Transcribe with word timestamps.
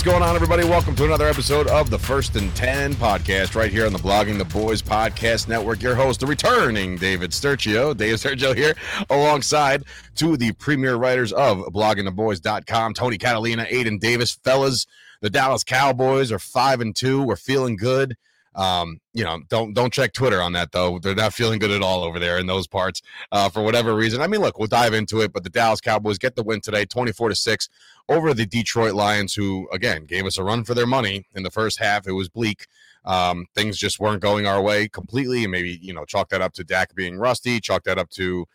What's 0.00 0.10
going 0.10 0.22
on, 0.22 0.34
everybody? 0.34 0.64
Welcome 0.64 0.96
to 0.96 1.04
another 1.04 1.28
episode 1.28 1.66
of 1.66 1.90
the 1.90 1.98
First 1.98 2.34
and 2.34 2.56
Ten 2.56 2.94
podcast, 2.94 3.54
right 3.54 3.70
here 3.70 3.84
on 3.84 3.92
the 3.92 3.98
Blogging 3.98 4.38
the 4.38 4.46
Boys 4.46 4.80
Podcast 4.80 5.46
Network. 5.46 5.82
Your 5.82 5.94
host, 5.94 6.20
the 6.20 6.26
returning 6.26 6.96
David 6.96 7.32
Sturchio, 7.32 7.94
Dave 7.94 8.14
Sturchio 8.14 8.56
here, 8.56 8.74
alongside 9.10 9.84
two 10.14 10.32
of 10.32 10.38
the 10.38 10.52
premier 10.52 10.96
writers 10.96 11.34
of 11.34 11.58
bloggingtheboys.com, 11.58 12.94
Tony 12.94 13.18
Catalina, 13.18 13.66
Aidan 13.68 13.98
Davis. 13.98 14.38
Fellas, 14.42 14.86
the 15.20 15.28
Dallas 15.28 15.64
Cowboys 15.64 16.32
are 16.32 16.38
five 16.38 16.80
and 16.80 16.96
two. 16.96 17.22
We're 17.22 17.36
feeling 17.36 17.76
good. 17.76 18.16
Um, 18.54 19.00
you 19.14 19.22
know, 19.22 19.40
don't 19.48 19.74
don't 19.74 19.92
check 19.92 20.12
Twitter 20.12 20.42
on 20.42 20.52
that 20.54 20.72
though. 20.72 20.98
They're 20.98 21.14
not 21.14 21.32
feeling 21.32 21.58
good 21.58 21.70
at 21.70 21.82
all 21.82 22.02
over 22.02 22.18
there 22.18 22.38
in 22.38 22.46
those 22.46 22.66
parts 22.66 23.00
uh, 23.30 23.48
for 23.48 23.62
whatever 23.62 23.94
reason. 23.94 24.20
I 24.20 24.26
mean, 24.26 24.40
look, 24.40 24.58
we'll 24.58 24.68
dive 24.68 24.92
into 24.92 25.20
it, 25.20 25.32
but 25.32 25.44
the 25.44 25.50
Dallas 25.50 25.80
Cowboys 25.80 26.18
get 26.18 26.34
the 26.34 26.42
win 26.42 26.60
today, 26.60 26.84
twenty 26.84 27.12
four 27.12 27.28
to 27.28 27.34
six 27.36 27.68
over 28.08 28.34
the 28.34 28.46
Detroit 28.46 28.94
Lions, 28.94 29.34
who 29.34 29.68
again 29.72 30.04
gave 30.04 30.26
us 30.26 30.36
a 30.36 30.42
run 30.42 30.64
for 30.64 30.74
their 30.74 30.86
money 30.86 31.26
in 31.34 31.44
the 31.44 31.50
first 31.50 31.78
half. 31.78 32.08
It 32.08 32.12
was 32.12 32.28
bleak. 32.28 32.66
Um, 33.04 33.46
things 33.54 33.78
just 33.78 34.00
weren't 34.00 34.20
going 34.20 34.46
our 34.46 34.60
way 34.60 34.88
completely, 34.88 35.44
and 35.44 35.52
maybe 35.52 35.78
you 35.80 35.94
know 35.94 36.04
chalk 36.04 36.28
that 36.30 36.42
up 36.42 36.52
to 36.54 36.64
Dak 36.64 36.94
being 36.94 37.18
rusty, 37.18 37.60
chalk 37.60 37.84
that 37.84 37.98
up 37.98 38.10
to 38.10 38.46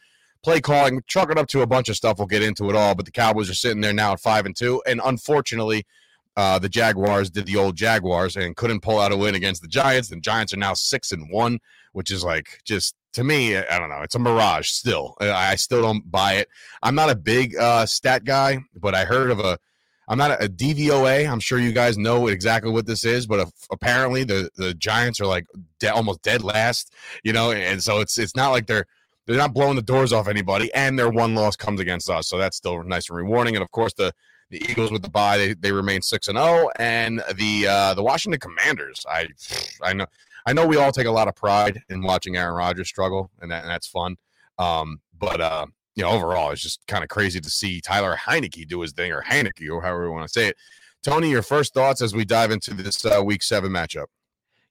play 0.43 0.59
calling, 0.59 1.02
chalk 1.07 1.32
it 1.32 1.38
up 1.38 1.48
to 1.48 1.62
a 1.62 1.68
bunch 1.68 1.88
of 1.88 1.96
stuff. 1.96 2.18
We'll 2.18 2.27
get 2.27 2.43
into 2.43 2.70
it 2.70 2.76
all, 2.76 2.96
but 2.96 3.05
the 3.05 3.12
Cowboys 3.12 3.49
are 3.49 3.55
sitting 3.55 3.82
there 3.82 3.93
now 3.93 4.12
at 4.12 4.20
five 4.20 4.46
and 4.46 4.55
two, 4.55 4.84
and 4.85 4.99
unfortunately 5.04 5.85
uh, 6.38 6.59
the 6.59 6.70
Jaguars 6.70 7.30
did 7.30 7.45
the 7.45 7.55
old 7.55 7.75
Jaguars 7.75 8.35
and 8.35 8.55
couldn't 8.55 8.81
pull 8.81 8.99
out 8.99 9.12
a 9.12 9.17
win 9.17 9.35
against 9.35 9.62
the 9.62 9.67
Giants. 9.67 10.09
The 10.09 10.17
Giants 10.17 10.53
are 10.53 10.57
now 10.57 10.73
six 10.73 11.12
and 11.12 11.29
one, 11.32 11.59
which 11.93 12.12
is 12.12 12.23
like 12.23 12.62
just 12.65 12.96
to 13.13 13.23
me, 13.23 13.55
I 13.55 13.79
don't 13.79 13.90
know. 13.90 14.01
It's 14.01 14.15
a 14.15 14.20
mirage 14.20 14.68
still. 14.70 15.15
I 15.21 15.55
still 15.55 15.82
don't 15.82 16.09
buy 16.12 16.34
it. 16.34 16.49
I'm 16.84 16.96
not 16.96 17.09
a 17.09 17.15
big 17.15 17.55
uh, 17.55 17.85
stat 17.85 18.26
guy, 18.26 18.59
but 18.76 18.93
I 18.93 19.05
heard 19.05 19.32
of 19.32 19.40
a. 19.40 19.57
I'm 20.07 20.20
not 20.20 20.32
a, 20.32 20.43
a 20.43 20.48
DVOA. 20.48 21.27
I'm 21.27 21.40
sure 21.40 21.57
you 21.57 21.71
guys 21.71 21.98
know 21.98 22.27
exactly 22.27 22.71
what 22.71 22.85
this 22.85 23.05
is, 23.05 23.26
but 23.26 23.49
apparently 23.71 24.26
the 24.26 24.49
the 24.57 24.74
Giants 24.74 25.21
are 25.21 25.26
like 25.26 25.46
de- 25.79 25.93
almost 25.93 26.21
dead 26.24 26.43
last, 26.43 26.93
you 27.24 27.31
know, 27.31 27.54
and 27.54 27.81
so 27.81 28.02
it's 28.02 28.20
it's 28.20 28.35
not 28.35 28.49
like 28.52 28.68
they're 28.68 28.85
they're 29.26 29.37
not 29.37 29.54
blowing 29.54 29.77
the 29.77 29.81
doors 29.81 30.12
off 30.12 30.27
anybody, 30.27 30.71
and 30.74 30.99
their 30.99 31.09
one 31.09 31.34
loss 31.34 31.55
comes 31.55 31.79
against 31.79 32.09
us, 32.09 32.27
so 32.27 32.37
that's 32.37 32.57
still 32.57 32.84
nice 32.84 33.09
and 33.09 33.18
rewarding. 33.18 33.55
And 33.55 33.63
of 33.63 33.71
course, 33.71 33.93
the 33.93 34.13
the 34.49 34.63
Eagles 34.70 34.91
with 34.91 35.01
the 35.01 35.10
bye, 35.10 35.38
they, 35.38 35.54
they 35.54 35.71
remain 35.71 36.01
six 36.01 36.27
and 36.27 36.38
zero, 36.38 36.68
oh, 36.68 36.71
and 36.77 37.24
the 37.35 37.68
uh, 37.68 37.93
the 37.93 38.04
Washington 38.04 38.40
Commanders. 38.40 39.05
I 39.10 39.27
I 39.82 39.93
know 39.93 40.05
I 40.46 40.54
know 40.54 40.68
we 40.68 40.77
all 40.77 40.91
take 40.91 41.07
a 41.07 41.12
lot 41.12 41.27
of 41.27 41.35
pride 41.35 41.82
in 41.90 42.04
watching 42.04 42.37
Aaron 42.37 42.55
Rodgers 42.55 42.87
struggle, 42.87 43.32
and, 43.41 43.52
that, 43.52 43.63
and 43.63 43.71
that's 43.71 43.87
fun. 43.87 44.15
Um, 44.60 45.02
but 45.18 45.41
uh, 45.41 45.65
you 45.96 46.04
know, 46.04 46.10
overall, 46.10 46.52
it's 46.52 46.62
just 46.62 46.85
kind 46.87 47.04
of 47.04 47.10
crazy 47.10 47.40
to 47.40 47.49
see 47.49 47.82
Tyler 47.82 48.15
Heinicke 48.15 48.68
do 48.68 48.82
his 48.82 48.91
thing, 48.91 49.12
or 49.12 49.24
Heinicke, 49.24 49.70
or 49.71 49.82
however 49.82 50.05
you 50.05 50.12
want 50.12 50.27
to 50.27 50.34
say 50.34 50.48
it. 50.49 50.57
Tony, 51.04 51.30
your 51.30 51.41
first 51.41 51.74
thoughts 51.74 52.02
as 52.02 52.15
we 52.15 52.26
dive 52.26 52.52
into 52.52 52.74
this 52.74 53.05
uh, 53.05 53.21
Week 53.24 53.43
Seven 53.43 53.71
matchup? 53.71 54.07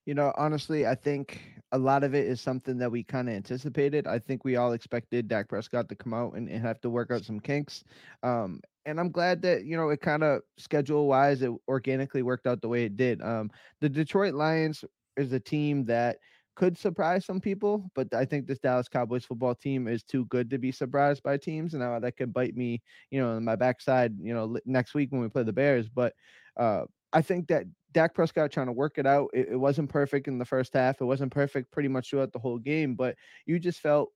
You 0.04 0.14
know, 0.14 0.32
honestly, 0.36 0.86
I 0.86 0.94
think 0.94 1.40
a 1.72 1.78
lot 1.78 2.04
of 2.04 2.14
it 2.14 2.26
is 2.26 2.40
something 2.40 2.76
that 2.78 2.90
we 2.90 3.02
kind 3.02 3.28
of 3.28 3.34
anticipated. 3.34 4.06
I 4.06 4.18
think 4.18 4.44
we 4.44 4.56
all 4.56 4.72
expected 4.72 5.28
Dak 5.28 5.48
Prescott 5.48 5.88
to 5.88 5.94
come 5.94 6.12
out 6.12 6.34
and, 6.34 6.48
and 6.48 6.60
have 6.60 6.80
to 6.82 6.90
work 6.90 7.10
out 7.10 7.24
some 7.24 7.40
kinks. 7.40 7.84
Um, 8.22 8.60
and 8.86 9.00
I'm 9.00 9.10
glad 9.10 9.42
that 9.42 9.64
you 9.64 9.76
know 9.76 9.88
it 9.90 10.00
kind 10.00 10.22
of 10.22 10.42
schedule 10.58 11.06
wise 11.06 11.42
it 11.42 11.50
organically 11.68 12.22
worked 12.22 12.46
out 12.46 12.60
the 12.60 12.68
way 12.68 12.84
it 12.84 12.96
did. 12.96 13.22
Um, 13.22 13.50
the 13.80 13.88
Detroit 13.88 14.34
Lions 14.34 14.84
is 15.16 15.32
a 15.32 15.40
team 15.40 15.84
that 15.86 16.18
could 16.56 16.78
surprise 16.78 17.24
some 17.24 17.40
people, 17.40 17.90
but 17.94 18.12
I 18.14 18.24
think 18.24 18.46
this 18.46 18.60
Dallas 18.60 18.88
Cowboys 18.88 19.24
football 19.24 19.54
team 19.54 19.88
is 19.88 20.04
too 20.04 20.24
good 20.26 20.50
to 20.50 20.58
be 20.58 20.70
surprised 20.70 21.22
by 21.22 21.36
teams, 21.36 21.74
and 21.74 21.82
now 21.82 21.98
that 21.98 22.16
could 22.16 22.32
bite 22.32 22.56
me, 22.56 22.82
you 23.10 23.20
know, 23.20 23.36
in 23.36 23.44
my 23.44 23.56
backside, 23.56 24.14
you 24.20 24.34
know, 24.34 24.56
next 24.64 24.94
week 24.94 25.10
when 25.10 25.20
we 25.20 25.28
play 25.28 25.42
the 25.42 25.52
Bears. 25.52 25.88
But 25.88 26.14
uh, 26.56 26.82
I 27.12 27.22
think 27.22 27.48
that 27.48 27.64
Dak 27.92 28.14
Prescott 28.14 28.52
trying 28.52 28.66
to 28.66 28.72
work 28.72 28.98
it 28.98 29.06
out. 29.06 29.30
It, 29.32 29.48
it 29.52 29.56
wasn't 29.56 29.88
perfect 29.88 30.28
in 30.28 30.38
the 30.38 30.44
first 30.44 30.74
half. 30.74 31.00
It 31.00 31.04
wasn't 31.04 31.32
perfect 31.32 31.72
pretty 31.72 31.88
much 31.88 32.10
throughout 32.10 32.32
the 32.32 32.38
whole 32.38 32.58
game, 32.58 32.94
but 32.94 33.16
you 33.46 33.58
just 33.58 33.80
felt 33.80 34.10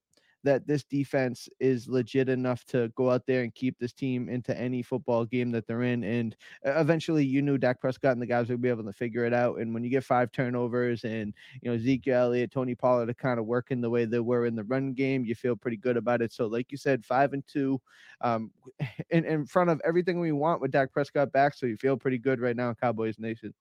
that 0.44 0.66
this 0.66 0.84
defense 0.84 1.48
is 1.60 1.88
legit 1.88 2.28
enough 2.28 2.64
to 2.66 2.88
go 2.96 3.10
out 3.10 3.26
there 3.26 3.42
and 3.42 3.54
keep 3.54 3.78
this 3.78 3.92
team 3.92 4.28
into 4.28 4.58
any 4.58 4.82
football 4.82 5.24
game 5.24 5.50
that 5.52 5.66
they're 5.66 5.82
in. 5.82 6.04
And 6.04 6.36
eventually, 6.64 7.24
you 7.24 7.42
knew 7.42 7.58
Dak 7.58 7.80
Prescott 7.80 8.12
and 8.12 8.22
the 8.22 8.26
guys 8.26 8.48
would 8.48 8.62
be 8.62 8.68
able 8.68 8.84
to 8.84 8.92
figure 8.92 9.24
it 9.24 9.34
out. 9.34 9.58
And 9.58 9.74
when 9.74 9.84
you 9.84 9.90
get 9.90 10.04
five 10.04 10.32
turnovers 10.32 11.04
and 11.04 11.34
you 11.62 11.70
know 11.70 11.78
Zeke 11.78 12.08
Elliott, 12.08 12.50
Tony 12.50 12.74
Pollard 12.74 13.10
are 13.10 13.14
kind 13.14 13.38
of 13.38 13.46
working 13.46 13.80
the 13.80 13.90
way 13.90 14.04
they 14.04 14.20
were 14.20 14.46
in 14.46 14.54
the 14.54 14.64
run 14.64 14.92
game, 14.92 15.24
you 15.24 15.34
feel 15.34 15.56
pretty 15.56 15.76
good 15.76 15.96
about 15.96 16.22
it. 16.22 16.32
So, 16.32 16.46
like 16.46 16.70
you 16.70 16.78
said, 16.78 17.04
five 17.04 17.32
and 17.32 17.44
two, 17.46 17.80
um, 18.20 18.50
in 19.10 19.24
in 19.24 19.46
front 19.46 19.70
of 19.70 19.80
everything 19.84 20.20
we 20.20 20.32
want 20.32 20.60
with 20.60 20.70
Dak 20.70 20.92
Prescott 20.92 21.32
back. 21.32 21.54
So 21.54 21.66
you 21.66 21.76
feel 21.76 21.96
pretty 21.96 22.18
good 22.18 22.40
right 22.40 22.56
now, 22.56 22.74
Cowboys 22.74 23.18
Nation. 23.18 23.54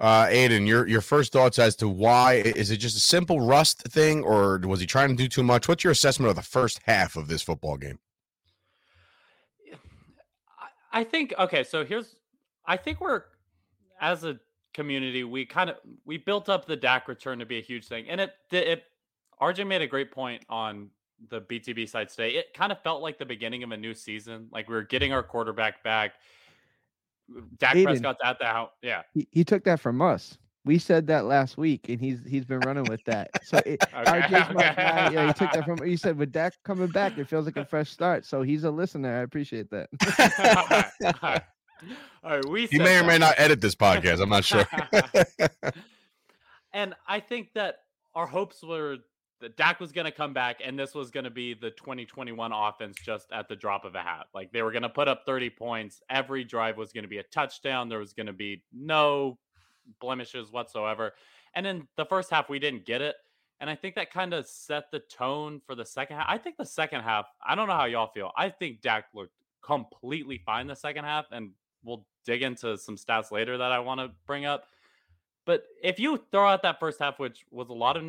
Uh, 0.00 0.26
Aidan, 0.30 0.66
your 0.66 0.86
your 0.86 1.00
first 1.00 1.32
thoughts 1.32 1.58
as 1.58 1.74
to 1.76 1.88
why 1.88 2.34
is 2.34 2.70
it 2.70 2.76
just 2.76 2.96
a 2.96 3.00
simple 3.00 3.40
rust 3.40 3.82
thing, 3.82 4.22
or 4.22 4.58
was 4.58 4.78
he 4.78 4.86
trying 4.86 5.08
to 5.08 5.16
do 5.16 5.28
too 5.28 5.42
much? 5.42 5.66
What's 5.66 5.82
your 5.82 5.90
assessment 5.90 6.30
of 6.30 6.36
the 6.36 6.42
first 6.42 6.80
half 6.84 7.16
of 7.16 7.26
this 7.26 7.42
football 7.42 7.76
game? 7.76 7.98
I 10.92 11.02
think 11.02 11.34
okay, 11.36 11.64
so 11.64 11.84
here's 11.84 12.14
I 12.64 12.76
think 12.76 13.00
we're 13.00 13.24
as 14.00 14.24
a 14.24 14.38
community 14.72 15.24
we 15.24 15.44
kind 15.44 15.70
of 15.70 15.76
we 16.04 16.16
built 16.16 16.48
up 16.48 16.66
the 16.66 16.76
Dak 16.76 17.08
return 17.08 17.40
to 17.40 17.46
be 17.46 17.58
a 17.58 17.62
huge 17.62 17.88
thing, 17.88 18.08
and 18.08 18.20
it 18.20 18.34
it 18.52 18.84
RJ 19.40 19.66
made 19.66 19.82
a 19.82 19.86
great 19.88 20.12
point 20.12 20.44
on 20.48 20.90
the 21.28 21.40
BTB 21.40 21.88
side 21.88 22.08
today. 22.08 22.30
It 22.30 22.54
kind 22.54 22.70
of 22.70 22.80
felt 22.82 23.02
like 23.02 23.18
the 23.18 23.26
beginning 23.26 23.64
of 23.64 23.72
a 23.72 23.76
new 23.76 23.94
season, 23.94 24.46
like 24.52 24.68
we 24.68 24.76
were 24.76 24.82
getting 24.82 25.12
our 25.12 25.24
quarterback 25.24 25.82
back 25.82 26.12
Dak 27.58 27.74
Aiden, 27.74 27.84
Prescott's 27.84 28.20
at 28.24 28.38
the 28.38 28.46
house. 28.46 28.70
Yeah, 28.82 29.02
he, 29.12 29.28
he, 29.30 29.44
took 29.44 29.64
that 29.64 29.80
from 29.80 30.00
us. 30.00 30.38
We 30.64 30.78
said 30.78 31.06
that 31.08 31.24
last 31.24 31.56
week, 31.56 31.88
and 31.88 32.00
he's 32.00 32.20
he's 32.26 32.44
been 32.44 32.60
running 32.60 32.84
with 32.84 33.04
that. 33.04 33.30
So 33.44 33.58
it, 33.64 33.82
eh, 33.92 34.00
okay, 34.00 34.42
okay. 34.42 34.54
Guy, 34.54 35.10
yeah, 35.12 35.26
he 35.26 35.32
took 35.32 35.52
that 35.52 35.64
from. 35.64 35.84
He 35.86 35.96
said 35.96 36.16
with 36.16 36.32
Dak 36.32 36.54
coming 36.64 36.88
back, 36.88 37.18
it 37.18 37.28
feels 37.28 37.44
like 37.44 37.56
a 37.56 37.64
fresh 37.64 37.90
start. 37.90 38.24
So 38.24 38.42
he's 38.42 38.64
a 38.64 38.70
listener. 38.70 39.18
I 39.18 39.22
appreciate 39.22 39.70
that. 39.70 39.88
all, 41.22 41.28
right, 41.30 41.42
all 42.24 42.30
right, 42.30 42.48
we. 42.48 42.66
He 42.66 42.78
may 42.78 42.84
that. 42.84 43.04
or 43.04 43.06
may 43.06 43.18
not 43.18 43.34
edit 43.38 43.60
this 43.60 43.74
podcast. 43.74 44.20
I'm 44.20 44.30
not 44.30 44.44
sure. 44.44 44.66
and 46.72 46.94
I 47.06 47.20
think 47.20 47.52
that 47.54 47.80
our 48.14 48.26
hopes 48.26 48.62
were 48.62 48.98
that 49.40 49.56
Dak 49.56 49.80
was 49.80 49.92
going 49.92 50.04
to 50.04 50.10
come 50.10 50.32
back 50.32 50.60
and 50.64 50.78
this 50.78 50.94
was 50.94 51.10
going 51.10 51.24
to 51.24 51.30
be 51.30 51.54
the 51.54 51.70
2021 51.70 52.52
offense 52.52 52.96
just 53.02 53.30
at 53.32 53.48
the 53.48 53.56
drop 53.56 53.84
of 53.84 53.94
a 53.94 54.00
hat. 54.00 54.26
Like 54.34 54.52
they 54.52 54.62
were 54.62 54.72
going 54.72 54.82
to 54.82 54.88
put 54.88 55.08
up 55.08 55.22
30 55.26 55.50
points. 55.50 56.00
Every 56.10 56.44
drive 56.44 56.76
was 56.76 56.92
going 56.92 57.04
to 57.04 57.08
be 57.08 57.18
a 57.18 57.22
touchdown. 57.24 57.88
There 57.88 57.98
was 57.98 58.12
going 58.12 58.26
to 58.26 58.32
be 58.32 58.62
no 58.72 59.38
blemishes 60.00 60.50
whatsoever. 60.50 61.12
And 61.54 61.66
in 61.66 61.88
the 61.96 62.04
first 62.04 62.30
half, 62.30 62.48
we 62.48 62.58
didn't 62.58 62.84
get 62.84 63.00
it. 63.00 63.16
And 63.60 63.68
I 63.68 63.74
think 63.74 63.96
that 63.96 64.12
kind 64.12 64.34
of 64.34 64.46
set 64.46 64.90
the 64.92 65.00
tone 65.00 65.60
for 65.66 65.74
the 65.74 65.84
second 65.84 66.16
half. 66.16 66.26
I 66.28 66.38
think 66.38 66.56
the 66.56 66.66
second 66.66 67.02
half, 67.02 67.26
I 67.44 67.54
don't 67.54 67.66
know 67.66 67.74
how 67.74 67.86
y'all 67.86 68.10
feel. 68.12 68.30
I 68.36 68.50
think 68.50 68.82
Dak 68.82 69.06
looked 69.14 69.34
completely 69.62 70.40
fine 70.44 70.66
the 70.66 70.76
second 70.76 71.04
half. 71.04 71.26
And 71.32 71.50
we'll 71.82 72.06
dig 72.24 72.42
into 72.42 72.76
some 72.78 72.96
stats 72.96 73.32
later 73.32 73.58
that 73.58 73.72
I 73.72 73.78
want 73.80 74.00
to 74.00 74.10
bring 74.26 74.44
up. 74.44 74.64
But 75.48 75.62
if 75.82 75.98
you 75.98 76.22
throw 76.30 76.46
out 76.46 76.62
that 76.64 76.78
first 76.78 76.98
half, 76.98 77.18
which 77.18 77.46
was 77.50 77.70
a 77.70 77.72
lot 77.72 77.96
of 77.96 78.04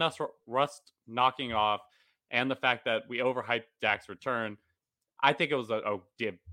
rust 0.45 0.91
knocking 1.07 1.53
off, 1.53 1.79
and 2.31 2.51
the 2.51 2.55
fact 2.57 2.83
that 2.83 3.03
we 3.07 3.19
overhyped 3.19 3.63
Dak's 3.81 4.09
return, 4.09 4.57
I 5.23 5.31
think 5.31 5.49
it 5.49 5.55
was 5.55 5.69
a, 5.69 5.75
a 5.75 5.99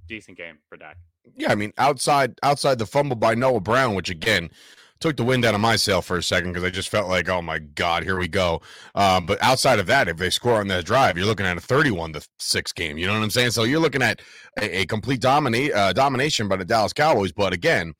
decent 0.06 0.38
game 0.38 0.58
for 0.68 0.76
Dak. 0.76 0.96
Yeah, 1.36 1.50
I 1.50 1.56
mean, 1.56 1.72
outside 1.76 2.38
outside 2.44 2.78
the 2.78 2.86
fumble 2.86 3.16
by 3.16 3.34
Noah 3.34 3.58
Brown, 3.58 3.96
which 3.96 4.10
again 4.10 4.48
took 5.00 5.16
the 5.16 5.24
wind 5.24 5.44
out 5.44 5.56
of 5.56 5.60
my 5.60 5.74
sail 5.74 6.02
for 6.02 6.18
a 6.18 6.22
second 6.22 6.52
because 6.52 6.62
I 6.62 6.70
just 6.70 6.88
felt 6.88 7.08
like, 7.08 7.28
oh 7.28 7.42
my 7.42 7.58
god, 7.58 8.04
here 8.04 8.16
we 8.16 8.28
go. 8.28 8.62
Um, 8.94 9.26
but 9.26 9.42
outside 9.42 9.80
of 9.80 9.88
that, 9.88 10.06
if 10.06 10.18
they 10.18 10.30
score 10.30 10.60
on 10.60 10.68
that 10.68 10.84
drive, 10.84 11.18
you're 11.18 11.26
looking 11.26 11.46
at 11.46 11.56
a 11.56 11.60
31 11.60 12.12
to 12.12 12.24
six 12.38 12.72
game. 12.72 12.96
You 12.96 13.08
know 13.08 13.14
what 13.14 13.24
I'm 13.24 13.30
saying? 13.30 13.50
So 13.50 13.64
you're 13.64 13.80
looking 13.80 14.02
at 14.02 14.22
a, 14.56 14.82
a 14.82 14.86
complete 14.86 15.24
uh, 15.24 15.92
domination 15.92 16.46
by 16.46 16.54
the 16.54 16.64
Dallas 16.64 16.92
Cowboys. 16.92 17.32
But 17.32 17.52
again, 17.52 17.92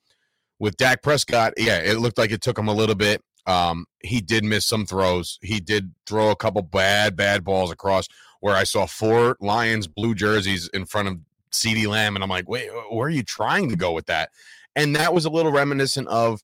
with 0.58 0.76
Dak 0.76 1.03
Prescott, 1.03 1.55
yeah, 1.56 1.79
it 1.79 1.99
looked 1.99 2.19
like 2.19 2.31
it 2.31 2.41
took 2.41 2.58
him 2.58 2.69
a 2.69 2.75
little 2.75 2.94
bit. 2.94 3.23
Um, 3.47 3.87
he 4.03 4.20
did 4.20 4.44
miss 4.44 4.67
some 4.67 4.87
throws. 4.87 5.38
He 5.43 5.61
did 5.61 5.93
throw 6.06 6.31
a 6.31 6.37
couple 6.37 6.62
bad, 6.62 7.17
bad 7.17 7.44
balls 7.44 7.70
across 7.70 8.08
where 8.41 8.56
I 8.56 8.64
saw 8.64 8.87
four 8.87 9.37
Lions 9.41 9.87
blue 9.87 10.14
jerseys 10.14 10.69
in 10.69 10.85
front 10.85 11.08
of 11.08 11.19
CeeDee 11.53 11.87
Lamb, 11.87 12.17
and 12.17 12.23
I'm 12.23 12.31
like, 12.31 12.49
wait, 12.49 12.69
where 12.91 13.06
are 13.06 13.11
you 13.11 13.23
trying 13.23 13.70
to 13.70 13.76
go 13.76 13.93
with 13.93 14.06
that? 14.06 14.31
And 14.75 14.94
that 14.97 15.14
was 15.14 15.25
a 15.25 15.31
little 15.31 15.53
reminiscent 15.53 16.08
of 16.08 16.43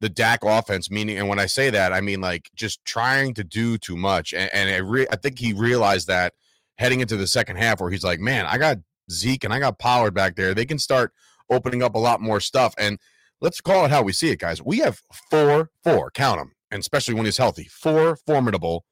the 0.00 0.08
Dak 0.08 0.40
offense. 0.44 0.90
Meaning, 0.90 1.18
and 1.18 1.28
when 1.28 1.38
I 1.38 1.46
say 1.46 1.70
that, 1.70 1.92
I 1.92 2.00
mean 2.00 2.20
like 2.20 2.50
just 2.54 2.84
trying 2.84 3.34
to 3.34 3.44
do 3.44 3.78
too 3.78 3.96
much. 3.96 4.34
And, 4.34 4.50
and 4.52 4.70
I, 4.70 4.78
re- 4.78 5.06
I 5.10 5.16
think 5.16 5.38
he 5.38 5.52
realized 5.52 6.08
that 6.08 6.34
heading 6.76 7.00
into 7.00 7.16
the 7.16 7.26
second 7.26 7.56
half, 7.56 7.80
where 7.80 7.90
he's 7.90 8.04
like, 8.04 8.20
man, 8.20 8.46
I 8.46 8.58
got 8.58 8.78
Zeke 9.10 9.44
and 9.44 9.52
I 9.52 9.58
got 9.58 9.78
Pollard 9.78 10.12
back 10.12 10.36
there. 10.36 10.54
They 10.54 10.66
can 10.66 10.78
start 10.78 11.12
opening 11.50 11.82
up 11.82 11.94
a 11.94 11.98
lot 11.98 12.20
more 12.20 12.40
stuff. 12.40 12.74
And 12.78 12.98
let's 13.40 13.60
call 13.60 13.84
it 13.84 13.90
how 13.90 14.02
we 14.02 14.12
see 14.12 14.30
it, 14.30 14.38
guys. 14.38 14.62
We 14.62 14.78
have 14.78 15.00
four, 15.30 15.70
four, 15.82 16.10
count 16.10 16.38
them, 16.38 16.52
and 16.70 16.80
especially 16.80 17.14
when 17.14 17.24
he's 17.24 17.38
healthy, 17.38 17.64
four 17.64 18.16
formidable 18.26 18.84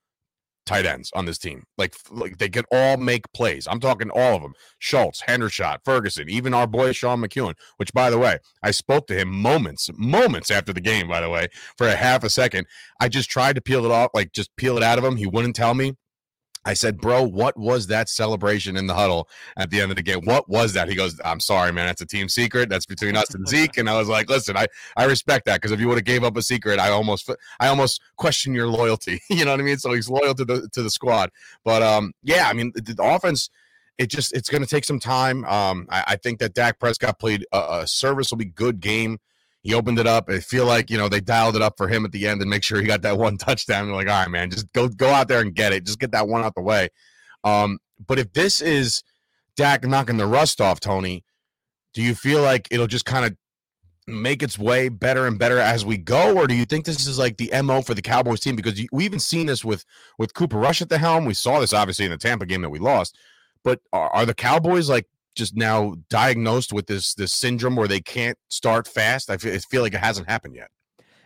tight 0.68 0.84
ends 0.84 1.10
on 1.14 1.24
this 1.24 1.38
team. 1.38 1.64
Like, 1.78 1.94
like 2.10 2.38
they 2.38 2.50
can 2.50 2.64
all 2.70 2.98
make 2.98 3.32
plays. 3.32 3.66
I'm 3.68 3.80
talking 3.80 4.10
all 4.10 4.36
of 4.36 4.42
them. 4.42 4.52
Schultz, 4.78 5.22
Hendershot, 5.22 5.78
Ferguson, 5.84 6.28
even 6.28 6.52
our 6.52 6.66
boy 6.66 6.92
Sean 6.92 7.22
McKeon, 7.22 7.54
which 7.78 7.92
by 7.94 8.10
the 8.10 8.18
way, 8.18 8.38
I 8.62 8.70
spoke 8.70 9.06
to 9.06 9.14
him 9.14 9.28
moments, 9.28 9.88
moments 9.96 10.50
after 10.50 10.72
the 10.72 10.82
game, 10.82 11.08
by 11.08 11.20
the 11.22 11.30
way, 11.30 11.48
for 11.76 11.88
a 11.88 11.96
half 11.96 12.22
a 12.22 12.30
second. 12.30 12.66
I 13.00 13.08
just 13.08 13.30
tried 13.30 13.54
to 13.54 13.62
peel 13.62 13.84
it 13.86 13.90
off, 13.90 14.10
like 14.12 14.32
just 14.32 14.54
peel 14.56 14.76
it 14.76 14.82
out 14.82 14.98
of 14.98 15.04
him. 15.04 15.16
He 15.16 15.26
wouldn't 15.26 15.56
tell 15.56 15.74
me. 15.74 15.94
I 16.68 16.74
said, 16.74 16.98
bro, 16.98 17.22
what 17.22 17.56
was 17.58 17.86
that 17.86 18.10
celebration 18.10 18.76
in 18.76 18.86
the 18.86 18.92
huddle 18.92 19.26
at 19.56 19.70
the 19.70 19.80
end 19.80 19.90
of 19.90 19.96
the 19.96 20.02
game? 20.02 20.20
What 20.24 20.50
was 20.50 20.74
that? 20.74 20.86
He 20.86 20.94
goes, 20.94 21.18
I'm 21.24 21.40
sorry, 21.40 21.72
man. 21.72 21.86
That's 21.86 22.02
a 22.02 22.06
team 22.06 22.28
secret. 22.28 22.68
That's 22.68 22.84
between 22.84 23.16
us 23.16 23.34
and 23.34 23.48
Zeke. 23.48 23.78
And 23.78 23.88
I 23.88 23.98
was 23.98 24.06
like, 24.06 24.28
listen, 24.28 24.54
I, 24.54 24.66
I 24.94 25.06
respect 25.06 25.46
that 25.46 25.62
because 25.62 25.72
if 25.72 25.80
you 25.80 25.88
would 25.88 25.96
have 25.96 26.04
gave 26.04 26.24
up 26.24 26.36
a 26.36 26.42
secret, 26.42 26.78
I 26.78 26.90
almost 26.90 27.30
I 27.58 27.68
almost 27.68 28.02
question 28.18 28.52
your 28.52 28.68
loyalty. 28.68 29.18
you 29.30 29.46
know 29.46 29.52
what 29.52 29.60
I 29.60 29.62
mean? 29.62 29.78
So 29.78 29.94
he's 29.94 30.10
loyal 30.10 30.34
to 30.34 30.44
the 30.44 30.68
to 30.74 30.82
the 30.82 30.90
squad. 30.90 31.30
But 31.64 31.82
um, 31.82 32.12
yeah, 32.22 32.48
I 32.50 32.52
mean 32.52 32.72
the, 32.74 32.82
the 32.82 33.02
offense, 33.02 33.48
it 33.96 34.10
just 34.10 34.36
it's 34.36 34.50
going 34.50 34.62
to 34.62 34.68
take 34.68 34.84
some 34.84 35.00
time. 35.00 35.46
Um, 35.46 35.86
I, 35.88 36.04
I, 36.08 36.16
think 36.16 36.38
that 36.40 36.52
Dak 36.52 36.78
Prescott 36.78 37.18
played 37.18 37.46
a, 37.50 37.86
service 37.86 38.30
will 38.30 38.36
be 38.36 38.44
a 38.44 38.48
serviceably 38.48 38.54
good 38.54 38.80
game 38.80 39.20
he 39.68 39.74
opened 39.74 39.98
it 39.98 40.06
up. 40.06 40.30
I 40.30 40.40
feel 40.40 40.64
like 40.64 40.88
you 40.88 40.96
know 40.96 41.10
they 41.10 41.20
dialed 41.20 41.54
it 41.54 41.60
up 41.60 41.76
for 41.76 41.88
him 41.88 42.06
at 42.06 42.12
the 42.12 42.26
end 42.26 42.40
and 42.40 42.48
make 42.48 42.62
sure 42.62 42.80
he 42.80 42.86
got 42.86 43.02
that 43.02 43.18
one 43.18 43.36
touchdown. 43.38 43.86
They're 43.86 43.94
like, 43.94 44.08
all 44.08 44.22
right, 44.22 44.30
man, 44.30 44.50
just 44.50 44.72
go 44.72 44.88
go 44.88 45.10
out 45.10 45.28
there 45.28 45.42
and 45.42 45.54
get 45.54 45.74
it. 45.74 45.84
Just 45.84 45.98
get 45.98 46.10
that 46.12 46.26
one 46.26 46.42
out 46.42 46.54
the 46.54 46.62
way. 46.62 46.88
Um, 47.44 47.78
but 48.06 48.18
if 48.18 48.32
this 48.32 48.62
is 48.62 49.02
Dak 49.56 49.84
knocking 49.84 50.16
the 50.16 50.26
rust 50.26 50.62
off, 50.62 50.80
Tony, 50.80 51.22
do 51.92 52.00
you 52.00 52.14
feel 52.14 52.40
like 52.40 52.66
it'll 52.70 52.86
just 52.86 53.04
kind 53.04 53.26
of 53.26 53.36
make 54.06 54.42
its 54.42 54.58
way 54.58 54.88
better 54.88 55.26
and 55.26 55.38
better 55.38 55.58
as 55.58 55.84
we 55.84 55.98
go, 55.98 56.34
or 56.38 56.46
do 56.46 56.54
you 56.54 56.64
think 56.64 56.86
this 56.86 57.06
is 57.06 57.18
like 57.18 57.36
the 57.36 57.52
mo 57.62 57.82
for 57.82 57.92
the 57.92 58.00
Cowboys 58.00 58.40
team? 58.40 58.56
Because 58.56 58.80
we 58.90 59.04
even 59.04 59.20
seen 59.20 59.48
this 59.48 59.66
with 59.66 59.84
with 60.16 60.32
Cooper 60.32 60.56
Rush 60.56 60.80
at 60.80 60.88
the 60.88 60.96
helm. 60.96 61.26
We 61.26 61.34
saw 61.34 61.60
this 61.60 61.74
obviously 61.74 62.06
in 62.06 62.10
the 62.10 62.16
Tampa 62.16 62.46
game 62.46 62.62
that 62.62 62.70
we 62.70 62.78
lost. 62.78 63.18
But 63.62 63.80
are, 63.92 64.08
are 64.14 64.24
the 64.24 64.32
Cowboys 64.32 64.88
like 64.88 65.04
just 65.38 65.56
now 65.56 65.94
diagnosed 66.10 66.72
with 66.72 66.86
this 66.86 67.14
this 67.14 67.32
syndrome 67.32 67.76
where 67.76 67.88
they 67.88 68.00
can't 68.00 68.36
start 68.48 68.86
fast? 68.86 69.30
I 69.30 69.38
feel, 69.38 69.54
I 69.54 69.58
feel 69.58 69.82
like 69.82 69.94
it 69.94 70.00
hasn't 70.00 70.28
happened 70.28 70.56
yet. 70.56 70.68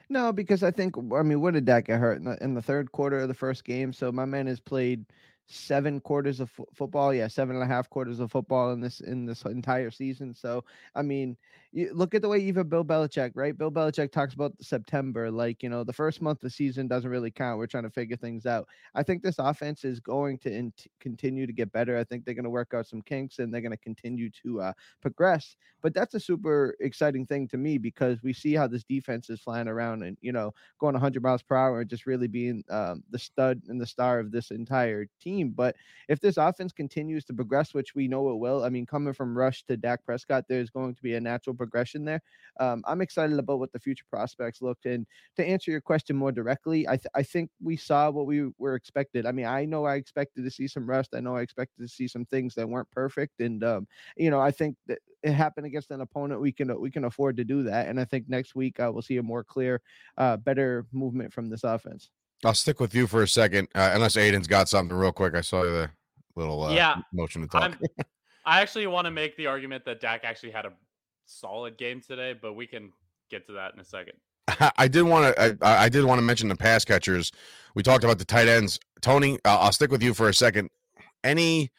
No, 0.09 0.32
because 0.32 0.62
I 0.62 0.70
think 0.70 0.94
I 0.99 1.23
mean, 1.23 1.41
what 1.41 1.55
did 1.55 1.64
Dak 1.64 1.87
get 1.87 1.99
hurt 1.99 2.19
in 2.19 2.25
the, 2.25 2.43
in 2.44 2.55
the 2.55 2.62
third 2.62 2.93
quarter 2.93 3.19
of 3.20 3.29
the 3.29 3.35
first 3.35 3.64
game? 3.64 3.93
So 3.93 4.12
my 4.12 4.26
man 4.26 4.47
has 4.47 4.61
played 4.61 5.06
seven 5.47 6.00
quarters 6.00 6.38
of 6.38 6.50
f- 6.59 6.67
football. 6.75 7.14
Yeah, 7.14 7.29
seven 7.29 7.56
and 7.56 7.64
a 7.64 7.67
half 7.67 7.88
quarters 7.88 8.20
of 8.20 8.31
football 8.31 8.73
in 8.73 8.81
this 8.81 9.00
in 9.00 9.25
this 9.25 9.43
entire 9.43 9.91
season. 9.91 10.35
So 10.35 10.65
I 10.94 11.03
mean, 11.03 11.37
you 11.73 11.91
look 11.95 12.15
at 12.15 12.21
the 12.21 12.29
way 12.29 12.39
even 12.39 12.69
Bill 12.69 12.85
Belichick, 12.85 13.33
right? 13.35 13.57
Bill 13.57 13.71
Belichick 13.71 14.13
talks 14.13 14.35
about 14.35 14.53
September, 14.61 15.31
like 15.31 15.63
you 15.63 15.71
know, 15.71 15.85
the 15.85 15.93
first 15.93 16.21
month 16.21 16.39
of 16.39 16.43
the 16.43 16.51
season 16.51 16.87
doesn't 16.87 17.11
really 17.11 17.31
count. 17.31 17.59
We're 17.59 17.67
trying 17.67 17.85
to 17.85 17.91
figure 17.91 18.17
things 18.17 18.45
out. 18.45 18.69
I 18.95 19.03
think 19.03 19.23
this 19.23 19.39
offense 19.39 19.85
is 19.85 19.99
going 19.99 20.39
to 20.41 20.53
in- 20.53 20.73
continue 21.01 21.47
to 21.47 21.53
get 21.53 21.73
better. 21.73 21.97
I 21.97 22.05
think 22.05 22.25
they're 22.25 22.35
going 22.35 22.45
to 22.45 22.51
work 22.51 22.75
out 22.75 22.87
some 22.87 23.01
kinks 23.01 23.39
and 23.39 23.53
they're 23.53 23.63
going 23.63 23.73
to 23.73 23.79
continue 23.79 24.29
to 24.43 24.61
uh, 24.61 24.73
progress. 25.01 25.57
But 25.81 25.95
that's 25.95 26.15
a 26.15 26.21
super 26.21 26.77
exciting 26.81 27.25
thing 27.25 27.49
to 27.49 27.57
me 27.57 27.79
because 27.79 28.23
we 28.23 28.35
see 28.35 28.53
how 28.53 28.67
this 28.67 28.85
defense 28.85 29.31
is 29.31 29.41
flying 29.41 29.67
around 29.67 30.03
and 30.03 30.19
you 30.21 30.33
know 30.33 30.53
going 30.79 30.93
100 30.93 31.23
miles 31.23 31.43
per 31.43 31.57
hour 31.57 31.81
and 31.81 31.89
just 31.89 32.07
really 32.07 32.29
being 32.29 32.63
um, 32.69 33.03
the 33.11 33.19
stud 33.19 33.63
and 33.69 33.81
the 33.81 33.87
star 33.87 34.19
of 34.19 34.31
this 34.31 34.51
entire 34.51 35.07
team. 35.21 35.51
But 35.57 35.77
if 36.09 36.21
this 36.21 36.37
offense 36.37 36.73
continues 36.73 37.25
to 37.25 37.33
progress, 37.35 37.73
which 37.73 37.95
we 37.95 38.09
know 38.09 38.29
it 38.31 38.39
will, 38.39 38.63
I 38.63 38.69
mean, 38.69 38.85
coming 38.85 39.15
from 39.15 39.37
Rush 39.37 39.65
to 39.65 39.77
Dak 39.79 40.05
Prescott, 40.05 40.45
there's 40.49 40.69
going 40.69 40.95
to 40.95 41.03
be 41.03 41.15
a 41.15 41.21
natural 41.21 41.57
progression 41.62 42.05
there. 42.05 42.20
Um, 42.59 42.82
I'm 42.87 43.00
excited 43.00 43.38
about 43.38 43.61
what 43.61 43.73
the 43.73 43.79
future 43.79 44.05
prospects 44.11 44.61
look. 44.61 44.79
And 44.85 45.06
to 45.37 45.47
answer 45.47 45.70
your 45.70 45.81
question 45.81 46.17
more 46.17 46.32
directly, 46.32 46.88
I, 46.88 46.97
th- 46.97 47.06
I 47.14 47.23
think 47.23 47.50
we 47.62 47.76
saw 47.76 48.11
what 48.11 48.26
we 48.26 48.50
were 48.59 48.75
expected. 48.75 49.26
I 49.26 49.32
mean, 49.32 49.47
I 49.47 49.64
know 49.64 49.85
I 49.85 49.94
expected 49.94 50.44
to 50.44 50.50
see 50.50 50.67
some 50.67 50.88
rust. 50.88 51.14
I 51.14 51.20
know 51.20 51.37
I 51.37 51.43
expected 51.43 51.81
to 51.82 51.88
see 51.88 52.09
some 52.09 52.25
things 52.26 52.55
that 52.56 52.69
weren't 52.69 52.91
perfect. 52.91 53.41
And, 53.41 53.62
um, 53.62 53.87
you 54.17 54.31
know, 54.31 54.41
I 54.41 54.50
think 54.50 54.76
that 54.88 54.99
it 55.23 55.32
happened 55.32 55.67
against 55.67 55.93
an 55.93 56.00
opponent. 56.00 56.41
We 56.41 56.53
can, 56.53 56.79
we 56.81 56.91
can 56.91 57.05
afford 57.05 57.37
to 57.37 57.44
do 57.44 57.62
that. 57.62 57.87
And 57.87 58.00
I 58.00 58.05
think 58.05 58.29
next 58.29 58.56
week 58.56 58.81
uh, 58.81 58.91
we'll 58.93 59.03
see 59.03 59.19
a 59.19 59.23
more 59.23 59.44
clear, 59.44 59.81
uh, 60.19 60.37
better 60.37 60.85
movement 60.93 61.32
from 61.32 61.49
this 61.49 61.62
offense. 61.65 62.11
I'll 62.44 62.55
stick 62.55 62.81
with 62.81 62.93
you 62.93 63.06
for 63.06 63.23
a 63.23 63.29
second, 63.29 63.69
uh, 63.75 63.93
unless 63.94 64.17
Aidan's 64.17 64.49
got 64.49 64.69
something 64.69 64.97
real 64.97 65.12
quick. 65.12 65.37
I 65.37 65.43
saw 65.43 65.62
the 65.62 65.91
little 66.35 66.65
uh, 66.65 66.73
yeah 66.73 66.97
motion 67.12 67.43
to 67.43 67.49
talk. 67.49 67.79
i 68.44 68.61
actually 68.61 68.87
want 68.87 69.05
to 69.05 69.11
make 69.11 69.37
the 69.37 69.47
argument 69.47 69.85
that 69.85 70.00
Dak 70.00 70.25
actually 70.25 70.50
had 70.50 70.67
a 70.67 70.73
solid 71.27 71.79
game 71.79 72.01
today, 72.01 72.35
but 72.41 72.55
we 72.55 72.67
can 72.67 72.93
get 73.31 73.47
to 73.47 73.53
that 73.55 73.75
in 73.75 73.81
a 73.81 73.85
second. 73.85 74.15
I 74.77 74.89
did 74.89 75.03
want 75.03 75.35
to. 75.35 75.59
I, 75.63 75.85
I, 75.85 75.89
did 75.89 76.05
want 76.05 76.19
to 76.19 76.23
mention 76.23 76.49
the 76.49 76.57
pass 76.57 76.85
catchers. 76.85 77.33
We 77.75 77.83
talked 77.83 78.05
about 78.05 78.19
the 78.19 78.25
tight 78.25 78.49
ends. 78.49 78.79
Tony, 79.01 79.39
uh, 79.45 79.59
I'll 79.61 79.73
stick 79.73 79.91
with 79.91 80.03
you 80.03 80.15
for 80.15 80.29
a 80.29 80.35
second. 80.35 80.71
Any, 81.25 81.71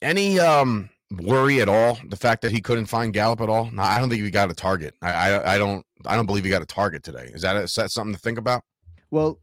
any 0.00 0.40
um 0.40 0.90
worry 1.20 1.60
at 1.60 1.68
all? 1.68 1.98
The 2.08 2.16
fact 2.16 2.42
that 2.42 2.52
he 2.52 2.60
couldn't 2.60 2.86
find 2.86 3.12
Gallup 3.12 3.40
at 3.40 3.48
all? 3.48 3.70
No, 3.70 3.82
I 3.82 3.98
don't 3.98 4.08
think 4.08 4.22
he 4.22 4.30
got 4.30 4.50
a 4.50 4.54
target. 4.54 4.94
I, 5.02 5.12
I, 5.12 5.54
I 5.54 5.58
don't. 5.58 5.86
I 6.04 6.16
don't 6.16 6.26
believe 6.26 6.44
he 6.44 6.50
got 6.50 6.62
a 6.62 6.66
target 6.66 7.04
today. 7.04 7.30
Is 7.32 7.42
that, 7.42 7.56
is 7.56 7.74
that 7.74 7.90
something 7.90 8.14
to 8.14 8.20
think 8.20 8.38
about? 8.38 8.62
Well, 9.10 9.38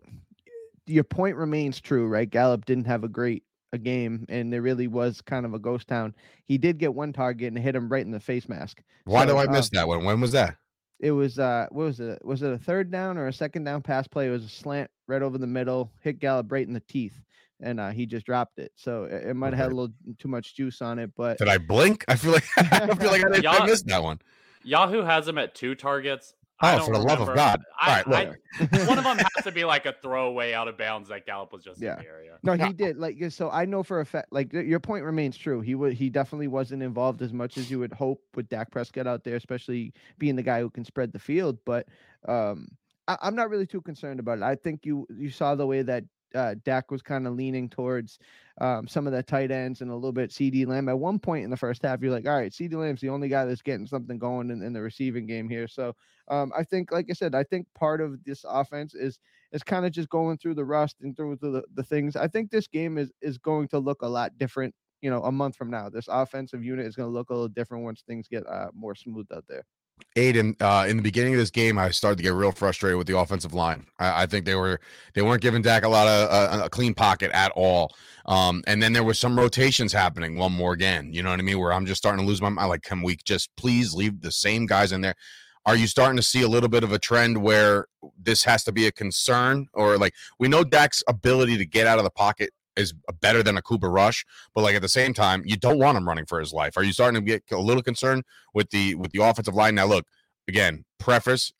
your 0.85 1.05
point 1.05 1.37
remains 1.37 1.79
true, 1.79 2.07
right? 2.07 2.29
Gallup 2.29 2.65
didn't 2.65 2.85
have 2.85 3.03
a 3.03 3.07
great 3.07 3.43
a 3.73 3.77
game, 3.77 4.25
and 4.29 4.53
it 4.53 4.59
really 4.59 4.87
was 4.87 5.21
kind 5.21 5.45
of 5.45 5.53
a 5.53 5.59
ghost 5.59 5.87
town. 5.87 6.15
He 6.45 6.57
did 6.57 6.77
get 6.77 6.93
one 6.93 7.13
target 7.13 7.53
and 7.53 7.57
hit 7.57 7.75
him 7.75 7.89
right 7.89 8.05
in 8.05 8.11
the 8.11 8.19
face 8.19 8.49
mask. 8.49 8.81
Why 9.05 9.25
so, 9.25 9.33
do 9.33 9.37
I 9.37 9.45
uh, 9.45 9.51
miss 9.51 9.69
that 9.69 9.87
one? 9.87 10.03
When 10.03 10.21
was 10.21 10.31
that? 10.33 10.55
It 10.99 11.11
was 11.11 11.39
uh, 11.39 11.67
what 11.71 11.85
was 11.85 11.99
it? 11.99 12.23
Was 12.25 12.41
it 12.43 12.51
a 12.51 12.57
third 12.57 12.91
down 12.91 13.17
or 13.17 13.27
a 13.27 13.33
second 13.33 13.63
down 13.63 13.81
pass 13.81 14.07
play? 14.07 14.27
It 14.27 14.31
was 14.31 14.43
a 14.43 14.49
slant 14.49 14.89
right 15.07 15.21
over 15.21 15.37
the 15.37 15.47
middle, 15.47 15.91
hit 16.01 16.19
Gallup 16.19 16.51
right 16.51 16.67
in 16.67 16.73
the 16.73 16.81
teeth, 16.81 17.17
and 17.61 17.79
uh, 17.79 17.91
he 17.91 18.05
just 18.05 18.25
dropped 18.25 18.59
it. 18.59 18.71
So 18.75 19.05
it, 19.05 19.29
it 19.29 19.33
might 19.35 19.53
have 19.53 19.59
had 19.59 19.71
a 19.71 19.75
little 19.75 19.93
too 20.17 20.27
much 20.27 20.55
juice 20.55 20.81
on 20.81 20.99
it. 20.99 21.11
But 21.15 21.37
did 21.37 21.47
I 21.47 21.57
blink? 21.57 22.03
I 22.07 22.15
feel 22.15 22.33
like 22.33 22.45
I 22.57 22.93
feel 22.95 23.11
like 23.11 23.23
I, 23.45 23.59
I 23.59 23.65
missed 23.65 23.87
that 23.87 24.03
one. 24.03 24.19
Yahoo 24.63 25.03
has 25.03 25.27
him 25.27 25.37
at 25.37 25.55
two 25.55 25.73
targets. 25.73 26.33
Oh, 26.61 26.85
for 26.85 26.93
the 26.93 26.99
love 26.99 27.21
of 27.21 27.33
God! 27.35 27.61
I, 27.79 28.01
All 28.01 28.11
right, 28.11 28.35
I, 28.59 28.85
one 28.85 28.97
of 28.97 29.05
them 29.05 29.17
has 29.35 29.45
to 29.45 29.51
be 29.51 29.63
like 29.63 29.85
a 29.85 29.95
throwaway 30.01 30.53
out 30.53 30.67
of 30.67 30.77
bounds 30.77 31.07
that 31.07 31.25
Gallup 31.25 31.53
was 31.53 31.63
just 31.63 31.81
yeah. 31.81 31.93
in 31.93 32.03
the 32.03 32.09
area. 32.09 32.37
No, 32.43 32.53
he 32.53 32.73
did. 32.73 32.97
Like 32.97 33.17
so, 33.29 33.49
I 33.49 33.65
know 33.65 33.81
for 33.81 34.01
a 34.01 34.05
fact. 34.05 34.27
Like 34.31 34.51
your 34.51 34.79
point 34.81 35.05
remains 35.05 35.37
true. 35.37 35.61
He 35.61 35.75
would. 35.75 35.93
He 35.93 36.09
definitely 36.09 36.49
wasn't 36.49 36.83
involved 36.83 37.21
as 37.21 37.31
much 37.31 37.57
as 37.57 37.71
you 37.71 37.79
would 37.79 37.93
hope 37.93 38.21
with 38.35 38.49
Dak 38.49 38.71
Prescott 38.71 39.07
out 39.07 39.23
there, 39.23 39.37
especially 39.37 39.93
being 40.17 40.35
the 40.35 40.43
guy 40.43 40.59
who 40.59 40.69
can 40.69 40.83
spread 40.83 41.13
the 41.13 41.19
field. 41.19 41.57
But 41.65 41.87
um, 42.27 42.67
I, 43.07 43.17
am 43.21 43.35
not 43.35 43.49
really 43.49 43.67
too 43.67 43.81
concerned 43.81 44.19
about 44.19 44.39
it. 44.39 44.43
I 44.43 44.55
think 44.55 44.85
you 44.85 45.07
you 45.09 45.29
saw 45.29 45.55
the 45.55 45.65
way 45.65 45.81
that 45.83 46.03
uh, 46.35 46.55
Dak 46.63 46.91
was 46.91 47.01
kind 47.01 47.27
of 47.27 47.33
leaning 47.33 47.69
towards 47.69 48.19
um, 48.61 48.87
some 48.87 49.07
of 49.07 49.13
the 49.13 49.23
tight 49.23 49.51
ends 49.51 49.81
and 49.81 49.91
a 49.91 49.95
little 49.95 50.11
bit 50.11 50.31
CeeDee 50.31 50.67
Lamb. 50.67 50.89
At 50.89 50.99
one 50.99 51.19
point 51.19 51.43
in 51.43 51.49
the 51.49 51.57
first 51.57 51.83
half, 51.83 52.01
you're 52.01 52.11
like, 52.11 52.27
all 52.27 52.37
right, 52.37 52.51
CeeDee 52.51 52.75
Lamb's 52.75 53.01
the 53.01 53.09
only 53.09 53.29
guy 53.29 53.45
that's 53.45 53.61
getting 53.61 53.87
something 53.87 54.17
going 54.17 54.51
in, 54.51 54.61
in 54.61 54.73
the 54.73 54.81
receiving 54.81 55.25
game 55.25 55.49
here. 55.49 55.67
So 55.67 55.95
um, 56.27 56.51
I 56.57 56.63
think, 56.63 56.91
like 56.91 57.07
I 57.09 57.13
said, 57.13 57.35
I 57.35 57.43
think 57.43 57.67
part 57.73 58.01
of 58.01 58.23
this 58.23 58.45
offense 58.47 58.93
is 58.95 59.19
is 59.51 59.63
kind 59.63 59.85
of 59.85 59.91
just 59.91 60.09
going 60.09 60.37
through 60.37 60.53
the 60.53 60.65
rust 60.65 60.97
and 61.01 61.15
through 61.15 61.37
the, 61.41 61.63
the 61.73 61.83
things. 61.83 62.15
I 62.15 62.27
think 62.27 62.51
this 62.51 62.67
game 62.67 62.97
is 62.97 63.11
is 63.21 63.37
going 63.37 63.67
to 63.69 63.79
look 63.79 64.01
a 64.01 64.07
lot 64.07 64.37
different. 64.37 64.75
You 65.01 65.09
know, 65.09 65.23
a 65.23 65.31
month 65.31 65.55
from 65.55 65.71
now, 65.71 65.89
this 65.89 66.09
offensive 66.09 66.63
unit 66.63 66.85
is 66.85 66.95
going 66.95 67.07
to 67.07 67.13
look 67.13 67.29
a 67.29 67.33
little 67.33 67.47
different 67.47 67.85
once 67.85 68.03
things 68.05 68.27
get 68.27 68.45
uh, 68.45 68.67
more 68.73 68.95
smooth 68.95 69.27
out 69.33 69.45
there. 69.47 69.63
Aidan, 70.15 70.55
uh, 70.59 70.85
in 70.87 70.97
the 70.97 71.03
beginning 71.03 71.33
of 71.33 71.39
this 71.39 71.51
game, 71.51 71.77
I 71.77 71.91
started 71.91 72.17
to 72.17 72.23
get 72.23 72.33
real 72.33 72.51
frustrated 72.51 72.97
with 72.97 73.07
the 73.07 73.17
offensive 73.17 73.53
line. 73.53 73.85
I, 73.99 74.23
I 74.23 74.25
think 74.25 74.45
they 74.45 74.55
were 74.55 74.79
they 75.13 75.21
weren't 75.21 75.41
giving 75.41 75.61
Dak 75.61 75.83
a 75.83 75.89
lot 75.89 76.07
of 76.07 76.29
uh, 76.29 76.65
a 76.65 76.69
clean 76.69 76.93
pocket 76.93 77.31
at 77.33 77.51
all. 77.55 77.95
Um, 78.25 78.63
and 78.67 78.81
then 78.81 78.93
there 78.93 79.03
was 79.03 79.17
some 79.17 79.37
rotations 79.37 79.93
happening. 79.93 80.37
One 80.37 80.51
more 80.51 80.73
again, 80.73 81.13
you 81.13 81.23
know 81.23 81.31
what 81.31 81.39
I 81.39 81.43
mean? 81.43 81.59
Where 81.59 81.73
I'm 81.73 81.85
just 81.85 81.99
starting 81.99 82.23
to 82.23 82.27
lose 82.27 82.41
my 82.41 82.49
mind. 82.49 82.69
Like, 82.69 82.83
can 82.83 83.01
we 83.01 83.17
just 83.23 83.49
please 83.55 83.93
leave 83.93 84.21
the 84.21 84.31
same 84.31 84.65
guys 84.65 84.91
in 84.91 85.01
there? 85.01 85.15
Are 85.65 85.75
you 85.75 85.87
starting 85.87 86.17
to 86.17 86.23
see 86.23 86.41
a 86.41 86.47
little 86.47 86.69
bit 86.69 86.83
of 86.83 86.91
a 86.91 86.99
trend 86.99 87.41
where 87.41 87.87
this 88.17 88.43
has 88.45 88.63
to 88.63 88.71
be 88.71 88.87
a 88.87 88.91
concern, 88.91 89.67
or 89.73 89.97
like 89.97 90.13
we 90.39 90.47
know 90.47 90.63
Dak's 90.63 91.03
ability 91.07 91.57
to 91.57 91.65
get 91.65 91.85
out 91.85 91.97
of 91.97 92.03
the 92.03 92.09
pocket 92.09 92.51
is 92.79 92.93
better 93.21 93.43
than 93.43 93.57
a 93.57 93.61
Cooper 93.61 93.89
Rush, 93.89 94.25
but 94.55 94.61
like 94.61 94.75
at 94.75 94.81
the 94.81 94.89
same 94.89 95.13
time, 95.13 95.43
you 95.45 95.57
don't 95.57 95.79
want 95.79 95.97
him 95.97 96.07
running 96.07 96.25
for 96.25 96.39
his 96.39 96.53
life. 96.53 96.77
Are 96.77 96.83
you 96.83 96.93
starting 96.93 97.21
to 97.21 97.25
get 97.25 97.43
a 97.51 97.57
little 97.57 97.83
concerned 97.83 98.23
with 98.53 98.69
the 98.71 98.95
with 98.95 99.11
the 99.11 99.23
offensive 99.23 99.55
line? 99.55 99.75
Now, 99.75 99.85
look 99.85 100.05
again. 100.47 100.85
Preface: 100.97 101.53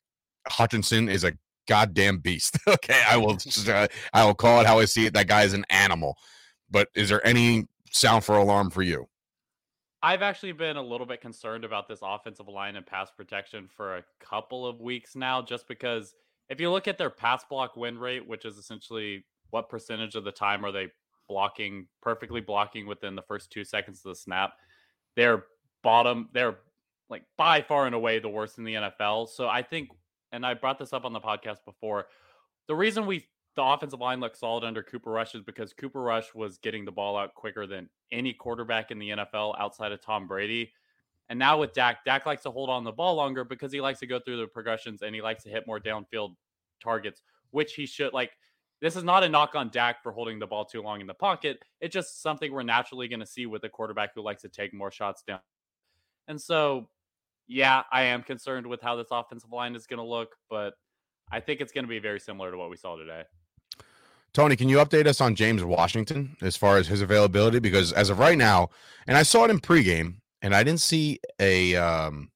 Hutchinson 0.47 1.09
is 1.09 1.23
a 1.23 1.33
goddamn 1.67 2.19
beast. 2.19 2.57
okay, 2.67 3.01
I 3.07 3.17
will 3.17 3.37
uh, 3.67 3.87
I 4.13 4.25
will 4.25 4.35
call 4.35 4.61
it 4.61 4.67
how 4.67 4.79
I 4.79 4.85
see 4.85 5.05
it. 5.05 5.13
That 5.13 5.27
guy 5.27 5.43
is 5.43 5.53
an 5.53 5.65
animal. 5.69 6.17
But 6.71 6.89
is 6.95 7.09
there 7.09 7.25
any 7.25 7.65
sound 7.91 8.23
for 8.23 8.37
alarm 8.37 8.69
for 8.69 8.81
you? 8.81 9.07
I've 10.01 10.21
actually 10.21 10.53
been 10.53 10.77
a 10.77 10.81
little 10.81 11.05
bit 11.05 11.19
concerned 11.19 11.65
about 11.65 11.87
this 11.87 11.99
offensive 12.01 12.47
line 12.47 12.77
and 12.77 12.85
pass 12.85 13.11
protection 13.11 13.67
for 13.67 13.97
a 13.97 14.03
couple 14.21 14.65
of 14.65 14.79
weeks 14.79 15.15
now, 15.15 15.41
just 15.41 15.67
because 15.67 16.15
if 16.49 16.61
you 16.61 16.71
look 16.71 16.87
at 16.87 16.97
their 16.97 17.09
pass 17.09 17.43
block 17.43 17.75
win 17.75 17.97
rate, 17.97 18.25
which 18.25 18.45
is 18.45 18.57
essentially 18.57 19.25
what 19.49 19.69
percentage 19.69 20.15
of 20.15 20.23
the 20.23 20.31
time 20.31 20.63
are 20.63 20.71
they 20.71 20.87
blocking 21.29 21.87
perfectly 22.01 22.41
blocking 22.41 22.87
within 22.87 23.15
the 23.15 23.21
first 23.21 23.51
two 23.51 23.63
seconds 23.63 23.99
of 23.99 24.09
the 24.09 24.15
snap. 24.15 24.53
They're 25.15 25.45
bottom, 25.81 26.29
they're 26.33 26.57
like 27.09 27.23
by 27.37 27.61
far 27.61 27.85
and 27.85 27.95
away 27.95 28.19
the 28.19 28.29
worst 28.29 28.57
in 28.57 28.65
the 28.65 28.73
NFL. 28.73 29.29
So 29.29 29.47
I 29.47 29.61
think, 29.61 29.89
and 30.31 30.45
I 30.45 30.53
brought 30.55 30.79
this 30.79 30.91
up 30.93 31.05
on 31.05 31.13
the 31.13 31.21
podcast 31.21 31.63
before, 31.65 32.07
the 32.67 32.75
reason 32.75 33.05
we 33.05 33.27
the 33.55 33.63
offensive 33.63 33.99
line 33.99 34.19
looked 34.19 34.37
solid 34.37 34.63
under 34.63 34.81
Cooper 34.81 35.11
Rush 35.11 35.35
is 35.35 35.41
because 35.41 35.73
Cooper 35.73 36.01
Rush 36.01 36.33
was 36.33 36.57
getting 36.59 36.85
the 36.85 36.91
ball 36.91 37.17
out 37.17 37.33
quicker 37.33 37.67
than 37.67 37.89
any 38.11 38.31
quarterback 38.31 38.91
in 38.91 38.99
the 38.99 39.09
NFL 39.09 39.59
outside 39.59 39.91
of 39.91 40.01
Tom 40.01 40.27
Brady. 40.27 40.71
And 41.29 41.37
now 41.37 41.59
with 41.59 41.73
Dak, 41.73 42.05
Dak 42.05 42.25
likes 42.25 42.43
to 42.43 42.51
hold 42.51 42.69
on 42.69 42.83
the 42.83 42.91
ball 42.91 43.15
longer 43.15 43.43
because 43.43 43.71
he 43.71 43.81
likes 43.81 43.99
to 43.99 44.07
go 44.07 44.19
through 44.19 44.37
the 44.37 44.47
progressions 44.47 45.01
and 45.01 45.13
he 45.13 45.21
likes 45.21 45.43
to 45.43 45.49
hit 45.49 45.67
more 45.67 45.79
downfield 45.79 46.35
targets, 46.81 47.21
which 47.51 47.73
he 47.73 47.85
should 47.85 48.13
like. 48.13 48.31
This 48.81 48.95
is 48.95 49.03
not 49.03 49.23
a 49.23 49.29
knock 49.29 49.55
on 49.55 49.69
Dak 49.69 50.01
for 50.01 50.11
holding 50.11 50.39
the 50.39 50.47
ball 50.47 50.63
too 50.63 50.81
long 50.81 51.01
in 51.01 51.07
the 51.07 51.13
pocket. 51.13 51.59
It's 51.81 51.93
just 51.93 52.21
something 52.21 52.51
we're 52.51 52.63
naturally 52.63 53.07
going 53.07 53.19
to 53.19 53.25
see 53.25 53.45
with 53.45 53.63
a 53.65 53.69
quarterback 53.69 54.11
who 54.15 54.21
likes 54.21 54.41
to 54.43 54.49
take 54.49 54.73
more 54.73 54.89
shots 54.89 55.21
down. 55.27 55.39
And 56.27 56.39
so, 56.39 56.87
yeah, 57.47 57.83
I 57.91 58.03
am 58.03 58.23
concerned 58.23 58.67
with 58.67 58.81
how 58.81 58.95
this 58.95 59.07
offensive 59.11 59.51
line 59.51 59.75
is 59.75 59.85
going 59.85 59.97
to 59.97 60.05
look, 60.05 60.35
but 60.49 60.75
I 61.31 61.41
think 61.41 61.59
it's 61.59 61.73
going 61.73 61.83
to 61.83 61.89
be 61.89 61.99
very 61.99 62.19
similar 62.19 62.51
to 62.51 62.57
what 62.57 62.69
we 62.69 62.77
saw 62.77 62.95
today. 62.95 63.23
Tony, 64.31 64.55
can 64.55 64.69
you 64.69 64.77
update 64.77 65.07
us 65.07 65.19
on 65.19 65.35
James 65.35 65.63
Washington 65.63 66.37
as 66.41 66.55
far 66.55 66.77
as 66.77 66.87
his 66.87 67.01
availability? 67.01 67.59
Because 67.59 67.91
as 67.91 68.09
of 68.09 68.19
right 68.19 68.37
now, 68.37 68.69
and 69.07 69.17
I 69.17 69.23
saw 69.23 69.43
it 69.43 69.51
in 69.51 69.59
pregame, 69.59 70.17
and 70.41 70.55
I 70.55 70.63
didn't 70.63 70.81
see 70.81 71.19
a, 71.39 71.75
um, 71.75 72.29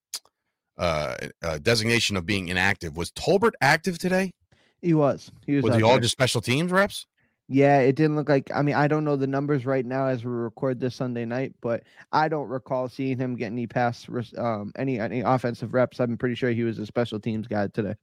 uh, 0.77 1.15
designation 1.61 2.17
of 2.17 2.25
being 2.25 2.47
inactive. 2.47 2.97
Was 2.97 3.11
Tolbert 3.11 3.53
active 3.61 3.99
today? 3.99 4.31
He 4.83 4.93
was. 4.93 5.31
He 5.45 5.55
was. 5.55 5.63
Was 5.63 5.75
he 5.75 5.81
all 5.81 5.97
just 5.97 6.11
special 6.11 6.41
teams 6.41 6.71
reps? 6.71 7.07
Yeah, 7.47 7.79
it 7.79 7.95
didn't 7.95 8.15
look 8.15 8.29
like. 8.29 8.51
I 8.53 8.61
mean, 8.61 8.75
I 8.75 8.87
don't 8.87 9.05
know 9.05 9.15
the 9.15 9.27
numbers 9.27 9.65
right 9.65 9.85
now 9.85 10.07
as 10.07 10.23
we 10.23 10.31
record 10.31 10.79
this 10.79 10.95
Sunday 10.95 11.25
night, 11.25 11.53
but 11.61 11.83
I 12.11 12.27
don't 12.27 12.49
recall 12.49 12.89
seeing 12.89 13.17
him 13.17 13.35
get 13.35 13.47
any 13.47 13.65
pass, 13.65 14.07
um, 14.37 14.71
any 14.77 14.99
any 14.99 15.21
offensive 15.21 15.73
reps. 15.73 15.99
I'm 15.99 16.17
pretty 16.17 16.35
sure 16.35 16.51
he 16.51 16.63
was 16.63 16.79
a 16.79 16.85
special 16.85 17.19
teams 17.19 17.47
guy 17.47 17.67
today. 17.67 17.95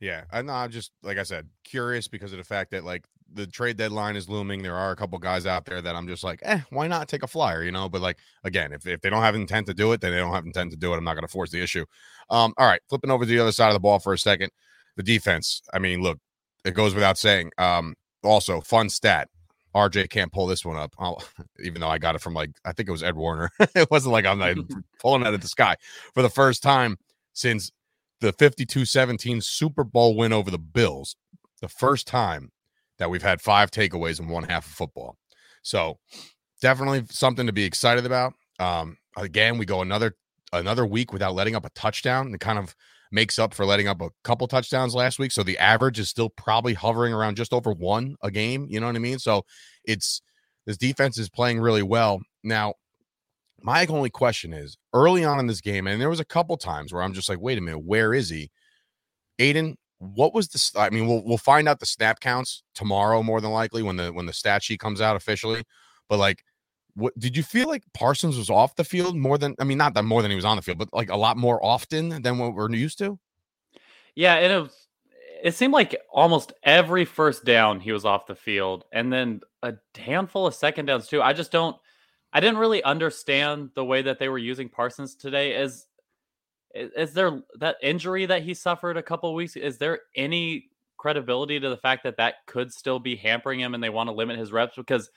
Yeah, 0.00 0.24
I'm 0.32 0.46
not 0.46 0.70
just 0.70 0.92
like 1.02 1.18
I 1.18 1.22
said, 1.22 1.48
curious 1.62 2.08
because 2.08 2.32
of 2.32 2.38
the 2.38 2.44
fact 2.44 2.70
that 2.72 2.84
like 2.84 3.04
the 3.32 3.46
trade 3.46 3.76
deadline 3.76 4.16
is 4.16 4.28
looming. 4.28 4.62
There 4.62 4.76
are 4.76 4.92
a 4.92 4.96
couple 4.96 5.18
guys 5.18 5.46
out 5.46 5.64
there 5.64 5.80
that 5.82 5.96
I'm 5.96 6.06
just 6.06 6.24
like, 6.24 6.40
eh, 6.42 6.60
why 6.70 6.86
not 6.86 7.08
take 7.08 7.22
a 7.22 7.26
flyer, 7.26 7.62
you 7.62 7.72
know? 7.72 7.88
But 7.88 8.00
like 8.00 8.18
again, 8.44 8.72
if, 8.72 8.86
if 8.86 9.00
they 9.00 9.10
don't 9.10 9.22
have 9.22 9.34
intent 9.34 9.66
to 9.66 9.74
do 9.74 9.92
it, 9.92 10.00
then 10.00 10.12
they 10.12 10.18
don't 10.18 10.32
have 10.32 10.46
intent 10.46 10.70
to 10.72 10.76
do 10.76 10.92
it. 10.94 10.98
I'm 10.98 11.04
not 11.04 11.14
going 11.14 11.26
to 11.26 11.32
force 11.32 11.50
the 11.50 11.62
issue. 11.62 11.84
Um, 12.30 12.52
all 12.58 12.66
right, 12.66 12.80
flipping 12.88 13.10
over 13.10 13.24
to 13.24 13.28
the 13.28 13.40
other 13.40 13.52
side 13.52 13.68
of 13.68 13.74
the 13.74 13.80
ball 13.80 13.98
for 13.98 14.12
a 14.12 14.18
second. 14.18 14.50
The 14.96 15.02
defense. 15.02 15.62
I 15.72 15.78
mean, 15.78 16.02
look, 16.02 16.18
it 16.64 16.74
goes 16.74 16.94
without 16.94 17.18
saying. 17.18 17.50
Um, 17.58 17.94
also, 18.22 18.60
fun 18.60 18.88
stat. 18.88 19.28
RJ 19.74 20.08
can't 20.08 20.32
pull 20.32 20.46
this 20.46 20.64
one 20.64 20.76
up, 20.76 20.94
I'll, 20.98 21.22
even 21.60 21.80
though 21.80 21.88
I 21.88 21.98
got 21.98 22.14
it 22.14 22.20
from 22.20 22.34
like 22.34 22.50
I 22.64 22.72
think 22.72 22.88
it 22.88 22.92
was 22.92 23.02
Ed 23.02 23.16
Warner. 23.16 23.50
it 23.74 23.90
wasn't 23.90 24.12
like 24.12 24.24
I'm 24.24 24.38
like, 24.38 24.56
pulling 25.00 25.26
out 25.26 25.34
of 25.34 25.40
the 25.40 25.48
sky 25.48 25.76
for 26.14 26.22
the 26.22 26.30
first 26.30 26.62
time 26.62 26.96
since 27.32 27.72
the 28.20 28.32
52-17 28.32 29.42
Super 29.42 29.84
Bowl 29.84 30.16
win 30.16 30.32
over 30.32 30.50
the 30.50 30.58
Bills. 30.58 31.16
The 31.60 31.68
first 31.68 32.06
time 32.06 32.52
that 32.98 33.10
we've 33.10 33.22
had 33.22 33.40
five 33.40 33.70
takeaways 33.70 34.20
in 34.20 34.28
one 34.28 34.44
half 34.44 34.66
of 34.66 34.72
football. 34.72 35.16
So 35.62 35.98
definitely 36.60 37.04
something 37.10 37.46
to 37.46 37.52
be 37.52 37.64
excited 37.64 38.06
about. 38.06 38.34
Um, 38.60 38.98
again, 39.16 39.58
we 39.58 39.66
go 39.66 39.82
another 39.82 40.14
another 40.52 40.86
week 40.86 41.12
without 41.12 41.34
letting 41.34 41.56
up 41.56 41.66
a 41.66 41.70
touchdown. 41.70 42.32
It 42.32 42.40
kind 42.40 42.58
of 42.58 42.76
makes 43.14 43.38
up 43.38 43.54
for 43.54 43.64
letting 43.64 43.86
up 43.86 44.02
a 44.02 44.10
couple 44.24 44.46
touchdowns 44.48 44.94
last 44.94 45.18
week. 45.18 45.30
So 45.30 45.42
the 45.42 45.56
average 45.58 45.98
is 45.98 46.08
still 46.08 46.28
probably 46.28 46.74
hovering 46.74 47.14
around 47.14 47.36
just 47.36 47.52
over 47.52 47.72
one 47.72 48.16
a 48.22 48.30
game. 48.30 48.66
You 48.68 48.80
know 48.80 48.86
what 48.86 48.96
I 48.96 48.98
mean? 48.98 49.20
So 49.20 49.44
it's 49.84 50.20
this 50.66 50.76
defense 50.76 51.16
is 51.16 51.30
playing 51.30 51.60
really 51.60 51.82
well. 51.82 52.20
Now, 52.42 52.74
my 53.62 53.86
only 53.86 54.10
question 54.10 54.52
is 54.52 54.76
early 54.92 55.24
on 55.24 55.38
in 55.38 55.46
this 55.46 55.60
game, 55.60 55.86
and 55.86 56.00
there 56.00 56.10
was 56.10 56.20
a 56.20 56.24
couple 56.24 56.56
times 56.56 56.92
where 56.92 57.02
I'm 57.02 57.14
just 57.14 57.28
like, 57.28 57.40
wait 57.40 57.56
a 57.56 57.60
minute, 57.60 57.84
where 57.84 58.12
is 58.12 58.28
he? 58.28 58.50
Aidan, 59.38 59.76
what 59.98 60.34
was 60.34 60.48
the 60.48 60.80
I 60.80 60.90
mean, 60.90 61.06
we'll 61.06 61.24
we'll 61.24 61.38
find 61.38 61.68
out 61.68 61.80
the 61.80 61.86
snap 61.86 62.20
counts 62.20 62.62
tomorrow 62.74 63.22
more 63.22 63.40
than 63.40 63.52
likely 63.52 63.82
when 63.82 63.96
the 63.96 64.12
when 64.12 64.26
the 64.26 64.32
stat 64.32 64.62
sheet 64.62 64.80
comes 64.80 65.00
out 65.00 65.16
officially. 65.16 65.62
But 66.08 66.18
like 66.18 66.44
what 66.94 67.18
did 67.18 67.36
you 67.36 67.42
feel 67.42 67.68
like 67.68 67.82
Parsons 67.92 68.38
was 68.38 68.50
off 68.50 68.76
the 68.76 68.84
field 68.84 69.16
more 69.16 69.38
than 69.38 69.54
I 69.58 69.64
mean, 69.64 69.78
not 69.78 69.94
that 69.94 70.04
more 70.04 70.22
than 70.22 70.30
he 70.30 70.36
was 70.36 70.44
on 70.44 70.56
the 70.56 70.62
field, 70.62 70.78
but 70.78 70.92
like 70.92 71.10
a 71.10 71.16
lot 71.16 71.36
more 71.36 71.64
often 71.64 72.22
than 72.22 72.38
what 72.38 72.54
we're 72.54 72.70
used 72.70 72.98
to? 72.98 73.18
Yeah, 74.14 74.34
and 74.36 74.52
it 74.52 74.60
was, 74.60 74.86
it 75.42 75.54
seemed 75.54 75.72
like 75.72 75.96
almost 76.12 76.52
every 76.62 77.04
first 77.04 77.44
down 77.44 77.80
he 77.80 77.92
was 77.92 78.04
off 78.04 78.26
the 78.26 78.36
field, 78.36 78.84
and 78.92 79.12
then 79.12 79.40
a 79.62 79.74
handful 79.96 80.46
of 80.46 80.54
second 80.54 80.86
downs 80.86 81.08
too. 81.08 81.20
I 81.20 81.32
just 81.32 81.50
don't 81.50 81.76
I 82.32 82.40
didn't 82.40 82.58
really 82.58 82.82
understand 82.82 83.70
the 83.74 83.84
way 83.84 84.02
that 84.02 84.18
they 84.18 84.28
were 84.28 84.38
using 84.38 84.68
Parsons 84.68 85.14
today. 85.14 85.54
Is 85.54 85.86
is 86.74 87.12
there 87.12 87.42
that 87.60 87.76
injury 87.82 88.26
that 88.26 88.42
he 88.42 88.54
suffered 88.54 88.96
a 88.96 89.02
couple 89.02 89.32
weeks? 89.34 89.54
Is 89.54 89.78
there 89.78 90.00
any 90.16 90.70
credibility 90.96 91.60
to 91.60 91.68
the 91.68 91.76
fact 91.76 92.02
that 92.02 92.16
that 92.16 92.46
could 92.46 92.72
still 92.72 92.98
be 92.98 93.14
hampering 93.14 93.60
him, 93.60 93.74
and 93.74 93.82
they 93.82 93.90
want 93.90 94.08
to 94.08 94.14
limit 94.14 94.38
his 94.38 94.50
reps 94.50 94.74
because 94.76 95.10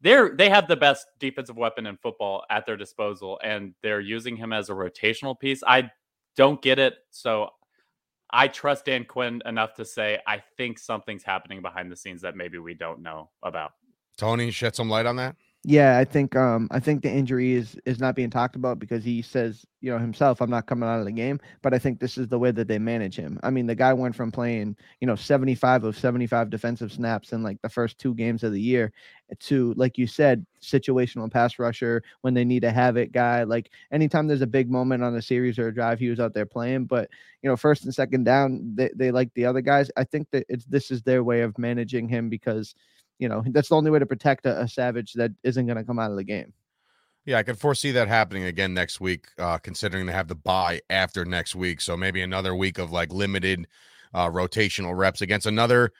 they're 0.00 0.34
they 0.36 0.48
have 0.48 0.68
the 0.68 0.76
best 0.76 1.06
defensive 1.18 1.56
weapon 1.56 1.86
in 1.86 1.96
football 1.96 2.44
at 2.50 2.66
their 2.66 2.76
disposal, 2.76 3.38
and 3.42 3.74
they're 3.82 4.00
using 4.00 4.36
him 4.36 4.52
as 4.52 4.70
a 4.70 4.72
rotational 4.72 5.38
piece. 5.38 5.62
I 5.66 5.90
don't 6.36 6.60
get 6.62 6.78
it, 6.78 6.94
so 7.10 7.50
I 8.30 8.48
trust 8.48 8.84
Dan 8.84 9.04
Quinn 9.04 9.42
enough 9.46 9.74
to 9.74 9.84
say 9.84 10.20
I 10.26 10.42
think 10.56 10.78
something's 10.78 11.24
happening 11.24 11.62
behind 11.62 11.90
the 11.90 11.96
scenes 11.96 12.22
that 12.22 12.36
maybe 12.36 12.58
we 12.58 12.74
don't 12.74 13.00
know 13.00 13.30
about. 13.42 13.72
Tony, 14.16 14.50
shed 14.50 14.74
some 14.74 14.88
light 14.88 15.06
on 15.06 15.16
that. 15.16 15.36
Yeah, 15.64 15.98
I 15.98 16.04
think 16.04 16.36
um 16.36 16.68
I 16.70 16.78
think 16.78 17.02
the 17.02 17.10
injury 17.10 17.52
is 17.54 17.76
is 17.84 17.98
not 17.98 18.14
being 18.14 18.30
talked 18.30 18.54
about 18.54 18.78
because 18.78 19.04
he 19.04 19.20
says, 19.22 19.66
you 19.80 19.90
know, 19.90 19.98
himself, 19.98 20.40
I'm 20.40 20.48
not 20.50 20.66
coming 20.66 20.88
out 20.88 21.00
of 21.00 21.04
the 21.04 21.12
game, 21.12 21.40
but 21.62 21.74
I 21.74 21.78
think 21.80 21.98
this 21.98 22.16
is 22.16 22.28
the 22.28 22.38
way 22.38 22.52
that 22.52 22.68
they 22.68 22.78
manage 22.78 23.16
him. 23.16 23.40
I 23.42 23.50
mean, 23.50 23.66
the 23.66 23.74
guy 23.74 23.92
went 23.92 24.14
from 24.14 24.30
playing, 24.30 24.76
you 25.00 25.06
know, 25.06 25.16
75 25.16 25.82
of 25.84 25.98
75 25.98 26.48
defensive 26.48 26.92
snaps 26.92 27.32
in 27.32 27.42
like 27.42 27.60
the 27.60 27.68
first 27.68 27.98
two 27.98 28.14
games 28.14 28.44
of 28.44 28.52
the 28.52 28.60
year 28.60 28.92
to 29.40 29.74
like 29.76 29.98
you 29.98 30.06
said, 30.06 30.46
situational 30.62 31.30
pass 31.30 31.58
rusher 31.58 32.02
when 32.22 32.34
they 32.34 32.44
need 32.44 32.60
to 32.60 32.70
have 32.70 32.96
it 32.96 33.10
guy. 33.12 33.42
Like 33.42 33.70
anytime 33.90 34.26
there's 34.28 34.42
a 34.42 34.46
big 34.46 34.70
moment 34.70 35.02
on 35.02 35.16
a 35.16 35.22
series 35.22 35.58
or 35.58 35.68
a 35.68 35.74
drive, 35.74 35.98
he 35.98 36.08
was 36.08 36.20
out 36.20 36.34
there 36.34 36.46
playing, 36.46 36.84
but 36.84 37.10
you 37.42 37.50
know, 37.50 37.56
first 37.56 37.84
and 37.84 37.94
second 37.94 38.24
down, 38.24 38.74
they 38.76 38.90
they 38.94 39.10
like 39.10 39.34
the 39.34 39.44
other 39.46 39.60
guys. 39.60 39.90
I 39.96 40.04
think 40.04 40.28
that 40.30 40.46
it's 40.48 40.64
this 40.66 40.90
is 40.92 41.02
their 41.02 41.24
way 41.24 41.40
of 41.42 41.58
managing 41.58 42.08
him 42.08 42.28
because 42.30 42.74
you 43.18 43.28
know 43.28 43.42
that's 43.48 43.68
the 43.68 43.76
only 43.76 43.90
way 43.90 43.98
to 43.98 44.06
protect 44.06 44.46
a, 44.46 44.62
a 44.62 44.68
savage 44.68 45.12
that 45.14 45.32
isn't 45.42 45.66
going 45.66 45.78
to 45.78 45.84
come 45.84 45.98
out 45.98 46.10
of 46.10 46.16
the 46.16 46.24
game. 46.24 46.52
Yeah, 47.24 47.38
I 47.38 47.42
can 47.42 47.56
foresee 47.56 47.90
that 47.92 48.08
happening 48.08 48.44
again 48.44 48.72
next 48.72 49.00
week, 49.00 49.26
uh, 49.38 49.58
considering 49.58 50.06
they 50.06 50.12
have 50.12 50.28
the 50.28 50.34
bye 50.34 50.80
after 50.88 51.26
next 51.26 51.54
week. 51.54 51.82
So 51.82 51.94
maybe 51.94 52.22
another 52.22 52.54
week 52.54 52.78
of 52.78 52.90
like 52.90 53.12
limited 53.12 53.66
uh, 54.14 54.30
rotational 54.30 54.96
reps 54.96 55.20
against 55.20 55.46
another, 55.46 55.92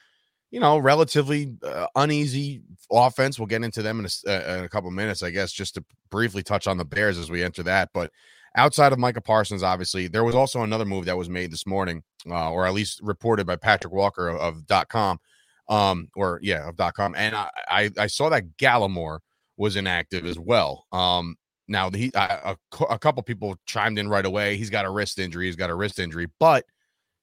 you 0.50 0.58
know, 0.58 0.78
relatively 0.78 1.52
uh, 1.62 1.86
uneasy 1.96 2.62
offense. 2.90 3.38
We'll 3.38 3.46
get 3.46 3.62
into 3.62 3.82
them 3.82 3.98
in 4.00 4.06
a, 4.06 4.30
uh, 4.30 4.58
in 4.58 4.64
a 4.64 4.68
couple 4.70 4.90
minutes, 4.90 5.22
I 5.22 5.28
guess, 5.28 5.52
just 5.52 5.74
to 5.74 5.84
briefly 6.08 6.42
touch 6.42 6.66
on 6.66 6.78
the 6.78 6.84
Bears 6.86 7.18
as 7.18 7.30
we 7.30 7.42
enter 7.42 7.62
that. 7.64 7.90
But 7.92 8.10
outside 8.56 8.94
of 8.94 8.98
Micah 8.98 9.20
Parsons, 9.20 9.62
obviously, 9.62 10.08
there 10.08 10.24
was 10.24 10.34
also 10.34 10.62
another 10.62 10.86
move 10.86 11.04
that 11.04 11.18
was 11.18 11.28
made 11.28 11.52
this 11.52 11.66
morning, 11.66 12.02
uh, 12.30 12.50
or 12.50 12.66
at 12.66 12.72
least 12.72 13.00
reported 13.02 13.46
by 13.46 13.56
Patrik 13.56 13.92
Walker 13.92 14.28
of, 14.28 14.64
of 14.70 14.88
.com 14.88 15.20
um, 15.68 16.08
or 16.16 16.40
yeah, 16.42 16.68
of 16.68 16.76
dot 16.76 16.94
com. 16.94 17.14
And 17.16 17.34
I, 17.34 17.48
I, 17.68 17.90
I 17.98 18.06
saw 18.06 18.28
that 18.30 18.56
Gallimore 18.56 19.18
was 19.56 19.76
inactive 19.76 20.24
as 20.24 20.38
well. 20.38 20.86
Um, 20.92 21.36
now 21.66 21.90
he, 21.90 22.10
I, 22.14 22.54
a, 22.54 22.84
a 22.84 22.98
couple 22.98 23.22
people 23.22 23.56
chimed 23.66 23.98
in 23.98 24.08
right 24.08 24.24
away. 24.24 24.56
He's 24.56 24.70
got 24.70 24.86
a 24.86 24.90
wrist 24.90 25.18
injury. 25.18 25.46
He's 25.46 25.56
got 25.56 25.70
a 25.70 25.74
wrist 25.74 25.98
injury, 25.98 26.28
but 26.40 26.64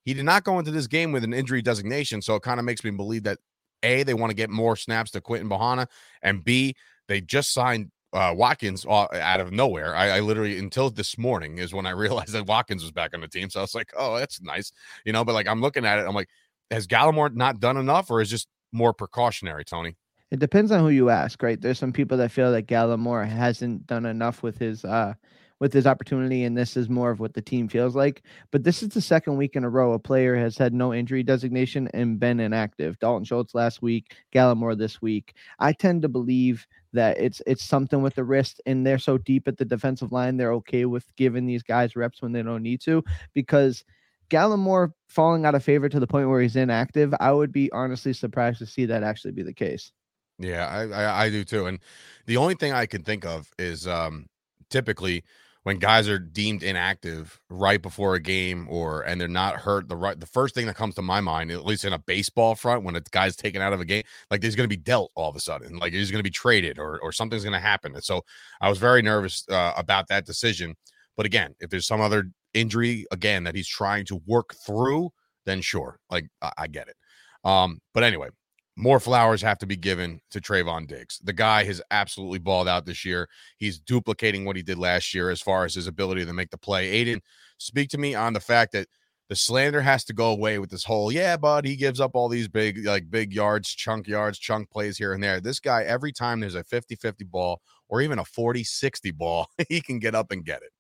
he 0.04 0.14
did 0.14 0.26
not 0.26 0.44
go 0.44 0.60
into 0.60 0.72
this 0.72 0.88
game 0.88 1.12
with 1.12 1.24
an 1.24 1.34
injury 1.34 1.62
designation. 1.62 2.22
So 2.22 2.36
it 2.36 2.44
kind 2.44 2.60
of 2.60 2.66
makes 2.66 2.84
me 2.84 2.92
believe 2.92 3.24
that 3.24 3.40
a 3.84 4.04
they 4.04 4.14
want 4.14 4.30
to 4.30 4.36
get 4.36 4.50
more 4.50 4.76
snaps 4.76 5.12
to 5.12 5.22
Quinton 5.22 5.50
Bohanna, 5.50 5.88
and 6.22 6.44
b 6.44 6.76
they 7.08 7.22
just 7.22 7.54
signed 7.54 7.92
uh, 8.14 8.34
Watkins 8.36 8.86
out 8.86 9.42
of 9.42 9.52
nowhere. 9.52 9.94
I, 9.96 10.18
I, 10.18 10.20
literally 10.22 10.58
until 10.58 10.90
this 10.90 11.18
morning 11.18 11.58
is 11.58 11.74
when 11.74 11.86
I 11.86 11.90
realized 12.06 12.32
that 12.32 12.48
Watkins 12.48 12.82
was 12.82 12.92
back 12.92 13.14
on 13.14 13.22
the 13.22 13.28
team. 13.28 13.50
So 13.50 13.60
I 13.60 13.64
was 13.64 13.76
like, 13.76 13.92
oh, 13.98 14.18
that's 14.18 14.42
nice, 14.42 14.72
you 15.04 15.12
know. 15.12 15.26
But 15.26 15.34
like 15.34 15.48
I'm 15.48 15.62
looking 15.62 15.86
at 15.86 16.00
it, 16.00 16.06
I'm 16.08 16.16
like, 16.16 16.30
has 16.72 16.88
Gallimore 16.88 17.34
not 17.34 17.60
done 17.60 17.78
enough, 17.78 18.10
or 18.10 18.22
is 18.22 18.30
just 18.30 18.48
more 18.72 18.94
precautionary, 18.94 19.66
Tony? 19.66 19.96
It 20.32 20.40
depends 20.40 20.72
on 20.72 20.82
who 20.82 20.90
you 20.90 21.10
ask, 21.10 21.42
right? 21.44 21.60
There's 21.60 21.80
some 21.80 21.94
people 21.94 22.18
that 22.18 22.32
feel 22.32 22.52
that 22.52 22.68
Gallimore 22.68 23.28
hasn't 23.28 23.88
done 23.88 24.06
enough 24.06 24.44
with 24.44 24.58
his 24.58 24.84
uh 24.84 25.14
with 25.60 25.72
his 25.72 25.88
opportunity, 25.88 26.44
and 26.44 26.58
this 26.58 26.76
is 26.76 26.90
more 26.90 27.12
of 27.12 27.22
what 27.22 27.34
the 27.34 27.42
team 27.42 27.70
feels 27.70 27.96
like. 27.96 28.24
But 28.52 28.64
this 28.64 28.84
is 28.84 28.90
the 28.90 29.00
second 29.00 29.38
week 29.38 29.56
in 29.56 29.64
a 29.64 29.70
row 29.70 29.94
a 29.94 30.00
player 30.00 30.36
has 30.36 30.58
had 30.58 30.74
no 30.74 30.94
injury 30.94 31.24
designation 31.24 31.88
and 31.94 32.20
been 32.20 32.42
inactive. 32.42 33.00
Dalton 33.00 33.24
Schultz 33.24 33.56
last 33.56 33.82
week, 33.82 34.16
Gallimore 34.34 34.78
this 34.78 35.02
week. 35.02 35.34
I 35.60 35.72
tend 35.72 36.02
to 36.02 36.10
believe 36.10 36.68
that 36.92 37.18
it's 37.20 37.42
it's 37.48 37.64
something 37.64 38.02
with 38.02 38.16
the 38.16 38.26
wrist, 38.26 38.60
and 38.66 38.86
they're 38.86 39.00
so 39.00 39.18
deep 39.18 39.48
at 39.48 39.58
the 39.58 39.66
defensive 39.66 40.12
line, 40.12 40.36
they're 40.36 40.54
okay 40.54 40.86
with 40.86 41.06
giving 41.16 41.46
these 41.46 41.64
guys 41.64 41.96
reps 41.96 42.22
when 42.22 42.34
they 42.34 42.44
don't 42.44 42.64
need 42.64 42.82
to 42.82 43.04
because 43.34 43.86
Gallimore 44.30 44.92
falling 45.08 45.46
out 45.46 45.56
of 45.56 45.64
favor 45.64 45.90
to 45.90 46.00
the 46.00 46.08
point 46.08 46.30
where 46.30 46.42
he's 46.42 46.56
inactive, 46.56 47.14
I 47.20 47.32
would 47.32 47.52
be 47.52 47.72
honestly 47.72 48.14
surprised 48.14 48.60
to 48.60 48.66
see 48.66 48.86
that 48.86 49.04
actually 49.04 49.32
be 49.32 49.44
the 49.44 49.54
case. 49.54 49.92
Yeah, 50.40 50.68
I, 50.68 50.88
I, 50.88 51.24
I 51.26 51.30
do 51.30 51.44
too. 51.44 51.68
And 51.68 51.80
the 52.26 52.38
only 52.38 52.56
thing 52.56 52.74
I 52.74 52.86
can 52.86 53.04
think 53.04 53.26
of 53.26 53.50
is 53.58 53.88
um, 53.88 54.28
typically 54.70 55.24
when 55.66 55.80
guys 55.80 56.08
are 56.08 56.20
deemed 56.20 56.62
inactive 56.62 57.42
right 57.50 57.82
before 57.82 58.14
a 58.14 58.20
game 58.20 58.68
or 58.70 59.02
and 59.02 59.20
they're 59.20 59.28
not 59.28 59.56
hurt 59.56 59.90
the 59.90 59.96
right 59.96 60.20
the 60.20 60.28
first 60.28 60.54
thing 60.54 60.68
that 60.68 60.76
comes 60.76 60.94
to 60.94 61.02
my 61.02 61.20
mind 61.20 61.50
at 61.52 61.66
least 61.66 61.84
in 61.84 61.92
a 61.92 61.98
baseball 61.98 62.54
front 62.54 62.84
when 62.84 62.96
a 62.96 63.02
guy's 63.12 63.36
taken 63.36 63.64
out 63.64 63.74
of 63.74 63.82
a 63.82 63.86
game 63.86 64.04
like 64.30 64.44
he's 64.44 64.56
going 64.56 64.70
to 64.70 64.76
be 64.76 64.82
dealt 64.82 65.12
all 65.16 65.28
of 65.28 65.36
a 65.36 65.40
sudden 65.40 65.78
like 65.80 65.92
he's 65.92 66.12
going 66.12 66.20
to 66.20 66.24
be 66.24 66.30
traded 66.30 66.78
or 66.78 67.00
or 67.00 67.12
something's 67.12 67.44
going 67.44 67.52
to 67.52 67.60
happen 67.60 67.96
and 67.96 68.04
so 68.04 68.22
i 68.62 68.70
was 68.70 68.78
very 68.78 69.02
nervous 69.02 69.44
uh, 69.50 69.74
about 69.76 70.08
that 70.08 70.24
decision 70.24 70.76
but 71.18 71.26
again 71.26 71.56
if 71.60 71.70
there's 71.72 71.88
some 71.88 72.00
other 72.00 72.30
injury 72.56 73.06
again 73.12 73.44
that 73.44 73.56
he's 73.56 73.68
trying 73.68 74.06
to 74.06 74.22
work 74.26 74.56
through 74.66 75.10
then 75.46 75.62
sure 75.62 76.00
like 76.10 76.28
i, 76.42 76.52
I 76.60 76.68
get 76.68 76.88
it 76.88 76.96
um 77.44 77.80
but 77.94 78.04
anyway 78.04 78.30
more 78.78 79.00
flowers 79.00 79.42
have 79.42 79.58
to 79.60 79.66
be 79.66 79.78
given 79.78 80.20
to 80.32 80.42
Trevon 80.42 80.88
Diggs. 80.88 81.20
The 81.24 81.34
guy 81.34 81.64
has 81.64 81.82
absolutely 81.92 82.40
balled 82.40 82.68
out 82.68 82.86
this 82.86 83.06
year. 83.06 83.30
He's 83.58 83.80
duplicating 83.80 84.44
what 84.44 84.58
he 84.58 84.64
did 84.64 84.78
last 84.78 85.14
year 85.14 85.30
as 85.30 85.42
far 85.42 85.64
as 85.64 85.76
his 85.76 85.88
ability 85.88 86.26
to 86.26 86.34
make 86.34 86.50
the 86.50 86.58
play. 86.58 86.90
Aidan, 86.90 87.22
speak 87.58 87.90
to 87.90 87.98
me 87.98 88.16
on 88.16 88.34
the 88.34 88.40
fact 88.40 88.74
that 88.74 88.88
the 89.30 89.36
slander 89.36 89.82
has 89.82 90.04
to 90.06 90.14
go 90.14 90.32
away 90.32 90.60
with 90.60 90.70
this 90.70 90.84
whole, 90.84 91.12
yeah, 91.12 91.38
bud, 91.38 91.66
he 91.66 91.76
gives 91.76 92.00
up 92.00 92.12
all 92.14 92.28
these 92.28 92.48
big, 92.48 92.86
like 92.86 93.10
big 93.10 93.34
yards, 93.34 93.70
chunk 93.70 94.08
yards, 94.08 94.38
chunk 94.38 94.70
plays 94.70 94.98
here 94.98 95.14
and 95.14 95.24
there. 95.24 95.40
This 95.40 95.60
guy, 95.60 95.84
every 95.84 96.12
time 96.12 96.42
there's 96.42 96.56
a 96.56 96.64
50 96.64 96.96
50 96.96 97.24
ball 97.24 97.62
or 97.88 98.02
even 98.02 98.20
a 98.20 98.26
40 98.26 98.64
60 98.64 99.12
ball, 99.12 99.48
he 99.70 99.82
can 99.82 100.00
get 100.00 100.16
up 100.16 100.32
and 100.32 100.44
get 100.44 100.62
it. 100.62 100.72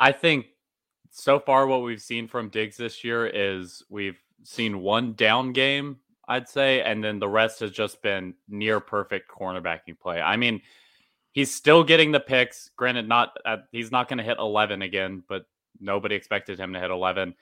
I 0.00 0.12
think 0.12 0.46
so 1.10 1.38
far 1.38 1.66
what 1.66 1.82
we've 1.82 2.02
seen 2.02 2.28
from 2.28 2.48
Diggs 2.48 2.76
this 2.76 3.02
year 3.04 3.26
is 3.26 3.82
we've 3.88 4.18
seen 4.44 4.80
one 4.80 5.14
down 5.14 5.52
game 5.52 5.98
I'd 6.28 6.48
say, 6.48 6.82
and 6.82 7.02
then 7.02 7.18
the 7.18 7.28
rest 7.28 7.60
has 7.60 7.70
just 7.70 8.02
been 8.02 8.34
near 8.48 8.80
perfect 8.80 9.30
cornerbacking 9.30 9.98
play. 9.98 10.20
I 10.20 10.36
mean, 10.36 10.60
he's 11.32 11.52
still 11.52 11.82
getting 11.82 12.12
the 12.12 12.20
picks. 12.20 12.68
Granted, 12.76 13.08
not 13.08 13.36
uh, 13.46 13.56
he's 13.72 13.90
not 13.90 14.08
going 14.08 14.18
to 14.18 14.24
hit 14.24 14.36
11 14.38 14.82
again, 14.82 15.24
but 15.26 15.46
nobody 15.80 16.14
expected 16.14 16.60
him 16.60 16.74
to 16.74 16.80
hit 16.80 16.90
11. 16.90 17.34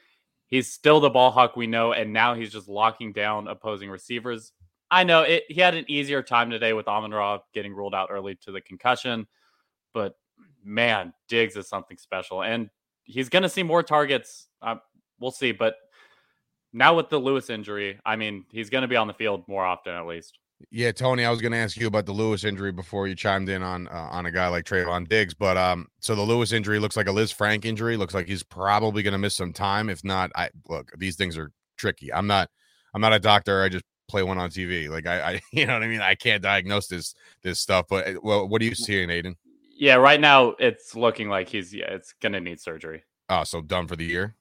He's 0.47 0.73
still 0.73 1.01
the 1.01 1.11
ball 1.11 1.33
hawk 1.33 1.57
we 1.57 1.67
know, 1.67 1.93
and 1.93 2.13
now 2.13 2.35
he's 2.35 2.53
just 2.53 2.69
locking 2.69 3.13
down 3.13 3.49
opposing 3.49 3.91
receivers. 3.91 4.53
I 4.89 5.03
know 5.03 5.23
it, 5.23 5.43
he 5.49 5.61
had 5.61 5.75
an 5.75 5.85
easier 5.89 6.23
time 6.23 6.49
today 6.49 6.73
with 6.73 6.87
Amon 6.87 7.41
getting 7.53 7.75
ruled 7.75 7.95
out 7.95 8.11
early 8.13 8.37
to 8.43 8.53
the 8.53 8.61
concussion, 8.61 9.27
but 9.93 10.17
man, 10.63 11.13
Diggs 11.27 11.57
is 11.57 11.69
something 11.69 11.97
special, 11.97 12.45
and 12.45 12.71
he's 13.07 13.29
going 13.29 13.43
to 13.43 13.49
see 13.49 13.63
more 13.63 13.83
targets. 13.83 14.49
Uh, 14.61 14.77
we'll 15.19 15.31
see, 15.31 15.53
but 15.53 15.77
now 16.73 16.95
with 16.95 17.09
the 17.09 17.19
Lewis 17.19 17.49
injury, 17.49 17.99
I 18.05 18.17
mean, 18.17 18.45
he's 18.51 18.71
going 18.71 18.83
to 18.83 18.89
be 18.89 18.97
on 18.97 19.07
the 19.07 19.15
field 19.15 19.45
more 19.49 19.65
often 19.65 19.95
at 19.95 20.07
least. 20.07 20.39
Yeah, 20.71 20.91
Tony, 20.93 21.25
I 21.25 21.31
was 21.31 21.41
going 21.41 21.53
to 21.53 21.59
ask 21.59 21.77
you 21.77 21.87
about 21.87 22.07
the 22.07 22.13
Lewis 22.13 22.45
injury 22.45 22.73
before 22.73 23.07
you 23.07 23.15
chimed 23.15 23.49
in 23.49 23.63
on 23.63 23.89
uh, 23.89 24.09
on 24.11 24.25
a 24.25 24.31
guy 24.31 24.49
like 24.49 24.65
Trevon 24.65 25.07
Diggs, 25.07 25.35
but 25.35 25.57
um, 25.59 25.87
so 26.01 26.15
the 26.15 26.23
Lewis 26.23 26.53
injury 26.53 26.79
looks 26.79 26.97
like 26.97 27.09
a 27.09 27.13
Lisfranc 27.13 27.67
injury. 27.67 27.99
Looks 27.99 28.15
like 28.15 28.27
he's 28.27 28.43
probably 28.43 29.03
going 29.03 29.13
to 29.13 29.19
miss 29.19 29.37
some 29.37 29.53
time. 29.53 29.91
If 29.91 30.03
not, 30.03 30.31
I 30.35 30.49
look 30.69 30.91
these 30.97 31.17
things 31.17 31.37
are 31.37 31.53
tricky. 31.77 32.13
I'm 32.13 32.27
not 32.27 32.49
I'm 32.95 33.03
not 33.03 33.13
a 33.13 33.19
doctor. 33.19 33.63
I 33.63 33.69
just 33.69 33.85
play 34.09 34.23
one 34.23 34.39
on 34.39 34.49
TV. 34.49 34.89
Like 34.89 35.07
I, 35.07 35.33
I 35.33 35.41
you 35.53 35.67
know 35.67 35.75
what 35.75 35.83
I 35.83 35.89
mean. 35.89 36.01
I 36.01 36.15
can't 36.15 36.43
diagnose 36.43 36.87
this 36.87 37.15
this 37.43 37.61
stuff. 37.61 37.87
But 37.89 38.07
eh, 38.09 38.15
well, 38.23 38.49
what 38.49 38.63
are 38.63 38.65
you 38.65 38.75
seeing, 38.75 39.11
Aidan? 39.11 39.37
Yeah, 39.79 39.97
right 39.97 40.21
now 40.21 40.55
it's 40.59 40.95
looking 40.95 41.29
like 41.29 41.49
he's 41.49 41.75
yeah, 41.75 41.91
it's 41.91 42.15
going 42.23 42.33
to 42.33 42.41
need 42.41 42.61
surgery. 42.61 43.05
Oh, 43.29 43.45
so 43.45 43.61
done 43.61 43.87
for 43.87 43.97
the 43.97 44.05
year. 44.05 44.35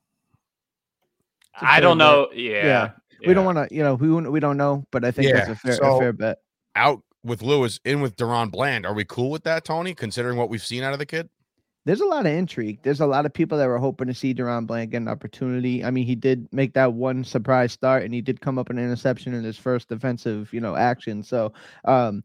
I 1.59 1.79
don't 1.79 1.97
know. 1.97 2.29
Yeah. 2.33 2.51
yeah. 2.51 2.91
yeah. 3.21 3.27
We 3.27 3.33
don't 3.33 3.45
want 3.45 3.57
to, 3.57 3.75
you 3.75 3.83
know, 3.83 3.95
we 3.95 4.09
we 4.09 4.39
don't 4.39 4.57
know, 4.57 4.85
but 4.91 5.03
I 5.03 5.11
think 5.11 5.29
yeah. 5.29 5.45
that's 5.45 5.49
a 5.51 5.55
fair, 5.55 5.75
so, 5.75 5.95
a 5.95 5.99
fair 5.99 6.13
bet. 6.13 6.37
Out 6.75 7.01
with 7.23 7.41
Lewis, 7.41 7.79
in 7.85 8.01
with 8.01 8.15
DaRon 8.15 8.51
Bland. 8.51 8.85
Are 8.85 8.93
we 8.93 9.03
cool 9.05 9.29
with 9.29 9.43
that, 9.43 9.65
Tony? 9.65 9.93
Considering 9.93 10.37
what 10.37 10.49
we've 10.49 10.63
seen 10.63 10.83
out 10.83 10.93
of 10.93 10.99
the 10.99 11.05
kid. 11.05 11.29
There's 11.85 12.01
a 12.01 12.05
lot 12.05 12.25
of 12.25 12.31
intrigue. 12.31 12.79
There's 12.81 12.99
a 12.99 13.05
lot 13.05 13.25
of 13.25 13.33
people 13.33 13.57
that 13.59 13.67
were 13.67 13.77
hoping 13.77 14.07
to 14.07 14.13
see 14.13 14.33
DaRon 14.33 14.65
Bland 14.65 14.91
get 14.91 14.97
an 14.97 15.07
opportunity. 15.07 15.83
I 15.83 15.91
mean, 15.91 16.05
he 16.05 16.15
did 16.15 16.47
make 16.51 16.73
that 16.73 16.93
one 16.93 17.23
surprise 17.23 17.73
start, 17.73 18.03
and 18.03 18.13
he 18.13 18.21
did 18.21 18.41
come 18.41 18.57
up 18.57 18.69
an 18.69 18.79
interception 18.79 19.33
in 19.33 19.43
his 19.43 19.57
first 19.57 19.89
defensive, 19.89 20.51
you 20.51 20.61
know, 20.61 20.75
action. 20.75 21.21
So, 21.21 21.53
um, 21.85 22.23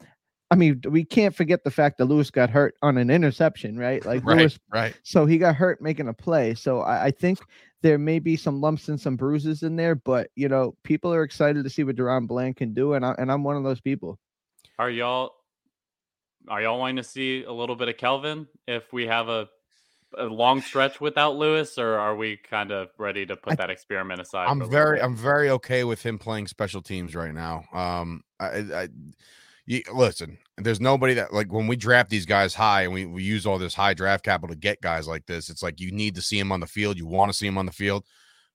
I 0.50 0.56
mean, 0.56 0.80
we 0.88 1.04
can't 1.04 1.34
forget 1.34 1.62
the 1.62 1.70
fact 1.70 1.98
that 1.98 2.06
Lewis 2.06 2.30
got 2.30 2.50
hurt 2.50 2.74
on 2.82 2.98
an 2.98 3.08
interception, 3.08 3.78
right? 3.78 4.04
Like 4.04 4.24
right, 4.24 4.38
Lewis, 4.38 4.58
right. 4.72 4.94
So 5.04 5.24
he 5.24 5.38
got 5.38 5.54
hurt 5.54 5.80
making 5.80 6.08
a 6.08 6.12
play. 6.12 6.54
So 6.54 6.80
I, 6.80 7.06
I, 7.06 7.10
think 7.12 7.38
there 7.82 7.98
may 7.98 8.18
be 8.18 8.36
some 8.36 8.60
lumps 8.60 8.88
and 8.88 9.00
some 9.00 9.16
bruises 9.16 9.62
in 9.62 9.76
there, 9.76 9.94
but 9.94 10.30
you 10.34 10.48
know, 10.48 10.74
people 10.82 11.14
are 11.14 11.22
excited 11.22 11.62
to 11.62 11.70
see 11.70 11.84
what 11.84 11.94
DaRon 11.94 12.26
Bland 12.26 12.56
can 12.56 12.74
do, 12.74 12.94
and 12.94 13.06
I, 13.06 13.14
and 13.16 13.30
I'm 13.30 13.44
one 13.44 13.56
of 13.56 13.62
those 13.62 13.80
people. 13.80 14.18
Are 14.78 14.90
y'all 14.90 15.34
are 16.48 16.60
y'all 16.62 16.78
wanting 16.80 16.96
to 16.96 17.04
see 17.04 17.44
a 17.44 17.52
little 17.52 17.76
bit 17.76 17.88
of 17.88 17.96
Kelvin 17.96 18.48
if 18.66 18.92
we 18.92 19.06
have 19.06 19.28
a 19.28 19.48
a 20.18 20.24
long 20.24 20.60
stretch 20.60 21.00
without 21.00 21.36
Lewis, 21.36 21.78
or 21.78 21.96
are 21.98 22.16
we 22.16 22.36
kind 22.36 22.72
of 22.72 22.88
ready 22.98 23.24
to 23.26 23.36
put 23.36 23.52
I, 23.52 23.56
that 23.56 23.70
experiment 23.70 24.20
aside? 24.20 24.48
I'm 24.48 24.68
very, 24.68 25.00
I'm 25.00 25.16
very 25.16 25.50
okay 25.50 25.84
with 25.84 26.02
him 26.02 26.18
playing 26.18 26.48
special 26.48 26.82
teams 26.82 27.14
right 27.14 27.32
now. 27.32 27.64
Um, 27.72 28.22
I, 28.40 28.46
I 28.46 28.88
you, 29.70 29.82
listen, 29.94 30.36
there's 30.58 30.80
nobody 30.80 31.14
that 31.14 31.32
like 31.32 31.52
when 31.52 31.68
we 31.68 31.76
draft 31.76 32.10
these 32.10 32.26
guys 32.26 32.54
high 32.54 32.82
and 32.82 32.92
we, 32.92 33.06
we 33.06 33.22
use 33.22 33.46
all 33.46 33.56
this 33.56 33.72
high 33.72 33.94
draft 33.94 34.24
capital 34.24 34.52
to 34.52 34.58
get 34.58 34.80
guys 34.80 35.06
like 35.06 35.26
this, 35.26 35.48
it's 35.48 35.62
like 35.62 35.78
you 35.78 35.92
need 35.92 36.16
to 36.16 36.22
see 36.22 36.40
him 36.40 36.50
on 36.50 36.58
the 36.58 36.66
field. 36.66 36.98
You 36.98 37.06
want 37.06 37.30
to 37.30 37.38
see 37.38 37.46
him 37.46 37.56
on 37.56 37.66
the 37.66 37.72
field. 37.72 38.04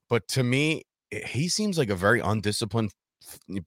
But 0.09 0.27
to 0.29 0.43
me, 0.43 0.83
he 1.09 1.47
seems 1.47 1.77
like 1.77 1.89
a 1.89 1.95
very 1.95 2.19
undisciplined 2.19 2.91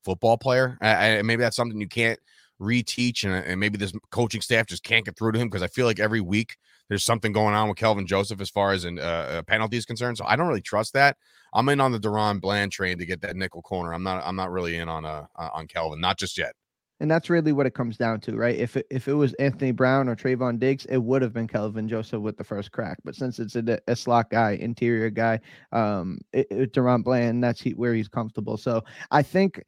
football 0.05 0.37
player. 0.37 0.77
I, 0.83 1.23
maybe 1.23 1.41
that's 1.41 1.57
something 1.57 1.81
you 1.81 1.89
can't 1.89 2.19
reteach, 2.61 3.25
and, 3.25 3.33
and 3.33 3.59
maybe 3.59 3.79
this 3.79 3.95
coaching 4.11 4.43
staff 4.43 4.67
just 4.67 4.85
can't 4.85 5.07
get 5.07 5.17
through 5.17 5.33
to 5.33 5.39
him 5.39 5.49
because 5.49 5.63
I 5.63 5.69
feel 5.69 5.87
like 5.87 6.01
every 6.01 6.21
week 6.21 6.55
there's 6.91 7.05
something 7.05 7.33
going 7.33 7.55
on 7.55 7.69
with 7.69 7.79
Kelvin 7.79 8.07
Joseph 8.07 8.43
as 8.43 8.51
far 8.51 8.73
as 8.73 8.85
an 8.85 8.99
uh, 8.99 9.43
penalty 9.47 9.79
is 9.79 9.87
concerned. 9.87 10.19
So 10.19 10.25
I 10.27 10.37
don't 10.37 10.49
really 10.49 10.61
trust 10.61 10.93
that. 10.93 11.17
I'm 11.55 11.69
in 11.71 11.81
on 11.81 11.93
the 11.93 11.99
DaRon 11.99 12.43
Bland 12.43 12.73
train 12.73 12.99
to 12.99 13.07
get 13.07 13.23
that 13.23 13.37
nickel 13.37 13.63
corner. 13.63 13.95
I'm 13.95 14.03
not. 14.03 14.23
I'm 14.27 14.37
not 14.37 14.51
really 14.51 14.77
in 14.77 14.91
on 14.91 15.07
uh 15.07 15.25
on 15.35 15.67
Kelvin, 15.67 15.99
not 15.99 16.19
just 16.19 16.37
yet. 16.37 16.53
And 17.01 17.11
that's 17.11 17.31
really 17.31 17.53
what 17.53 17.67
it 17.67 17.75
comes 17.75 17.97
down 17.97 18.21
to, 18.23 18.37
right? 18.37 18.57
If 18.57 18.77
it, 18.77 18.87
if 18.91 19.07
it 19.07 19.15
was 19.15 19.33
Anthony 19.35 19.71
Brown 19.71 20.09
or 20.09 20.17
Trevon 20.17 20.59
Diggs, 20.59 20.85
it 20.87 20.99
would 20.99 21.23
have 21.23 21.33
been 21.33 21.47
Kelvin 21.47 21.89
Joseph 21.89 22.21
with 22.21 22.37
the 22.37 22.45
first 22.45 22.73
crack. 22.73 22.99
But 23.05 23.15
since 23.15 23.39
it's 23.39 23.55
a, 23.55 23.79
a 23.87 23.95
slot 23.95 24.31
guy, 24.31 24.53
interior 24.53 25.09
guy, 25.09 25.39
um, 25.73 26.19
it, 26.33 26.49
it, 26.51 26.73
DaRon 26.73 27.05
Bland, 27.05 27.43
that's 27.43 27.61
he, 27.61 27.71
where 27.71 27.95
he's 27.95 28.09
comfortable. 28.09 28.57
So 28.57 28.83
I 29.13 29.23
think 29.23 29.63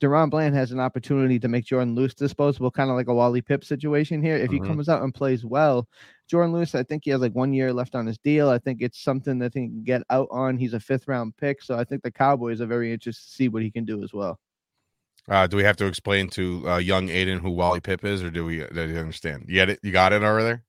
DaRon 0.00 0.30
Bland 0.30 0.54
has 0.54 0.70
an 0.70 0.78
opportunity 0.78 1.38
to 1.38 1.48
make 1.48 1.64
Jourdan 1.64 1.94
Lewis 1.96 2.14
disposable, 2.14 2.70
kind 2.70 2.90
of 2.90 2.96
like 2.96 3.08
a 3.08 3.14
Wally 3.14 3.42
Pipp 3.42 3.64
situation 3.64 4.22
here. 4.22 4.36
If 4.36 4.50
mm-hmm. 4.50 4.64
he 4.64 4.68
comes 4.68 4.90
out 4.90 5.02
and 5.02 5.14
plays 5.14 5.46
well, 5.46 5.88
Jourdan 6.30 6.52
Lewis, 6.52 6.74
I 6.74 6.82
think 6.82 7.04
he 7.04 7.10
has 7.10 7.20
like 7.20 7.34
one 7.34 7.54
year 7.54 7.72
left 7.72 7.94
on 7.94 8.06
his 8.06 8.18
deal. 8.18 8.50
I 8.50 8.58
think 8.58 8.82
it's 8.82 9.02
something 9.02 9.38
that 9.38 9.54
he 9.54 9.68
can 9.68 9.82
get 9.84 10.02
out 10.10 10.28
on. 10.30 10.58
He's 10.58 10.74
a 10.74 10.80
fifth 10.80 11.08
round 11.08 11.36
pick. 11.36 11.62
So 11.62 11.78
I 11.78 11.84
think 11.84 12.02
the 12.02 12.12
Cowboys 12.12 12.60
are 12.60 12.66
very 12.66 12.92
interested 12.92 13.26
to 13.26 13.34
see 13.34 13.48
what 13.48 13.62
he 13.62 13.70
can 13.70 13.86
do 13.86 14.04
as 14.04 14.12
well. 14.12 14.38
Uh, 15.28 15.46
do 15.46 15.56
we 15.56 15.64
have 15.64 15.76
to 15.76 15.86
explain 15.86 16.28
to 16.30 16.68
uh, 16.68 16.76
young 16.78 17.08
Aidan 17.08 17.38
who 17.38 17.50
Wally 17.50 17.80
Pipp 17.80 18.04
is, 18.04 18.22
or 18.22 18.30
do 18.30 18.44
we? 18.44 18.64
Do 18.72 18.88
you 18.88 18.98
understand? 18.98 19.44
You 19.46 19.54
get 19.54 19.68
it? 19.68 19.80
You 19.82 19.92
got 19.92 20.12
it 20.12 20.22
over 20.22 20.42
there? 20.42 20.64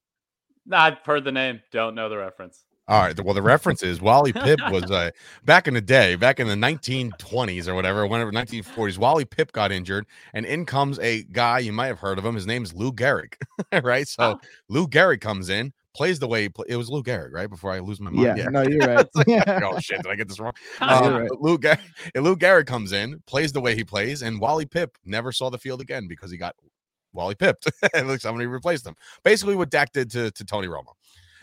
No, 0.66 0.78
I've 0.78 1.00
heard 1.00 1.24
the 1.24 1.32
name. 1.32 1.62
Don't 1.72 1.96
know 1.96 2.10
the 2.10 2.18
reference. 2.18 2.66
All 2.90 3.02
right. 3.04 3.24
Well, 3.24 3.36
the 3.36 3.42
reference 3.42 3.84
is 3.84 4.02
Wally 4.02 4.34
Pipp 4.34 4.72
was 4.72 4.90
uh, 4.92 5.12
back 5.46 5.68
in 5.68 5.76
the 5.76 5.82
day, 5.82 6.16
back 6.16 6.40
in 6.40 6.48
the 6.48 6.56
1920s 6.56 7.68
or 7.68 7.76
whatever, 7.76 8.06
whenever 8.08 8.32
1940s. 8.32 8.98
Wally 8.98 9.26
Pipp 9.26 9.52
got 9.52 9.72
injured, 9.72 10.08
and 10.34 10.44
in 10.44 10.66
comes 10.66 10.98
a 11.00 11.24
guy 11.24 11.60
you 11.60 11.72
might 11.72 11.88
have 11.88 12.00
heard 12.00 12.18
of 12.18 12.26
him. 12.26 12.34
His 12.34 12.48
name's 12.48 12.74
Lou 12.74 12.92
Gehrig, 12.92 13.36
right? 13.84 14.08
So 14.08 14.24
oh. 14.24 14.40
Lou 14.70 14.88
Gehrig 14.88 15.22
comes 15.22 15.50
in, 15.50 15.72
plays 16.00 16.18
the 16.18 16.30
way 16.30 16.44
he 16.44 16.50
play. 16.50 16.66
It 16.70 16.78
was 16.78 16.90
Lou 16.90 17.04
Gehrig, 17.04 17.34
right? 17.34 17.50
Before 17.50 17.74
I 17.74 17.80
lose 17.80 18.00
my 18.00 18.10
mind. 18.10 18.38
Yeah, 18.38 18.46
yeah. 18.46 18.50
no, 18.50 18.62
you're 18.62 18.80
right. 18.88 19.06
like, 19.16 19.62
oh 19.62 19.78
shit, 19.80 20.02
did 20.02 20.10
I 20.10 20.16
get 20.16 20.30
this 20.30 20.40
wrong? 20.40 20.54
Um, 20.82 21.14
right. 21.14 21.30
Lou, 21.42 21.58
Gar- 21.58 21.78
Lou 22.16 22.38
Gehrig 22.38 22.68
comes 22.68 22.94
in, 22.94 23.22
plays 23.28 23.52
the 23.52 23.60
way 23.60 23.76
he 23.76 23.84
plays, 23.84 24.22
and 24.22 24.40
Wally 24.40 24.66
Pipp 24.66 24.92
never 25.04 25.34
saw 25.34 25.50
the 25.50 25.58
field 25.58 25.82
again 25.82 26.08
because 26.08 26.32
he 26.32 26.38
got 26.38 26.56
Wally 27.12 27.36
pipped, 27.36 27.70
and 27.94 28.22
somebody 28.22 28.48
replaced 28.48 28.88
him. 28.88 28.96
Basically, 29.26 29.58
what 29.58 29.70
Dak 29.70 29.92
did 29.92 30.10
to, 30.12 30.32
to 30.32 30.46
Tony 30.46 30.70
Romo. 30.70 30.94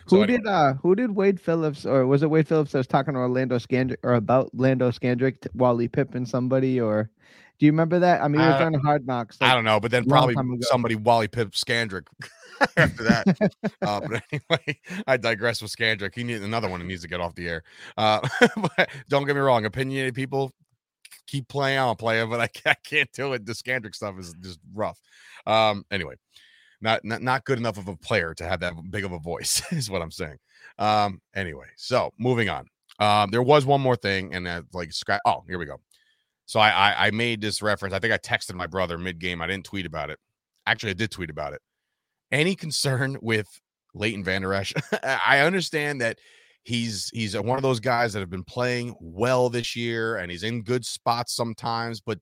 So 0.09 0.17
who 0.17 0.23
anyway. 0.23 0.39
did 0.39 0.47
uh 0.47 0.75
who 0.75 0.95
did 0.95 1.11
Wade 1.11 1.41
Phillips 1.41 1.85
or 1.85 2.07
was 2.07 2.23
it 2.23 2.31
Wade 2.31 2.49
Phillips 2.49 2.73
that 2.73 2.79
was 2.79 2.87
talking 2.87 3.15
to 3.15 3.21
Orlando 3.21 3.59
Scandrick 3.59 3.97
or 4.05 4.15
about 4.15 4.51
Lando 4.55 4.91
Scandrick, 4.93 5.49
Wally 5.55 5.89
Pipp 5.89 6.15
and 6.15 6.29
somebody 6.29 6.81
or 6.81 7.11
do 7.59 7.67
you 7.67 7.73
remember 7.73 7.99
that? 7.99 8.23
I 8.23 8.29
mean, 8.29 8.41
it 8.41 8.47
was 8.47 8.61
uh, 8.61 8.65
on 8.67 8.75
Hard 8.75 9.07
Knocks. 9.07 9.41
Like, 9.41 9.51
I 9.51 9.55
don't 9.55 9.65
know, 9.65 9.81
but 9.81 9.91
then 9.91 10.05
probably 10.05 10.37
somebody 10.63 10.95
Wally 10.95 11.27
Pipp 11.27 11.53
Scandrick 11.53 12.07
after 12.77 13.03
that. 13.05 13.53
uh, 13.83 14.01
but 14.01 14.23
anyway, 14.33 14.81
I 15.07 15.17
digress 15.17 15.63
with 15.63 15.75
Scandrick. 15.75 16.15
He 16.15 16.25
needs 16.25 16.45
another 16.45 16.69
one 16.69 16.81
that 16.81 16.87
needs 16.87 17.03
to 17.03 17.09
get 17.09 17.21
off 17.21 17.35
the 17.35 17.49
air. 17.49 17.63
Uh, 17.97 18.27
but 18.57 18.89
don't 19.09 19.27
get 19.27 19.35
me 19.35 19.41
wrong, 19.41 19.65
opinionated 19.65 20.15
people 20.15 20.53
keep 21.27 21.49
playing. 21.49 21.79
I'll 21.79 21.97
play 21.97 22.21
it, 22.21 22.31
but 22.31 22.41
I, 22.41 22.49
I 22.71 22.75
can't 22.85 23.11
do 23.13 23.33
it. 23.33 23.45
The 23.47 23.53
Scandrick 23.53 23.95
stuff 23.95 24.19
is 24.19 24.35
just 24.41 24.59
rough. 24.75 25.01
Um, 25.47 25.85
anyway, 25.91 26.15
not, 26.81 27.05
not 27.05 27.23
not 27.23 27.45
good 27.45 27.59
enough 27.59 27.79
of 27.79 27.89
a 27.89 27.97
player 27.97 28.35
to 28.35 28.45
have 28.45 28.61
that 28.61 28.75
big 28.91 29.05
of 29.05 29.13
a 29.13 29.19
voice, 29.19 29.63
is 29.73 29.91
what 29.91 30.03
I'm 30.03 30.11
saying. 30.11 30.39
Um, 30.79 31.21
anyway, 31.35 31.67
so 31.77 32.13
moving 32.19 32.49
on. 32.49 32.67
Um, 32.99 33.31
there 33.31 33.43
was 33.43 33.67
one 33.67 33.81
more 33.81 33.97
thing, 33.97 34.35
and 34.35 34.47
that 34.47 34.65
like 34.73 34.93
scratch. 34.93 35.21
Oh, 35.27 35.45
here 35.49 35.59
we 35.59 35.67
go. 35.67 35.77
So 36.47 36.61
I, 36.61 36.71
I 36.71 37.07
I 37.07 37.11
made 37.11 37.41
this 37.41 37.61
reference. 37.61 37.95
I 37.95 37.99
think 37.99 38.15
I 38.15 38.19
texted 38.19 38.55
my 38.55 38.67
brother 38.67 38.97
mid 38.99 39.19
game. 39.19 39.43
I 39.43 39.47
didn't 39.47 39.65
tweet 39.65 39.87
about 39.87 40.11
it. 40.11 40.19
Actually, 40.67 40.91
I 40.91 40.95
did 40.95 41.11
tweet 41.11 41.31
about 41.31 41.53
it 41.53 41.61
any 42.33 42.55
concern 42.55 43.17
with 43.21 43.49
Leighton 43.95 44.25
Vander 44.25 44.55
Esch. 44.55 44.75
I 45.03 45.41
understand 45.41 46.01
that 46.01 46.19
he's 46.63 47.11
he's 47.13 47.37
one 47.39 47.59
of 47.59 47.63
those 47.63 47.81
guys 47.81 48.13
that 48.13 48.21
have 48.21 48.31
been 48.31 48.45
playing 48.45 48.95
well 49.01 49.49
this 49.49 49.77
year 49.77 50.17
and 50.17 50.31
he's 50.31 50.43
in 50.43 50.63
good 50.63 50.85
spots 50.85 51.35
sometimes, 51.35 52.01
but 52.01 52.19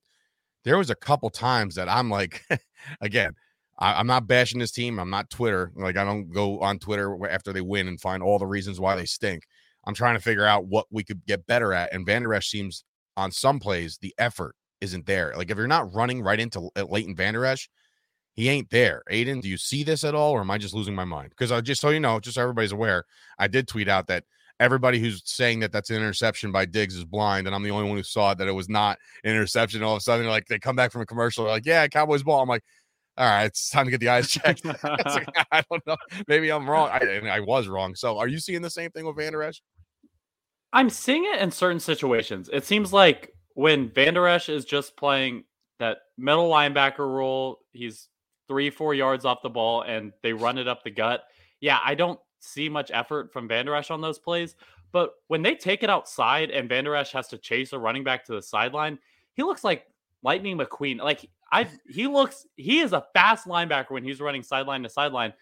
there 0.65 0.79
was 0.79 0.91
a 0.91 0.95
couple 0.95 1.31
times 1.31 1.75
that 1.75 1.89
I'm 1.89 2.11
like, 2.11 2.45
again, 3.01 3.35
I, 3.79 4.01
am 4.01 4.07
not 4.07 4.27
bashing 4.27 4.61
this 4.61 4.71
team. 4.71 4.99
I'm 4.99 5.11
not 5.11 5.31
Twitter. 5.31 5.73
Like 5.75 5.97
I 5.97 6.05
don't 6.05 6.31
go 6.31 6.61
on 6.61 6.79
Twitter 6.79 7.27
after 7.29 7.53
they 7.53 7.61
win 7.61 7.89
and 7.89 8.01
find 8.01 8.23
all 8.23 8.39
the 8.39 8.47
reasons 8.47 8.81
why 8.81 8.97
they 8.97 9.07
stink. 9.07 9.45
I'm 9.87 9.95
trying 9.95 10.15
to 10.15 10.23
figure 10.23 10.47
out 10.47 10.67
what 10.67 10.87
we 10.91 11.05
could 11.05 11.25
get 11.27 11.47
better 11.47 11.73
at. 11.73 11.93
And 11.93 12.07
Vander 12.07 12.33
Esch 12.35 12.49
seems 12.49 12.85
on 13.17 13.31
some 13.31 13.59
plays 13.59 13.99
the 14.01 14.15
effort 14.19 14.55
isn't 14.81 15.07
there. 15.07 15.35
Like 15.37 15.51
if 15.51 15.57
you're 15.57 15.67
not 15.67 15.93
running 15.95 16.23
right 16.23 16.41
into 16.41 16.71
Leighton 16.77 17.17
Vander 17.17 17.45
Esch, 17.45 17.69
he 18.35 18.49
ain't 18.49 18.71
there. 18.71 19.03
Aidan, 19.09 19.41
do 19.41 19.49
you 19.49 19.57
see 19.57 19.85
this 19.85 20.05
at 20.05 20.15
all, 20.15 20.33
or 20.33 20.41
am 20.41 20.51
I 20.51 20.59
just 20.59 20.75
losing 20.75 20.95
my 20.95 21.05
mind? 21.05 21.31
Because 21.31 21.53
I 21.53 21.61
just 21.61 21.81
so 21.81 21.91
you 21.91 22.01
know, 22.01 22.19
just 22.19 22.35
so 22.35 22.43
everybody's 22.43 22.73
aware, 22.73 23.05
I 23.39 23.47
did 23.47 23.69
tweet 23.69 23.89
out 23.89 24.09
that 24.09 24.25
everybody 24.59 24.99
who's 24.99 25.23
saying 25.25 25.61
that 25.61 25.73
that's 25.73 25.91
an 25.91 25.97
interception 25.97 26.51
by 26.51 26.65
Diggs 26.65 26.97
is 26.97 27.05
blind, 27.05 27.47
and 27.47 27.55
I'm 27.55 27.63
the 27.63 27.71
only 27.71 27.89
one 27.89 27.97
who 27.97 28.03
saw 28.03 28.33
it 28.33 28.39
that 28.39 28.49
it 28.49 28.53
was 28.53 28.69
not 28.69 28.99
an 29.23 29.31
interception. 29.31 29.83
All 29.83 29.95
of 29.95 29.99
a 29.99 30.01
sudden, 30.01 30.27
like 30.27 30.47
they 30.47 30.59
come 30.59 30.77
back 30.77 30.91
from 30.91 31.03
a 31.03 31.07
commercial, 31.07 31.45
like, 31.45 31.65
"Yeah, 31.65 31.87
Cowboys 31.87 32.25
ball." 32.25 32.43
I'm 32.43 32.49
like, 32.49 32.65
"All 33.17 33.25
right, 33.25 33.45
it's 33.45 33.71
time 33.71 33.85
to 33.85 33.93
get 33.93 34.01
the 34.01 34.09
eyes 34.09 34.29
checked." 34.29 34.65
like, 34.65 34.79
I 35.53 35.63
don't 35.71 35.87
know, 35.87 35.97
maybe 36.27 36.51
I'm 36.51 36.69
wrong. 36.69 36.91
I, 36.91 37.21
I 37.29 37.41
was 37.41 37.69
wrong. 37.69 37.95
So, 37.95 38.19
are 38.19 38.29
you 38.29 38.41
seeing 38.41 38.63
the 38.63 38.71
same 38.71 38.91
thing 38.91 39.07
with 39.07 39.17
Vander 39.17 39.45
Esch? 39.45 39.63
I'm 40.73 40.91
seeing 40.91 41.25
it 41.25 41.41
in 41.41 41.53
certain 41.53 41.79
situations. 41.79 42.51
It 42.53 42.65
seems 42.65 42.93
like 42.93 43.33
when 43.55 43.91
Vander 43.91 44.27
Esch 44.27 44.49
is 44.49 44.65
just 44.65 44.97
playing 44.97 45.45
that 45.79 45.99
middle 46.19 46.51
linebacker 46.51 47.09
role, 47.09 47.59
he's 47.73 48.09
three, 48.49 48.71
four 48.71 48.95
yards 48.95 49.25
off 49.25 49.43
the 49.43 49.51
ball, 49.51 49.83
and 49.83 50.13
they 50.23 50.33
run 50.33 50.59
it 50.59 50.69
up 50.69 50.85
the 50.85 50.91
gut. 50.91 51.25
Yeah, 51.61 51.79
I 51.85 51.95
don't 51.95 52.21
see 52.41 52.69
much 52.69 52.91
effort 52.93 53.33
from 53.33 53.49
Vander 53.49 53.75
Esch 53.75 53.91
on 53.91 54.01
those 54.01 54.19
plays. 54.19 54.57
But 54.93 55.15
when 55.27 55.43
they 55.43 55.57
take 55.57 55.83
it 55.83 55.91
outside 55.91 56.51
and 56.51 56.69
Vander 56.69 56.95
Esch 56.95 57.13
has 57.13 57.27
to 57.29 57.39
chase 57.39 57.73
a 57.73 57.79
running 57.79 58.05
back 58.05 58.25
to 58.27 58.33
the 58.33 58.43
sideline, 58.43 58.99
he 59.33 59.43
looks 59.43 59.65
like 59.65 59.87
Lightning 60.23 60.57
McQueen. 60.57 60.99
Like 60.99 61.29
I 61.51 61.69
he 61.89 62.07
looks 62.07 62.47
he 62.57 62.81
is 62.81 62.93
a 62.93 63.05
fast 63.13 63.47
linebacker 63.47 63.91
when 63.91 64.05
he's 64.05 64.21
running 64.21 64.43
sideline 64.43 64.83
to 64.85 64.89
sideline. 64.89 65.33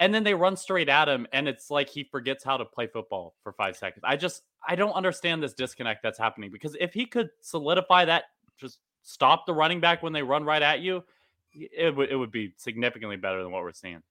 And 0.00 0.14
then 0.14 0.22
they 0.22 0.34
run 0.34 0.56
straight 0.56 0.88
at 0.88 1.08
him, 1.08 1.26
and 1.32 1.48
it's 1.48 1.70
like 1.70 1.88
he 1.88 2.04
forgets 2.04 2.44
how 2.44 2.56
to 2.56 2.64
play 2.64 2.86
football 2.86 3.34
for 3.42 3.52
five 3.52 3.76
seconds. 3.76 4.04
I 4.06 4.16
just 4.16 4.42
I 4.66 4.76
don't 4.76 4.92
understand 4.92 5.42
this 5.42 5.54
disconnect 5.54 6.02
that's 6.02 6.18
happening 6.18 6.50
because 6.52 6.76
if 6.78 6.92
he 6.92 7.04
could 7.04 7.30
solidify 7.40 8.04
that, 8.04 8.24
just 8.60 8.78
stop 9.02 9.46
the 9.46 9.54
running 9.54 9.80
back 9.80 10.02
when 10.02 10.12
they 10.12 10.22
run 10.22 10.44
right 10.44 10.62
at 10.62 10.80
you, 10.80 11.02
it 11.58 11.94
would 11.96 12.10
it 12.10 12.16
would 12.16 12.32
be 12.32 12.52
significantly 12.56 13.16
better 13.16 13.42
than 13.42 13.52
what 13.52 13.62
we're 13.62 13.72
seeing. 13.72 14.02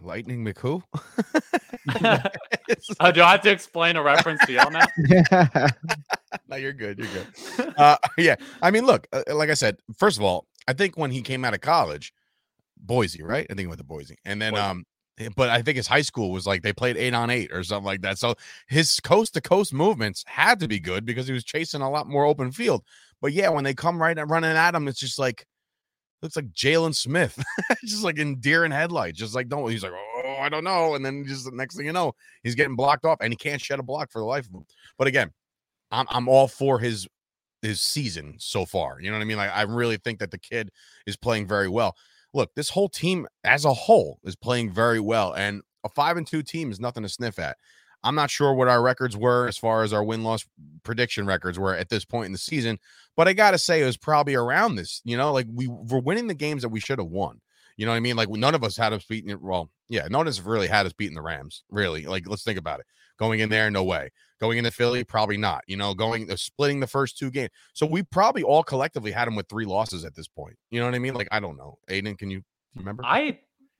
Lightning 0.00 0.44
McCoo? 0.44 0.82
oh, 3.00 3.12
do 3.12 3.22
I 3.22 3.32
have 3.32 3.40
to 3.42 3.50
explain 3.50 3.96
a 3.96 4.02
reference 4.02 4.44
to 4.46 4.52
y'all 4.52 4.70
now? 4.70 4.86
Yeah. 5.08 5.68
no, 6.48 6.56
you're 6.56 6.72
good. 6.72 6.98
You're 6.98 7.08
good. 7.08 7.74
Uh, 7.76 7.96
yeah. 8.16 8.36
I 8.62 8.70
mean, 8.70 8.86
look, 8.86 9.06
uh, 9.12 9.22
like 9.34 9.50
I 9.50 9.54
said, 9.54 9.76
first 9.96 10.16
of 10.16 10.22
all, 10.22 10.46
I 10.68 10.72
think 10.72 10.96
when 10.96 11.10
he 11.10 11.22
came 11.22 11.44
out 11.44 11.54
of 11.54 11.60
college, 11.60 12.12
Boise, 12.78 13.22
right? 13.22 13.46
I 13.50 13.54
think 13.54 13.60
he 13.60 13.66
went 13.66 13.78
to 13.78 13.84
Boise. 13.84 14.16
And 14.24 14.40
then, 14.40 14.52
Boise. 14.52 14.62
um, 14.62 14.84
eh, 15.18 15.28
but 15.36 15.50
I 15.50 15.62
think 15.62 15.76
his 15.76 15.86
high 15.86 16.02
school 16.02 16.30
was 16.30 16.46
like 16.46 16.62
they 16.62 16.72
played 16.72 16.96
eight 16.96 17.14
on 17.14 17.30
eight 17.30 17.52
or 17.52 17.62
something 17.64 17.86
like 17.86 18.02
that. 18.02 18.18
So 18.18 18.34
his 18.68 18.98
coast 19.00 19.34
to 19.34 19.40
coast 19.40 19.72
movements 19.72 20.24
had 20.26 20.60
to 20.60 20.68
be 20.68 20.80
good 20.80 21.04
because 21.04 21.26
he 21.26 21.32
was 21.32 21.44
chasing 21.44 21.82
a 21.82 21.90
lot 21.90 22.08
more 22.08 22.24
open 22.24 22.52
field. 22.52 22.82
But 23.20 23.32
yeah, 23.32 23.50
when 23.50 23.64
they 23.64 23.74
come 23.74 24.00
right 24.00 24.18
and 24.18 24.30
running 24.30 24.50
at 24.50 24.74
him, 24.74 24.88
it's 24.88 25.00
just 25.00 25.18
like 25.18 25.46
looks 26.22 26.36
like 26.36 26.52
Jaylon 26.52 26.94
Smith, 26.94 27.42
just 27.84 28.04
like 28.04 28.18
in 28.18 28.40
deer 28.40 28.64
in 28.64 28.70
headlights, 28.70 29.18
just 29.18 29.34
like 29.34 29.48
don't. 29.48 29.70
He's 29.70 29.82
like, 29.82 29.92
oh, 29.92 30.36
I 30.40 30.48
don't 30.48 30.64
know, 30.64 30.94
and 30.94 31.04
then 31.04 31.24
just 31.26 31.44
the 31.44 31.50
next 31.50 31.76
thing 31.76 31.86
you 31.86 31.92
know, 31.92 32.14
he's 32.42 32.54
getting 32.54 32.76
blocked 32.76 33.04
off, 33.04 33.18
and 33.20 33.32
he 33.32 33.36
can't 33.36 33.60
shed 33.60 33.78
a 33.78 33.82
block 33.82 34.10
for 34.10 34.20
the 34.20 34.24
life 34.24 34.46
of 34.46 34.54
him. 34.54 34.64
But 34.98 35.08
again, 35.08 35.32
I'm 35.90 36.06
I'm 36.10 36.28
all 36.28 36.48
for 36.48 36.78
his 36.78 37.06
his 37.60 37.80
season 37.80 38.34
so 38.38 38.64
far. 38.64 39.00
You 39.00 39.10
know 39.10 39.16
what 39.16 39.22
I 39.22 39.26
mean? 39.26 39.36
Like 39.36 39.54
I 39.54 39.62
really 39.62 39.96
think 39.96 40.18
that 40.20 40.30
the 40.30 40.38
kid 40.38 40.70
is 41.06 41.16
playing 41.16 41.46
very 41.46 41.68
well. 41.68 41.96
Look, 42.34 42.54
this 42.54 42.70
whole 42.70 42.88
team 42.88 43.26
as 43.44 43.64
a 43.64 43.74
whole 43.74 44.18
is 44.24 44.36
playing 44.36 44.72
very 44.72 45.00
well, 45.00 45.32
and 45.34 45.62
a 45.84 45.88
five 45.88 46.16
and 46.16 46.26
two 46.26 46.42
team 46.42 46.70
is 46.70 46.80
nothing 46.80 47.02
to 47.02 47.08
sniff 47.08 47.38
at. 47.38 47.56
I'm 48.04 48.14
not 48.14 48.30
sure 48.30 48.52
what 48.52 48.68
our 48.68 48.82
records 48.82 49.16
were 49.16 49.46
as 49.46 49.56
far 49.56 49.84
as 49.84 49.92
our 49.92 50.02
win 50.02 50.24
loss 50.24 50.44
prediction 50.82 51.26
records 51.26 51.58
were 51.58 51.76
at 51.76 51.88
this 51.88 52.04
point 52.04 52.26
in 52.26 52.32
the 52.32 52.38
season, 52.38 52.78
but 53.16 53.28
I 53.28 53.32
got 53.32 53.52
to 53.52 53.58
say 53.58 53.82
it 53.82 53.86
was 53.86 53.96
probably 53.96 54.34
around 54.34 54.76
this. 54.76 55.00
You 55.04 55.16
know, 55.16 55.32
like 55.32 55.46
we 55.52 55.68
were 55.68 56.00
winning 56.00 56.26
the 56.26 56.34
games 56.34 56.62
that 56.62 56.68
we 56.70 56.80
should 56.80 56.98
have 56.98 57.08
won. 57.08 57.40
You 57.76 57.86
know 57.86 57.92
what 57.92 57.96
I 57.96 58.00
mean? 58.00 58.16
Like 58.16 58.28
none 58.28 58.54
of 58.54 58.64
us 58.64 58.76
had 58.76 58.92
us 58.92 59.04
beating 59.04 59.30
it. 59.30 59.40
Well, 59.40 59.70
yeah, 59.88 60.06
none 60.10 60.22
of 60.22 60.28
us 60.28 60.40
really 60.40 60.68
had 60.68 60.86
us 60.86 60.92
beating 60.92 61.14
the 61.14 61.22
Rams. 61.22 61.64
Really, 61.70 62.06
like 62.06 62.28
let's 62.28 62.44
think 62.44 62.58
about 62.58 62.80
it. 62.80 62.86
Going 63.18 63.40
in 63.40 63.48
there, 63.48 63.70
no 63.70 63.84
way. 63.84 64.10
Going 64.40 64.58
into 64.58 64.70
Philly, 64.70 65.04
probably 65.04 65.36
not. 65.36 65.62
You 65.66 65.76
know, 65.76 65.94
going 65.94 66.30
uh, 66.30 66.36
splitting 66.36 66.80
the 66.80 66.86
first 66.86 67.18
two 67.18 67.30
games. 67.30 67.50
So 67.74 67.86
we 67.86 68.02
probably 68.02 68.42
all 68.42 68.62
collectively 68.62 69.12
had 69.12 69.26
them 69.26 69.36
with 69.36 69.48
three 69.48 69.64
losses 69.64 70.04
at 70.04 70.14
this 70.14 70.28
point. 70.28 70.56
You 70.70 70.80
know 70.80 70.86
what 70.86 70.94
I 70.94 70.98
mean? 70.98 71.14
Like 71.14 71.28
I 71.30 71.40
don't 71.40 71.56
know. 71.56 71.78
Aidan, 71.88 72.16
can 72.16 72.30
you 72.30 72.42
remember? 72.76 73.02
I 73.04 73.38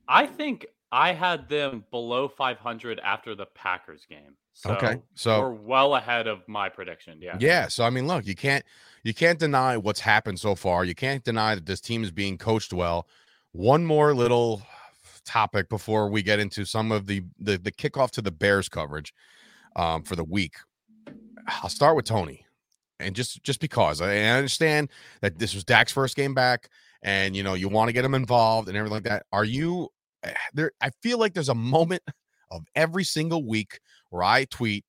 I 0.09 0.27
think 0.27 0.67
I 0.91 1.13
had 1.13 1.49
them 1.49 1.85
below 1.91 2.29
500 2.29 3.01
after 3.01 3.35
the 3.35 3.47
Packers 3.47 4.05
game. 4.09 4.37
So 4.55 4.71
okay, 4.73 4.97
so 5.15 5.41
we're 5.41 5.53
well 5.53 5.95
ahead 5.95 6.27
of 6.27 6.47
my 6.47 6.69
prediction. 6.69 7.19
Yeah, 7.21 7.37
yeah. 7.41 7.69
So 7.69 7.85
I 7.85 7.91
mean, 7.91 8.07
look, 8.07 8.27
you 8.27 8.35
can't 8.35 8.65
you 9.03 9.15
can't 9.15 9.39
deny 9.39 9.77
what's 9.77 10.01
happened 10.01 10.39
so 10.39 10.55
far. 10.55 10.85
You 10.85 10.95
can't 10.95 11.25
deny 11.25 11.55
that 11.55 11.67
this 11.67 11.81
team 11.81 12.05
is 12.05 12.11
being 12.11 12.39
coached 12.39 12.73
well. 12.73 13.09
One 13.53 13.85
more 13.85 14.15
little 14.15 14.63
topic 15.25 15.69
before 15.69 16.09
we 16.09 16.23
get 16.23 16.39
into 16.39 16.65
some 16.65 16.93
of 16.93 17.07
the 17.07 17.23
the, 17.39 17.57
the 17.59 17.73
kickoff 17.73 18.11
to 18.13 18.23
the 18.23 18.31
Bears 18.31 18.69
coverage 18.69 19.15
um, 19.77 20.03
for 20.03 20.17
the 20.17 20.25
week. 20.25 20.55
I'll 21.49 21.71
start 21.71 21.97
with 21.97 22.05
Tony, 22.05 22.47
and 23.01 23.17
just 23.17 23.43
just 23.43 23.61
because 23.61 24.01
I 24.01 24.17
understand 24.19 24.91
that 25.23 25.39
this 25.39 25.55
was 25.55 25.65
Dak's 25.65 25.93
first 25.93 26.15
game 26.15 26.35
back, 26.35 26.69
and 27.03 27.35
you 27.35 27.43
know 27.43 27.55
you 27.55 27.69
want 27.69 27.89
to 27.89 27.93
get 27.93 28.05
him 28.05 28.15
involved 28.15 28.69
and 28.69 28.77
everything 28.77 28.95
like 28.95 29.05
that. 29.05 29.25
Are 29.33 29.45
you 29.45 29.91
Eh, 30.23 30.33
there 30.55 30.73
I 30.81 30.91
feel 31.03 31.19
like 31.19 31.35
there's 31.35 31.49
a 31.49 31.55
moment 31.55 32.03
of 32.51 32.65
every 32.75 33.05
single 33.05 33.45
week 33.45 33.81
where 34.13 34.23
I 34.23 34.45
tweet 34.45 34.85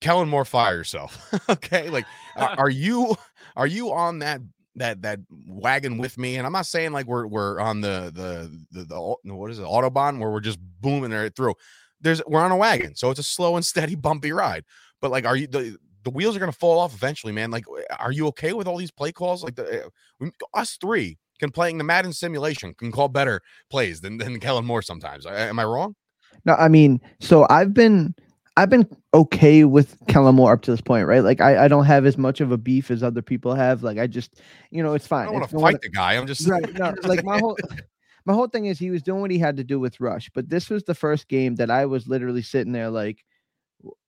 Kellen 0.00 0.28
Moore 0.28 0.44
fire 0.44 0.76
yourself. 0.76 1.32
okay? 1.48 1.90
Like 1.90 2.06
are, 2.36 2.70
you 2.70 3.16
are 3.56 3.66
you 3.66 3.92
on 3.92 4.20
that 4.20 4.40
that 4.76 5.02
that 5.02 5.18
wagon 5.46 5.98
with 5.98 6.16
me 6.16 6.36
and 6.36 6.46
I'm 6.46 6.52
not 6.52 6.66
saying 6.66 6.92
like 6.92 7.06
we're 7.06 7.26
we're 7.26 7.58
on 7.58 7.80
the 7.80 8.10
the 8.14 8.50
the, 8.70 8.84
the 8.84 9.34
what 9.34 9.50
is 9.50 9.58
it 9.58 9.64
autobahn 9.64 10.18
where 10.18 10.30
we're 10.30 10.40
just 10.40 10.58
booming 10.80 11.12
it 11.12 11.36
through. 11.36 11.54
There's 12.00 12.22
we're 12.26 12.40
on 12.40 12.52
a 12.52 12.56
wagon. 12.56 12.94
So 12.94 13.10
it's 13.10 13.20
a 13.20 13.24
slow 13.24 13.56
and 13.56 13.64
steady 13.66 13.94
bumpy 13.94 14.32
ride. 14.32 14.64
But 15.00 15.10
like 15.10 15.26
are 15.26 15.36
you 15.36 15.46
the 15.46 15.76
the 16.04 16.10
wheels 16.10 16.34
are 16.34 16.38
going 16.38 16.50
to 16.50 16.58
fall 16.58 16.78
off 16.78 16.94
eventually, 16.94 17.30
man. 17.30 17.50
Like, 17.50 17.66
are 17.98 18.10
you 18.10 18.26
okay 18.28 18.54
with 18.54 18.66
all 18.66 18.78
these 18.78 18.90
play 18.90 19.12
calls? 19.12 19.44
Like, 19.44 19.54
the, 19.54 19.84
eh, 20.22 20.28
us 20.54 20.78
three 20.80 21.18
can 21.38 21.50
playing 21.50 21.78
the 21.78 21.84
Madden 21.84 22.12
simulation 22.12 22.74
can 22.74 22.92
call 22.92 23.08
better 23.08 23.40
plays 23.70 24.00
than 24.00 24.18
than 24.18 24.40
Kellen 24.40 24.64
Moore 24.64 24.82
sometimes. 24.82 25.26
Am 25.26 25.58
I 25.58 25.64
wrong? 25.64 25.94
No, 26.44 26.54
I 26.54 26.68
mean, 26.68 27.00
so 27.20 27.46
I've 27.50 27.74
been 27.74 28.14
I've 28.56 28.70
been 28.70 28.86
okay 29.14 29.64
with 29.64 29.96
Kellen 30.08 30.34
Moore 30.34 30.52
up 30.52 30.62
to 30.62 30.70
this 30.70 30.80
point, 30.80 31.06
right? 31.06 31.24
Like 31.24 31.40
I, 31.40 31.64
I 31.64 31.68
don't 31.68 31.84
have 31.84 32.06
as 32.06 32.18
much 32.18 32.40
of 32.40 32.52
a 32.52 32.58
beef 32.58 32.90
as 32.90 33.02
other 33.02 33.22
people 33.22 33.54
have. 33.54 33.82
Like 33.82 33.98
I 33.98 34.06
just, 34.06 34.40
you 34.70 34.82
know, 34.82 34.94
it's 34.94 35.06
fine. 35.06 35.22
I 35.22 35.30
don't 35.30 35.40
want 35.40 35.50
to 35.50 35.58
fight 35.58 35.80
the 35.80 35.88
guy. 35.88 36.14
I'm 36.14 36.26
just 36.26 36.48
right. 36.48 36.72
No, 36.74 36.94
like 37.04 37.24
my 37.24 37.38
whole 37.38 37.56
my 38.24 38.34
whole 38.34 38.48
thing 38.48 38.66
is 38.66 38.78
he 38.78 38.90
was 38.90 39.02
doing 39.02 39.20
what 39.20 39.30
he 39.30 39.38
had 39.38 39.56
to 39.56 39.64
do 39.64 39.80
with 39.80 40.00
Rush, 40.00 40.30
but 40.34 40.48
this 40.48 40.68
was 40.70 40.84
the 40.84 40.94
first 40.94 41.28
game 41.28 41.54
that 41.56 41.70
I 41.70 41.86
was 41.86 42.06
literally 42.06 42.42
sitting 42.42 42.72
there 42.72 42.90
like, 42.90 43.24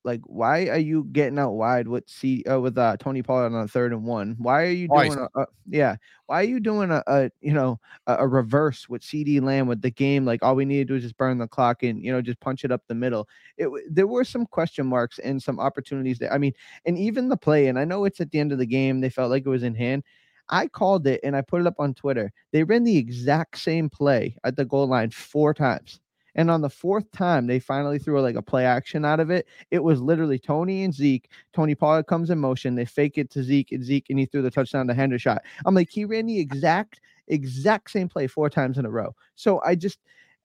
like 0.04 0.20
why 0.24 0.66
are 0.66 0.78
you 0.78 1.04
getting 1.12 1.38
out 1.38 1.52
wide 1.52 1.87
with 1.87 2.08
C 2.08 2.42
uh, 2.50 2.61
with 2.61 2.76
uh, 2.76 2.96
Tony 2.98 3.22
Pollard 3.22 3.54
on 3.54 3.64
a 3.64 3.68
third 3.68 3.92
and 3.92 4.04
one? 4.04 4.35
Why 4.38 4.62
are 4.62 4.70
you 4.70 4.88
doing 4.88 5.14
a, 5.14 5.40
a, 5.40 5.46
yeah? 5.68 5.96
Why 6.26 6.40
are 6.40 6.46
you 6.46 6.61
doing 6.61 6.90
a, 6.90 7.02
a 7.06 7.30
you 7.40 7.52
know 7.52 7.78
a, 8.06 8.16
a, 8.18 8.26
reverse 8.26 8.88
with 8.88 9.02
CeeDee 9.02 9.40
Lamb 9.40 9.66
with 9.66 9.80
the 9.80 9.90
game? 9.90 10.24
Like 10.24 10.42
all 10.42 10.56
we 10.56 10.64
need 10.64 10.78
to 10.78 10.85
do 10.85 10.94
is 10.96 11.02
just 11.02 11.16
burn 11.16 11.38
the 11.38 11.46
clock 11.46 11.82
and 11.82 12.02
you 12.04 12.12
know 12.12 12.20
just 12.20 12.40
punch 12.40 12.64
it 12.64 12.72
up 12.72 12.82
the 12.88 12.94
middle. 12.94 13.28
It 13.56 13.68
there 13.90 14.06
were 14.06 14.24
some 14.24 14.46
question 14.46 14.87
marks 14.87 15.18
and 15.18 15.42
some 15.42 15.61
opportunities 15.61 16.18
there. 16.18 16.32
I 16.32 16.38
mean, 16.38 16.52
and 16.85 16.98
even 16.98 17.28
the 17.28 17.37
play, 17.37 17.68
and 17.68 17.78
I 17.78 17.85
know 17.85 18.04
it's 18.04 18.20
at 18.20 18.30
the 18.30 18.40
end 18.40 18.52
of 18.52 18.58
the 18.58 18.66
game. 18.66 19.00
They 19.00 19.11
felt 19.11 19.30
like 19.30 19.46
it 19.46 19.50
was 19.50 19.62
in 19.62 19.74
hand. 19.74 20.02
I 20.48 20.66
called 20.66 21.06
it 21.06 21.20
and 21.22 21.37
I 21.37 21.40
put 21.40 21.61
it 21.61 21.66
up 21.66 21.76
on 21.78 21.94
Twitter. 21.94 22.32
They 22.52 22.64
ran 22.64 22.85
the 22.85 22.98
exact 22.98 23.58
same 23.58 23.88
play 23.88 24.37
at 24.44 24.56
the 24.56 24.64
goal 24.64 24.87
line 24.87 25.11
four 25.11 25.54
times. 25.54 26.00
And 26.34 26.50
on 26.50 26.60
the 26.60 26.70
fourth 26.70 27.10
time, 27.12 27.46
they 27.46 27.58
finally 27.58 27.98
threw 27.98 28.20
like 28.20 28.36
a 28.36 28.42
play 28.42 28.64
action 28.64 29.04
out 29.04 29.20
of 29.20 29.30
it. 29.30 29.46
It 29.70 29.82
was 29.82 30.00
literally 30.00 30.38
Tony 30.38 30.84
and 30.84 30.94
Zeke. 30.94 31.30
Tony 31.52 31.74
Pollard 31.74 32.06
comes 32.06 32.30
in 32.30 32.38
motion. 32.38 32.74
They 32.74 32.84
fake 32.84 33.18
it 33.18 33.30
to 33.30 33.42
Zeke 33.42 33.72
and 33.72 33.84
Zeke, 33.84 34.06
and 34.10 34.18
he 34.18 34.26
threw 34.26 34.42
the 34.42 34.50
touchdown 34.50 34.86
to 34.88 34.94
Hendershot. 34.94 35.38
I'm 35.66 35.74
like, 35.74 35.90
he 35.90 36.04
ran 36.04 36.26
the 36.26 36.38
exact, 36.38 37.00
exact 37.28 37.90
same 37.90 38.08
play 38.08 38.26
four 38.26 38.48
times 38.48 38.78
in 38.78 38.86
a 38.86 38.90
row. 38.90 39.14
So 39.36 39.60
I 39.64 39.74
just, 39.74 39.98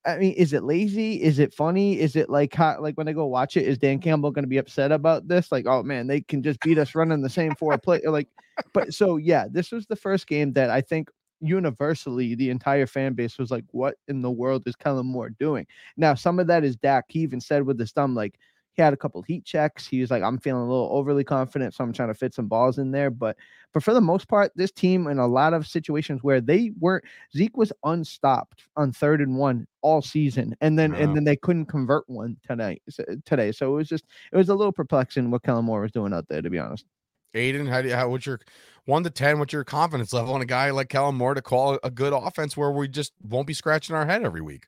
I 0.06 0.18
mean, 0.18 0.34
is 0.34 0.54
it 0.54 0.64
lazy? 0.64 1.22
Is 1.22 1.40
it 1.40 1.54
funny? 1.54 2.00
Is 2.00 2.16
it 2.16 2.30
like 2.30 2.54
hot? 2.54 2.82
like 2.82 2.98
when 2.98 3.08
I 3.08 3.14
go 3.14 3.26
watch 3.26 3.58
it, 3.58 3.66
is 3.66 3.78
Dan 3.78 4.00
Campbell 4.00 4.32
going 4.32 4.44
to 4.44 4.50
be 4.50 4.58
upset 4.58 4.92
about 4.92 5.28
this? 5.28 5.52
Like, 5.52 5.66
oh 5.68 5.84
man, 5.84 6.08
they 6.08 6.22
can 6.22 6.44
just 6.44 6.60
beat 6.62 6.78
us 6.78 6.96
running 6.96 7.22
the 7.22 7.30
same 7.30 7.56
four 7.56 7.78
play. 7.78 8.02
Like, 8.06 8.30
but 8.74 8.94
so 8.94 9.18
yeah, 9.18 9.46
this 9.50 9.72
was 9.72 9.86
the 9.86 9.96
first 9.96 10.28
game 10.28 10.54
that 10.54 10.70
I 10.70 10.82
think 10.82 11.10
universally 11.42 12.36
the 12.36 12.50
entire 12.50 12.88
fan 12.88 13.14
base 13.14 13.38
was 13.38 13.52
like, 13.52 13.66
"What 13.72 13.96
in 14.08 14.22
the 14.22 14.32
world 14.32 14.64
is 14.68 14.76
Kellen 14.76 15.06
Moore 15.08 15.30
doing?" 15.30 15.66
Now, 15.98 16.16
some 16.16 16.40
of 16.40 16.48
that 16.48 16.64
is 16.64 16.76
Dak. 16.76 17.06
He 17.10 17.20
even 17.22 17.42
said 17.42 17.64
with 17.64 17.80
his 17.80 17.92
thumb, 17.92 18.16
like 18.16 18.40
he 18.74 18.84
had 18.84 18.94
a 18.94 18.98
couple 18.98 19.22
heat 19.24 19.44
checks. 19.44 19.88
He 19.88 20.02
was 20.02 20.12
like, 20.12 20.22
"I'm 20.24 20.38
feeling 20.38 20.62
a 20.62 20.70
little 20.70 20.90
overly 20.92 21.24
confident, 21.24 21.74
so 21.74 21.84
I'm 21.84 21.94
trying 21.94 22.10
to 22.10 22.14
fit 22.14 22.34
some 22.34 22.48
balls 22.48 22.78
in 22.78 22.92
there." 22.92 23.10
But, 23.10 23.36
but 23.74 23.84
for 23.84 23.94
the 23.94 24.02
most 24.02 24.28
part, 24.28 24.52
this 24.56 24.72
team 24.72 25.08
in 25.08 25.18
a 25.20 25.28
lot 25.28 25.54
of 25.54 25.68
situations 25.68 26.22
where 26.24 26.40
they 26.42 26.72
weren't, 26.80 27.04
Zeke 27.36 27.58
was 27.58 27.74
unstopped 27.84 28.66
on 28.76 28.92
third 28.92 29.20
and 29.22 29.36
one 29.38 29.68
all 29.82 30.02
season, 30.02 30.56
and 30.62 30.78
then 30.78 30.94
and 30.94 31.16
then 31.16 31.24
they 31.24 31.36
couldn't 31.36 31.66
convert 31.66 32.08
one 32.08 32.38
tonight 32.48 32.82
today. 33.26 33.52
So 33.52 33.74
it 33.74 33.76
was 33.76 33.90
just 33.90 34.06
it 34.32 34.38
was 34.38 34.50
a 34.50 34.56
little 34.56 34.74
perplexing 34.74 35.32
what 35.32 35.44
Kellen 35.44 35.66
Moore 35.66 35.82
was 35.82 35.92
doing 35.92 36.14
out 36.14 36.28
there, 36.28 36.42
to 36.42 36.50
be 36.50 36.60
honest. 36.60 36.86
Aidan, 37.34 37.68
how 37.68 37.82
do 37.82 37.90
you, 37.90 37.96
how 37.96 38.10
what's 38.10 38.26
your 38.26 38.40
one 38.86 39.04
to 39.04 39.10
ten? 39.10 39.40
What's 39.40 39.54
your 39.54 39.64
confidence 39.64 40.14
level 40.14 40.34
on 40.34 40.42
a 40.42 40.46
guy 40.46 40.72
like 40.72 40.90
Kellen 40.90 41.16
Moore 41.16 41.34
to 41.34 41.42
call 41.42 41.80
a 41.84 41.92
good 41.92 42.14
offense 42.14 42.56
where 42.56 42.72
we 42.72 42.88
just 42.88 43.14
won't 43.22 43.48
be 43.48 43.54
scratching 43.54 43.96
our 43.96 44.06
head 44.06 44.24
every 44.24 44.42
week? 44.42 44.66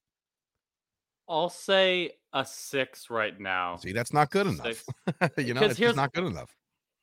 I'll 1.28 1.50
say 1.50 2.12
a 2.34 2.44
six 2.44 3.10
right 3.10 3.40
now. 3.40 3.78
See, 3.78 3.92
that's 3.92 4.14
not 4.14 4.32
good 4.32 4.48
enough. 4.48 4.84
you 5.38 5.54
know, 5.54 5.62
it's 5.62 5.78
just 5.78 5.96
not 5.96 6.14
good 6.14 6.26
enough. 6.26 6.56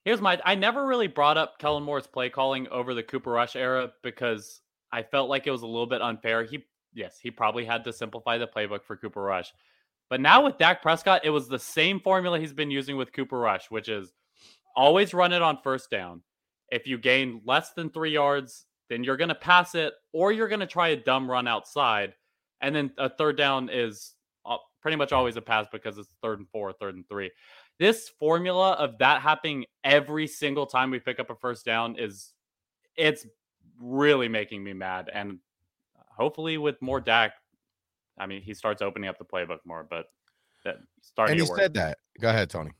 Here's 0.04 0.20
my 0.20 0.40
I 0.44 0.54
never 0.54 0.86
really 0.86 1.08
brought 1.08 1.36
up 1.36 1.58
Kellen 1.58 1.82
Moore's 1.82 2.06
play 2.06 2.28
calling 2.28 2.68
over 2.68 2.94
the 2.94 3.02
Cooper 3.02 3.30
Rush 3.30 3.56
era 3.56 3.90
because 4.02 4.60
I 4.92 5.02
felt 5.02 5.28
like 5.28 5.46
it 5.46 5.50
was 5.50 5.62
a 5.62 5.66
little 5.66 5.86
bit 5.86 6.02
unfair. 6.02 6.44
He 6.44 6.64
yes, 6.94 7.18
he 7.20 7.30
probably 7.30 7.64
had 7.64 7.84
to 7.84 7.92
simplify 7.92 8.38
the 8.38 8.46
playbook 8.46 8.84
for 8.84 8.96
Cooper 8.96 9.22
Rush. 9.22 9.52
But 10.08 10.20
now 10.20 10.44
with 10.44 10.58
Dak 10.58 10.82
Prescott, 10.82 11.22
it 11.24 11.30
was 11.30 11.48
the 11.48 11.58
same 11.58 11.98
formula 11.98 12.38
he's 12.38 12.52
been 12.52 12.70
using 12.70 12.96
with 12.96 13.12
Cooper 13.12 13.38
Rush, 13.38 13.70
which 13.70 13.88
is 13.88 14.12
always 14.76 15.14
run 15.14 15.32
it 15.32 15.42
on 15.42 15.58
first 15.62 15.90
down. 15.90 16.22
If 16.70 16.86
you 16.86 16.98
gain 16.98 17.40
less 17.44 17.72
than 17.72 17.90
three 17.90 18.12
yards, 18.12 18.66
then 18.88 19.02
you're 19.02 19.16
going 19.16 19.28
to 19.28 19.34
pass 19.34 19.74
it 19.74 19.94
or 20.12 20.32
you're 20.32 20.48
going 20.48 20.60
to 20.60 20.66
try 20.66 20.88
a 20.88 20.96
dumb 20.96 21.30
run 21.30 21.48
outside. 21.48 22.14
And 22.60 22.74
then 22.74 22.90
a 22.98 23.08
third 23.08 23.36
down 23.36 23.68
is 23.72 24.14
uh, 24.44 24.56
pretty 24.80 24.96
much 24.96 25.12
always 25.12 25.36
a 25.36 25.42
pass 25.42 25.66
because 25.72 25.98
it's 25.98 26.08
third 26.22 26.38
and 26.38 26.48
four, 26.50 26.72
third 26.72 26.94
and 26.94 27.08
three. 27.08 27.30
This 27.78 28.08
formula 28.08 28.72
of 28.72 28.98
that 28.98 29.22
happening 29.22 29.66
every 29.84 30.26
single 30.26 30.66
time 30.66 30.90
we 30.90 30.98
pick 30.98 31.20
up 31.20 31.30
a 31.30 31.34
first 31.34 31.64
down 31.64 31.96
is 31.98 32.32
it's 32.96 33.26
really 33.80 34.28
making 34.28 34.64
me 34.64 34.72
mad. 34.72 35.10
And 35.12 35.38
hopefully 36.16 36.58
with 36.58 36.80
more 36.80 37.00
Dak, 37.00 37.32
I 38.18 38.26
mean, 38.26 38.40
he 38.40 38.54
starts 38.54 38.80
opening 38.80 39.08
up 39.08 39.18
the 39.18 39.24
playbook 39.24 39.58
more, 39.66 39.86
but 39.88 40.06
that 40.64 40.78
starting. 41.02 41.38
And 41.38 41.40
he 41.40 41.54
said 41.54 41.74
that. 41.74 41.98
Go 42.18 42.30
ahead, 42.30 42.48
Tony. 42.48 42.70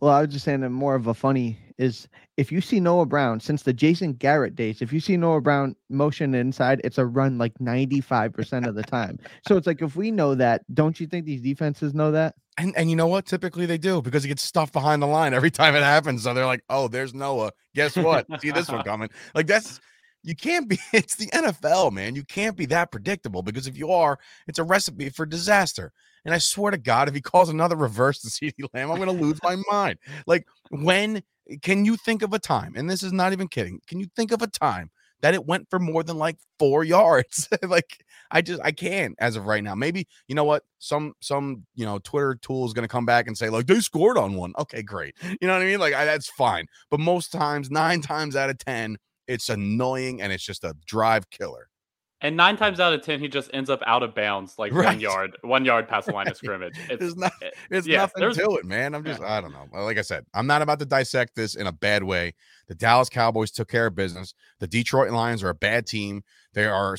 Well, 0.00 0.12
I 0.12 0.22
was 0.22 0.32
just 0.32 0.44
saying 0.44 0.60
that 0.60 0.70
more 0.70 0.94
of 0.94 1.06
a 1.06 1.14
funny 1.14 1.58
is 1.78 2.08
if 2.36 2.50
you 2.52 2.60
see 2.60 2.80
Noah 2.80 3.06
Brown 3.06 3.40
since 3.40 3.62
the 3.62 3.72
Jason 3.72 4.14
Garrett 4.14 4.54
days, 4.54 4.82
if 4.82 4.92
you 4.92 5.00
see 5.00 5.16
Noah 5.16 5.40
Brown 5.40 5.76
motion 5.88 6.34
inside, 6.34 6.80
it's 6.84 6.98
a 6.98 7.06
run 7.06 7.38
like 7.38 7.54
95% 7.58 8.66
of 8.66 8.74
the 8.74 8.82
time. 8.82 9.18
so 9.46 9.56
it's 9.56 9.66
like 9.66 9.82
if 9.82 9.96
we 9.96 10.10
know 10.10 10.34
that, 10.34 10.62
don't 10.74 11.00
you 11.00 11.06
think 11.06 11.26
these 11.26 11.42
defenses 11.42 11.94
know 11.94 12.10
that? 12.12 12.34
And 12.58 12.76
and 12.76 12.90
you 12.90 12.96
know 12.96 13.06
what? 13.06 13.26
Typically 13.26 13.64
they 13.64 13.78
do 13.78 14.02
because 14.02 14.22
he 14.22 14.28
gets 14.28 14.42
stuffed 14.42 14.72
behind 14.72 15.00
the 15.00 15.06
line 15.06 15.32
every 15.32 15.50
time 15.50 15.74
it 15.74 15.82
happens. 15.82 16.24
So 16.24 16.34
they're 16.34 16.46
like, 16.46 16.64
oh, 16.68 16.88
there's 16.88 17.14
Noah. 17.14 17.52
Guess 17.74 17.96
what? 17.96 18.26
see 18.40 18.50
this 18.50 18.68
one 18.68 18.82
coming. 18.82 19.08
Like 19.34 19.46
that's 19.46 19.80
you 20.22 20.34
can't 20.34 20.68
be 20.68 20.78
it's 20.92 21.16
the 21.16 21.26
NFL, 21.26 21.92
man. 21.92 22.14
You 22.14 22.24
can't 22.24 22.56
be 22.56 22.66
that 22.66 22.90
predictable 22.90 23.42
because 23.42 23.66
if 23.66 23.78
you 23.78 23.90
are, 23.90 24.18
it's 24.46 24.58
a 24.58 24.64
recipe 24.64 25.08
for 25.10 25.24
disaster. 25.24 25.92
And 26.24 26.34
I 26.34 26.38
swear 26.38 26.70
to 26.70 26.78
God, 26.78 27.08
if 27.08 27.14
he 27.14 27.20
calls 27.20 27.48
another 27.48 27.76
reverse 27.76 28.20
to 28.20 28.28
CeeDee 28.28 28.68
Lamb, 28.74 28.90
I'm 28.90 28.98
going 28.98 29.16
to 29.16 29.24
lose 29.24 29.38
my 29.42 29.56
mind. 29.70 29.98
Like, 30.26 30.46
when 30.70 31.22
can 31.62 31.84
you 31.84 31.96
think 31.96 32.22
of 32.22 32.32
a 32.32 32.38
time? 32.38 32.74
And 32.76 32.88
this 32.88 33.02
is 33.02 33.12
not 33.12 33.32
even 33.32 33.48
kidding. 33.48 33.80
Can 33.86 34.00
you 34.00 34.06
think 34.16 34.32
of 34.32 34.42
a 34.42 34.46
time 34.46 34.90
that 35.22 35.34
it 35.34 35.46
went 35.46 35.68
for 35.68 35.78
more 35.78 36.02
than 36.02 36.18
like 36.18 36.36
four 36.58 36.84
yards? 36.84 37.48
like, 37.62 38.04
I 38.30 38.42
just 38.42 38.60
I 38.62 38.72
can't 38.72 39.14
as 39.18 39.36
of 39.36 39.46
right 39.46 39.62
now. 39.62 39.74
Maybe 39.74 40.06
you 40.28 40.34
know 40.34 40.44
what? 40.44 40.62
Some 40.78 41.14
some 41.20 41.66
you 41.74 41.84
know 41.84 41.98
Twitter 41.98 42.38
tool 42.40 42.64
is 42.66 42.72
going 42.72 42.84
to 42.84 42.92
come 42.92 43.06
back 43.06 43.26
and 43.26 43.36
say 43.36 43.50
like 43.50 43.66
they 43.66 43.80
scored 43.80 44.16
on 44.18 44.34
one. 44.34 44.52
Okay, 44.58 44.82
great. 44.82 45.16
You 45.40 45.48
know 45.48 45.54
what 45.54 45.62
I 45.62 45.66
mean? 45.66 45.80
Like 45.80 45.94
I, 45.94 46.04
that's 46.04 46.28
fine. 46.28 46.66
But 46.90 47.00
most 47.00 47.32
times, 47.32 47.70
nine 47.70 48.02
times 48.02 48.36
out 48.36 48.50
of 48.50 48.58
ten, 48.58 48.98
it's 49.26 49.48
annoying 49.48 50.20
and 50.20 50.32
it's 50.32 50.44
just 50.44 50.64
a 50.64 50.74
drive 50.86 51.28
killer. 51.30 51.69
And 52.22 52.36
nine 52.36 52.56
times 52.56 52.80
out 52.80 52.92
of 52.92 53.02
ten, 53.02 53.18
he 53.18 53.28
just 53.28 53.50
ends 53.54 53.70
up 53.70 53.82
out 53.86 54.02
of 54.02 54.14
bounds, 54.14 54.58
like 54.58 54.72
right. 54.72 54.86
one 54.86 55.00
yard, 55.00 55.36
one 55.42 55.64
yard 55.64 55.88
past 55.88 56.06
the 56.06 56.12
line 56.12 56.28
of 56.28 56.36
scrimmage. 56.38 56.74
It's, 56.90 57.00
there's, 57.00 57.16
not, 57.16 57.32
there's 57.70 57.86
yeah, 57.86 57.98
nothing 57.98 58.32
to 58.32 58.56
it, 58.56 58.64
man. 58.66 58.94
I'm 58.94 59.04
just, 59.04 59.20
yeah. 59.20 59.32
I 59.32 59.40
don't 59.40 59.52
know. 59.52 59.66
Like 59.72 59.96
I 59.96 60.02
said, 60.02 60.26
I'm 60.34 60.46
not 60.46 60.60
about 60.60 60.78
to 60.80 60.86
dissect 60.86 61.34
this 61.34 61.54
in 61.54 61.66
a 61.66 61.72
bad 61.72 62.02
way. 62.02 62.34
The 62.68 62.74
Dallas 62.74 63.08
Cowboys 63.08 63.50
took 63.50 63.68
care 63.68 63.86
of 63.86 63.94
business. 63.94 64.34
The 64.58 64.66
Detroit 64.66 65.10
Lions 65.10 65.42
are 65.42 65.48
a 65.48 65.54
bad 65.54 65.86
team. 65.86 66.22
They 66.52 66.66
are 66.66 66.96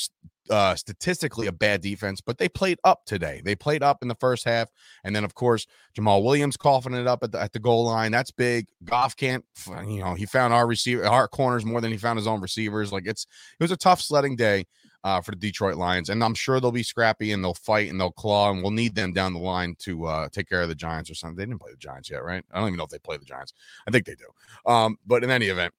uh, 0.50 0.76
statistically 0.76 1.48
a 1.48 1.52
bad 1.52 1.82
defense, 1.82 2.20
but 2.20 2.38
they 2.38 2.50
played 2.50 2.80
up 2.84 3.06
today. 3.06 3.42
They 3.44 3.56
played 3.56 3.84
up 3.84 4.00
in 4.02 4.08
the 4.08 4.16
first 4.16 4.44
half, 4.44 4.70
and 5.04 5.16
then 5.16 5.24
of 5.24 5.36
course 5.36 5.68
Jamaal 5.98 6.24
Williams 6.24 6.58
coughing 6.58 6.94
it 6.94 7.08
up 7.08 7.24
at 7.24 7.32
the, 7.32 7.40
at 7.40 7.54
the 7.54 7.60
goal 7.60 7.86
line. 7.86 8.12
That's 8.12 8.32
big. 8.32 8.68
Goff 8.84 9.16
can't, 9.16 9.46
you 9.86 10.02
know, 10.02 10.14
he 10.14 10.26
found 10.26 10.54
our 10.54 10.68
receiver, 10.68 11.06
our 11.06 11.28
corners 11.28 11.64
more 11.64 11.80
than 11.80 11.92
he 11.92 11.98
found 11.98 12.18
his 12.18 12.28
own 12.28 12.42
receivers. 12.42 12.92
Like 12.92 13.06
it's 13.06 13.26
it 13.60 13.64
was 13.64 13.72
a 13.72 13.78
tough 13.78 14.02
sledding 14.02 14.36
day 14.36 14.66
uh, 15.04 15.22
for 15.22 15.32
the 15.32 15.38
Detroit 15.38 15.76
Lions. 15.76 16.10
And 16.10 16.24
I'm 16.24 16.34
sure 16.34 16.60
they'll 16.60 16.72
be 16.72 16.84
scrappy 16.84 17.32
and 17.32 17.44
they'll 17.44 17.54
fight 17.54 17.90
and 17.90 18.00
they'll 18.00 18.12
claw, 18.12 18.52
and 18.52 18.62
we'll 18.62 18.72
need 18.72 18.96
them 18.96 19.14
down 19.14 19.34
the 19.34 19.40
line 19.40 19.76
to 19.80 20.06
uh, 20.06 20.30
take 20.30 20.50
care 20.50 20.62
of 20.62 20.70
the 20.70 20.76
Giants 20.76 21.10
or 21.10 21.16
something. 21.16 21.38
They 21.38 21.46
didn't 21.46 21.62
play 21.62 21.72
the 21.72 21.78
Giants 21.78 22.10
yet, 22.10 22.24
right? 22.24 22.44
I 22.52 22.60
don't 22.60 22.68
even 22.68 22.78
know 22.78 22.84
if 22.84 22.90
they 22.90 23.00
play 23.00 23.18
the 23.18 23.26
Giants. 23.26 23.54
I 23.88 23.92
think 23.92 24.06
they 24.06 24.16
do. 24.16 24.72
Um, 24.72 24.98
but 25.06 25.24
in 25.24 25.30
any 25.30 25.48
event, 25.48 25.74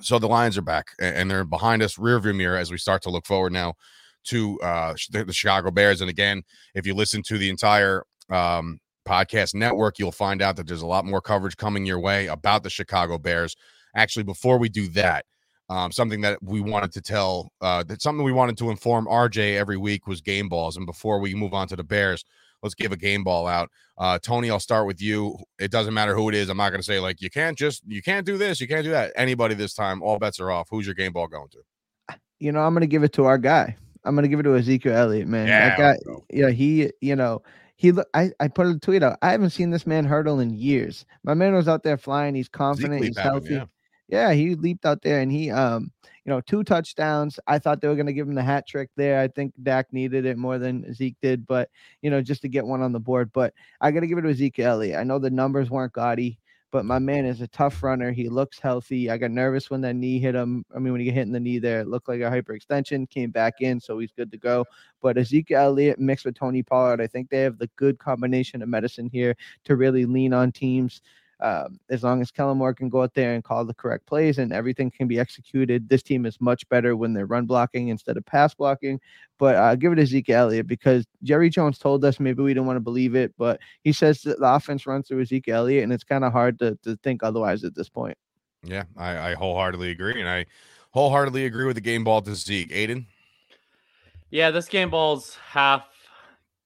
so 0.00 0.18
the 0.18 0.26
Lions 0.26 0.58
are 0.58 0.62
back 0.62 0.88
and 1.00 1.30
they're 1.30 1.44
behind 1.44 1.82
us, 1.82 1.98
rear 1.98 2.18
view 2.18 2.34
mirror, 2.34 2.56
as 2.56 2.70
we 2.70 2.78
start 2.78 3.02
to 3.02 3.10
look 3.10 3.26
forward 3.26 3.52
now 3.52 3.74
to 4.24 4.60
uh, 4.60 4.94
the, 5.10 5.24
the 5.24 5.32
Chicago 5.32 5.70
Bears. 5.70 6.00
And 6.00 6.10
again, 6.10 6.42
if 6.74 6.86
you 6.86 6.94
listen 6.94 7.22
to 7.24 7.38
the 7.38 7.48
entire 7.48 8.04
um, 8.28 8.80
podcast 9.06 9.54
network, 9.54 9.98
you'll 9.98 10.10
find 10.10 10.42
out 10.42 10.56
that 10.56 10.66
there's 10.66 10.82
a 10.82 10.86
lot 10.86 11.04
more 11.04 11.20
coverage 11.20 11.56
coming 11.56 11.86
your 11.86 12.00
way 12.00 12.26
about 12.26 12.64
the 12.64 12.70
Chicago 12.70 13.18
Bears. 13.18 13.54
Actually, 13.94 14.24
before 14.24 14.58
we 14.58 14.68
do 14.68 14.88
that, 14.88 15.26
um, 15.68 15.90
something 15.90 16.20
that 16.20 16.42
we 16.42 16.60
wanted 16.60 16.92
to 16.92 17.00
tell, 17.00 17.52
uh, 17.60 17.82
that 17.84 18.02
something 18.02 18.24
we 18.24 18.32
wanted 18.32 18.58
to 18.58 18.70
inform 18.70 19.06
RJ 19.06 19.56
every 19.56 19.76
week 19.76 20.06
was 20.06 20.20
game 20.20 20.48
balls. 20.48 20.76
And 20.76 20.86
before 20.86 21.18
we 21.20 21.34
move 21.34 21.54
on 21.54 21.68
to 21.68 21.76
the 21.76 21.84
Bears, 21.84 22.24
let's 22.62 22.74
give 22.74 22.92
a 22.92 22.96
game 22.96 23.24
ball 23.24 23.46
out. 23.46 23.70
Uh, 23.96 24.18
Tony, 24.18 24.50
I'll 24.50 24.60
start 24.60 24.86
with 24.86 25.00
you. 25.00 25.38
It 25.58 25.70
doesn't 25.70 25.94
matter 25.94 26.14
who 26.14 26.28
it 26.28 26.34
is. 26.34 26.48
I'm 26.48 26.56
not 26.56 26.70
going 26.70 26.80
to 26.80 26.86
say 26.86 27.00
like 27.00 27.20
you 27.20 27.30
can't 27.30 27.56
just 27.56 27.82
you 27.86 28.02
can't 28.02 28.26
do 28.26 28.36
this, 28.36 28.60
you 28.60 28.68
can't 28.68 28.84
do 28.84 28.90
that. 28.90 29.12
Anybody 29.16 29.54
this 29.54 29.74
time, 29.74 30.02
all 30.02 30.18
bets 30.18 30.40
are 30.40 30.50
off. 30.50 30.68
Who's 30.70 30.86
your 30.86 30.94
game 30.94 31.12
ball 31.12 31.28
going 31.28 31.48
to? 31.50 32.18
You 32.40 32.52
know, 32.52 32.60
I'm 32.60 32.74
going 32.74 32.82
to 32.82 32.86
give 32.86 33.04
it 33.04 33.12
to 33.14 33.24
our 33.24 33.38
guy. 33.38 33.76
I'm 34.04 34.14
going 34.14 34.24
to 34.24 34.28
give 34.28 34.40
it 34.40 34.42
to 34.42 34.56
Ezekiel 34.56 34.94
Elliott, 34.94 35.28
man. 35.28 35.46
Yeah, 35.46 35.76
that 35.76 35.78
guy, 35.78 36.14
yeah, 36.30 36.50
he, 36.50 36.90
you 37.00 37.16
know, 37.16 37.42
he 37.76 37.92
I, 38.12 38.30
I 38.38 38.48
put 38.48 38.66
a 38.66 38.78
tweet 38.78 39.02
out. 39.02 39.18
I 39.22 39.30
haven't 39.30 39.50
seen 39.50 39.70
this 39.70 39.86
man 39.86 40.04
hurdle 40.04 40.40
in 40.40 40.50
years. 40.50 41.06
My 41.22 41.34
man 41.34 41.54
was 41.54 41.68
out 41.68 41.82
there 41.82 41.96
flying. 41.96 42.34
He's 42.34 42.48
confident. 42.48 43.02
He's 43.02 43.18
healthy. 43.18 43.54
yeah. 43.54 43.64
Yeah, 44.08 44.32
he 44.32 44.54
leaped 44.54 44.84
out 44.84 45.02
there 45.02 45.20
and 45.20 45.32
he 45.32 45.50
um 45.50 45.90
you 46.24 46.30
know 46.30 46.40
two 46.40 46.64
touchdowns. 46.64 47.38
I 47.46 47.58
thought 47.58 47.80
they 47.80 47.88
were 47.88 47.94
going 47.94 48.06
to 48.06 48.12
give 48.12 48.28
him 48.28 48.34
the 48.34 48.42
hat 48.42 48.66
trick 48.66 48.90
there. 48.96 49.20
I 49.20 49.28
think 49.28 49.54
Dak 49.62 49.92
needed 49.92 50.26
it 50.26 50.36
more 50.38 50.58
than 50.58 50.92
Zeke 50.92 51.16
did, 51.22 51.46
but 51.46 51.70
you 52.02 52.10
know 52.10 52.20
just 52.20 52.42
to 52.42 52.48
get 52.48 52.66
one 52.66 52.82
on 52.82 52.92
the 52.92 53.00
board. 53.00 53.32
But 53.32 53.54
I 53.80 53.90
got 53.90 54.00
to 54.00 54.06
give 54.06 54.18
it 54.18 54.22
to 54.22 54.30
Ezekiel 54.30 54.72
Elliott. 54.72 54.98
I 54.98 55.04
know 55.04 55.18
the 55.18 55.30
numbers 55.30 55.70
weren't 55.70 55.92
gaudy, 55.92 56.38
but 56.70 56.84
my 56.84 56.98
man 56.98 57.24
is 57.24 57.40
a 57.40 57.46
tough 57.48 57.82
runner. 57.82 58.10
He 58.10 58.28
looks 58.28 58.58
healthy. 58.58 59.08
I 59.08 59.16
got 59.16 59.30
nervous 59.30 59.70
when 59.70 59.80
that 59.82 59.94
knee 59.94 60.18
hit 60.18 60.34
him. 60.34 60.64
I 60.74 60.80
mean, 60.80 60.92
when 60.92 61.00
he 61.00 61.06
got 61.06 61.14
hit 61.14 61.22
in 61.22 61.32
the 61.32 61.40
knee 61.40 61.58
there, 61.58 61.80
it 61.80 61.88
looked 61.88 62.08
like 62.08 62.20
a 62.20 62.24
hyperextension, 62.24 63.08
came 63.08 63.30
back 63.30 63.60
in, 63.60 63.78
so 63.80 63.98
he's 63.98 64.12
good 64.12 64.30
to 64.32 64.38
go. 64.38 64.64
But 65.00 65.16
Ezekiel 65.16 65.60
Elliott 65.60 65.98
mixed 65.98 66.24
with 66.24 66.34
Tony 66.34 66.62
Pollard, 66.62 67.00
I 67.00 67.06
think 67.06 67.30
they 67.30 67.42
have 67.42 67.58
the 67.58 67.70
good 67.76 67.98
combination 67.98 68.60
of 68.60 68.68
medicine 68.68 69.08
here 69.12 69.36
to 69.64 69.76
really 69.76 70.04
lean 70.04 70.32
on 70.32 70.52
teams 70.52 71.00
um, 71.44 71.78
as 71.90 72.02
long 72.02 72.22
as 72.22 72.30
Kellen 72.30 72.56
Moore 72.56 72.72
can 72.72 72.88
go 72.88 73.02
out 73.02 73.12
there 73.12 73.34
and 73.34 73.44
call 73.44 73.66
the 73.66 73.74
correct 73.74 74.06
plays 74.06 74.38
and 74.38 74.50
everything 74.50 74.90
can 74.90 75.06
be 75.06 75.18
executed, 75.18 75.90
this 75.90 76.02
team 76.02 76.24
is 76.24 76.40
much 76.40 76.66
better 76.70 76.96
when 76.96 77.12
they're 77.12 77.26
run 77.26 77.44
blocking 77.44 77.88
instead 77.88 78.16
of 78.16 78.24
pass 78.24 78.54
blocking. 78.54 78.98
But 79.38 79.56
uh, 79.56 79.74
give 79.74 79.92
it 79.92 79.96
to 79.96 80.06
Zeke 80.06 80.30
Elliott 80.30 80.66
because 80.66 81.04
Jerry 81.22 81.50
Jones 81.50 81.78
told 81.78 82.02
us 82.02 82.18
maybe 82.18 82.42
we 82.42 82.54
didn't 82.54 82.64
want 82.66 82.78
to 82.78 82.80
believe 82.80 83.14
it, 83.14 83.34
but 83.36 83.60
he 83.82 83.92
says 83.92 84.22
that 84.22 84.40
the 84.40 84.54
offense 84.54 84.86
runs 84.86 85.06
through 85.06 85.26
Zeke 85.26 85.48
Elliott, 85.48 85.84
and 85.84 85.92
it's 85.92 86.02
kind 86.02 86.24
of 86.24 86.32
hard 86.32 86.58
to, 86.60 86.78
to 86.82 86.96
think 87.02 87.22
otherwise 87.22 87.62
at 87.62 87.74
this 87.74 87.90
point. 87.90 88.16
Yeah, 88.62 88.84
I, 88.96 89.32
I 89.32 89.34
wholeheartedly 89.34 89.90
agree, 89.90 90.18
and 90.18 90.28
I 90.28 90.46
wholeheartedly 90.92 91.44
agree 91.44 91.66
with 91.66 91.76
the 91.76 91.82
game 91.82 92.04
ball 92.04 92.22
to 92.22 92.34
Zeke. 92.34 92.72
Aidan. 92.72 93.06
Yeah, 94.30 94.50
this 94.50 94.66
game 94.66 94.88
ball's 94.88 95.36
half 95.46 95.84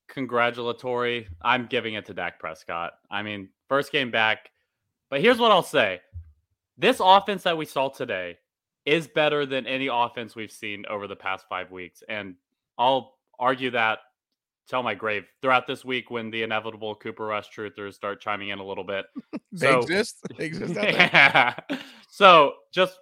congratulatory. 0.06 1.26
I'm 1.42 1.66
giving 1.66 1.94
it 1.94 2.06
to 2.06 2.14
Dak 2.14 2.38
Prescott. 2.38 2.92
I 3.10 3.22
mean, 3.22 3.48
first 3.68 3.90
game 3.90 4.12
back, 4.12 4.50
but 5.10 5.20
here's 5.20 5.38
what 5.38 5.50
I'll 5.50 5.62
say 5.62 6.00
this 6.76 7.00
offense 7.02 7.42
that 7.42 7.56
we 7.56 7.64
saw 7.64 7.88
today 7.88 8.38
is 8.86 9.06
better 9.06 9.44
than 9.44 9.66
any 9.66 9.88
offense 9.88 10.34
we've 10.34 10.50
seen 10.50 10.86
over 10.88 11.06
the 11.06 11.16
past 11.16 11.44
five 11.48 11.70
weeks. 11.70 12.02
And 12.08 12.36
I'll 12.78 13.16
argue 13.38 13.70
that 13.72 13.98
tell 14.68 14.82
my 14.82 14.94
grave 14.94 15.24
throughout 15.42 15.66
this 15.66 15.84
week 15.84 16.10
when 16.10 16.30
the 16.30 16.42
inevitable 16.42 16.94
Cooper 16.94 17.26
Rush 17.26 17.50
truthers 17.50 17.94
start 17.94 18.20
chiming 18.20 18.48
in 18.48 18.60
a 18.60 18.64
little 18.64 18.84
bit. 18.84 19.06
they 19.52 19.66
so, 19.66 19.80
exist. 19.80 20.22
They 20.38 20.46
exist. 20.46 20.74
yeah. 20.76 21.54
So 22.08 22.54
just 22.72 22.98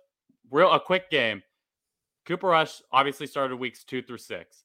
real 0.51 0.73
a 0.73 0.81
quick 0.81 1.11
game. 1.11 1.42
Cooper 2.25 2.49
Rush 2.49 2.83
obviously 2.92 3.27
started 3.27 3.57
weeks 3.57 3.85
two 3.85 4.03
through 4.03 4.19
six. 4.19 4.64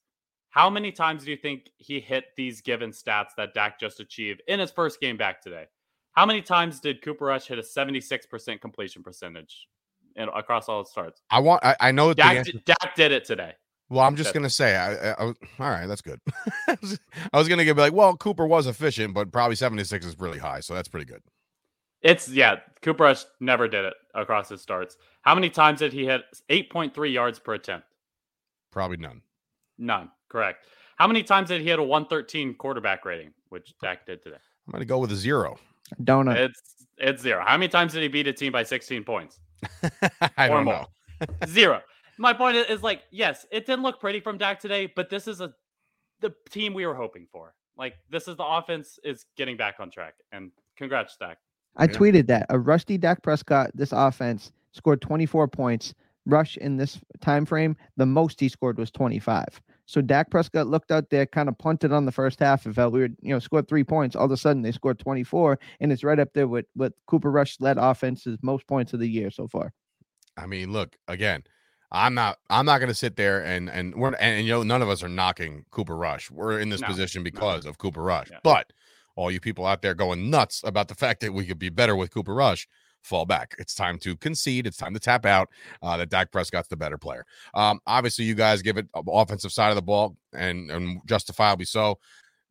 How 0.49 0.69
many 0.69 0.91
times 0.91 1.23
do 1.23 1.31
you 1.31 1.37
think 1.37 1.69
he 1.77 1.99
hit 1.99 2.25
these 2.35 2.61
given 2.61 2.91
stats 2.91 3.29
that 3.37 3.53
Dak 3.53 3.79
just 3.79 3.99
achieved 3.99 4.41
in 4.47 4.59
his 4.59 4.71
first 4.71 4.99
game 4.99 5.17
back 5.17 5.41
today? 5.41 5.65
How 6.13 6.25
many 6.25 6.41
times 6.41 6.79
did 6.79 7.01
Cooper 7.01 7.25
Rush 7.25 7.47
hit 7.47 7.57
a 7.57 7.61
76% 7.61 8.59
completion 8.59 9.01
percentage 9.01 9.67
in, 10.15 10.27
across 10.29 10.67
all 10.67 10.83
starts? 10.83 11.21
I 11.29 11.39
want. 11.39 11.63
I, 11.63 11.75
I 11.79 11.91
know 11.91 12.13
Dak, 12.13 12.45
did, 12.45 12.65
Dak 12.65 12.95
did 12.95 13.11
it 13.11 13.25
today. 13.25 13.53
Well, 13.89 14.05
I'm 14.05 14.15
just 14.15 14.33
gonna 14.33 14.49
say, 14.49 14.77
I, 14.77 14.93
I, 14.93 15.11
I 15.11 15.23
all 15.25 15.35
right, 15.59 15.85
that's 15.85 16.01
good. 16.01 16.19
I 16.69 17.37
was 17.37 17.49
gonna 17.49 17.63
be 17.63 17.73
like, 17.73 17.93
well, 17.93 18.15
Cooper 18.15 18.47
was 18.47 18.67
efficient, 18.67 19.13
but 19.13 19.31
probably 19.33 19.55
76 19.55 20.05
is 20.05 20.17
really 20.17 20.39
high, 20.39 20.61
so 20.61 20.73
that's 20.73 20.87
pretty 20.87 21.05
good. 21.05 21.21
It's 22.01 22.29
yeah, 22.29 22.57
Cooper 22.81 23.03
Rush 23.03 23.25
never 23.41 23.67
did 23.67 23.85
it 23.85 23.93
across 24.15 24.49
his 24.49 24.61
starts. 24.61 24.97
How 25.23 25.35
many 25.35 25.49
times 25.49 25.79
did 25.79 25.91
he 25.91 26.05
hit 26.05 26.21
8.3 26.49 27.11
yards 27.11 27.37
per 27.37 27.53
attempt? 27.53 27.85
Probably 28.71 28.97
none. 28.97 29.21
None. 29.77 30.09
Correct. 30.29 30.65
How 30.95 31.07
many 31.07 31.23
times 31.23 31.49
did 31.49 31.61
he 31.61 31.67
hit 31.67 31.79
a 31.79 31.83
113 31.83 32.55
quarterback 32.55 33.03
rating, 33.03 33.33
which 33.49 33.73
Dak 33.81 34.05
did 34.05 34.23
today? 34.23 34.37
I'm 34.67 34.71
gonna 34.71 34.85
go 34.85 34.99
with 34.99 35.11
a 35.11 35.17
zero. 35.17 35.57
Donut. 36.01 36.37
It's 36.37 36.61
it's 36.97 37.21
zero. 37.21 37.43
How 37.45 37.57
many 37.57 37.67
times 37.67 37.93
did 37.93 38.03
he 38.03 38.07
beat 38.07 38.27
a 38.27 38.33
team 38.33 38.51
by 38.51 38.63
16 38.63 39.03
points? 39.03 39.39
I 40.37 40.47
don't 40.47 40.65
know. 40.65 40.85
zero. 41.47 41.81
My 42.17 42.33
point 42.33 42.55
is, 42.55 42.67
is 42.67 42.83
like, 42.83 43.01
yes, 43.09 43.45
it 43.51 43.65
didn't 43.65 43.81
look 43.81 43.99
pretty 43.99 44.19
from 44.19 44.37
Dak 44.37 44.59
today, 44.59 44.91
but 44.95 45.09
this 45.09 45.27
is 45.27 45.41
a 45.41 45.53
the 46.19 46.33
team 46.49 46.73
we 46.73 46.85
were 46.85 46.93
hoping 46.93 47.27
for. 47.31 47.55
Like 47.77 47.95
this 48.09 48.27
is 48.27 48.37
the 48.37 48.45
offense 48.45 48.99
is 49.03 49.25
getting 49.35 49.57
back 49.57 49.75
on 49.79 49.89
track. 49.89 50.15
And 50.31 50.51
congrats, 50.77 51.17
Dak. 51.17 51.37
I 51.77 51.85
yeah. 51.85 51.91
tweeted 51.91 52.27
that 52.27 52.45
a 52.49 52.59
rusty 52.59 52.97
Dak 52.97 53.23
Prescott, 53.23 53.71
this 53.73 53.91
offense 53.91 54.51
scored 54.71 55.01
24 55.01 55.47
points. 55.47 55.93
Rush 56.27 56.55
in 56.57 56.77
this 56.77 56.99
time 57.19 57.47
frame, 57.47 57.75
the 57.97 58.05
most 58.05 58.39
he 58.39 58.47
scored 58.47 58.77
was 58.77 58.91
25. 58.91 59.59
So 59.91 59.99
Dak 59.99 60.29
Prescott 60.29 60.67
looked 60.67 60.89
out 60.89 61.09
there, 61.09 61.25
kind 61.25 61.49
of 61.49 61.57
punted 61.57 61.91
on 61.91 62.05
the 62.05 62.13
first 62.13 62.39
half 62.39 62.65
and 62.65 62.73
felt 62.73 62.93
we 62.93 63.01
were, 63.01 63.09
you 63.21 63.33
know, 63.33 63.39
scored 63.39 63.67
three 63.67 63.83
points. 63.83 64.15
All 64.15 64.23
of 64.23 64.31
a 64.31 64.37
sudden 64.37 64.61
they 64.61 64.71
scored 64.71 64.97
24, 64.99 65.59
and 65.81 65.91
it's 65.91 66.01
right 66.01 66.17
up 66.17 66.29
there 66.33 66.47
with 66.47 66.65
with 66.77 66.93
Cooper 67.07 67.29
Rush 67.29 67.57
led 67.59 67.77
offenses 67.77 68.37
most 68.41 68.65
points 68.67 68.93
of 68.93 69.01
the 69.01 69.09
year 69.09 69.29
so 69.29 69.49
far. 69.49 69.73
I 70.37 70.45
mean, 70.45 70.71
look 70.71 70.95
again. 71.09 71.43
I'm 71.91 72.13
not. 72.13 72.37
I'm 72.49 72.65
not 72.65 72.77
going 72.77 72.87
to 72.87 72.95
sit 72.95 73.17
there 73.17 73.43
and 73.43 73.69
and 73.69 73.93
we're 73.95 74.07
and, 74.07 74.17
and, 74.21 74.47
you 74.47 74.53
know 74.53 74.63
none 74.63 74.81
of 74.81 74.87
us 74.87 75.03
are 75.03 75.09
knocking 75.09 75.65
Cooper 75.71 75.97
Rush. 75.97 76.31
We're 76.31 76.61
in 76.61 76.69
this 76.69 76.79
no, 76.79 76.87
position 76.87 77.21
because 77.21 77.65
no. 77.65 77.71
of 77.71 77.77
Cooper 77.77 78.01
Rush. 78.01 78.29
Yeah. 78.31 78.39
But 78.45 78.71
all 79.17 79.29
you 79.29 79.41
people 79.41 79.65
out 79.65 79.81
there 79.81 79.93
going 79.93 80.29
nuts 80.29 80.61
about 80.63 80.87
the 80.87 80.95
fact 80.95 81.19
that 81.19 81.33
we 81.33 81.45
could 81.45 81.59
be 81.59 81.67
better 81.67 81.97
with 81.97 82.13
Cooper 82.13 82.33
Rush, 82.33 82.65
fall 83.03 83.25
back. 83.25 83.55
It's 83.59 83.73
time 83.73 83.97
to 83.99 84.15
concede. 84.17 84.67
It's 84.67 84.77
time 84.77 84.93
to 84.93 84.99
tap 84.99 85.25
out. 85.25 85.49
Uh, 85.81 85.97
that 85.97 86.09
Dak 86.09 86.31
Prescott's 86.31 86.67
the 86.67 86.77
better 86.77 86.97
player. 86.97 87.25
Um, 87.53 87.79
obviously, 87.87 88.25
you 88.25 88.35
guys 88.35 88.61
give 88.61 88.77
it 88.77 88.87
offensive 89.07 89.51
side 89.51 89.69
of 89.69 89.75
the 89.75 89.81
ball, 89.81 90.15
and 90.33 90.71
and 90.71 91.01
justifiably 91.05 91.65
so. 91.65 91.97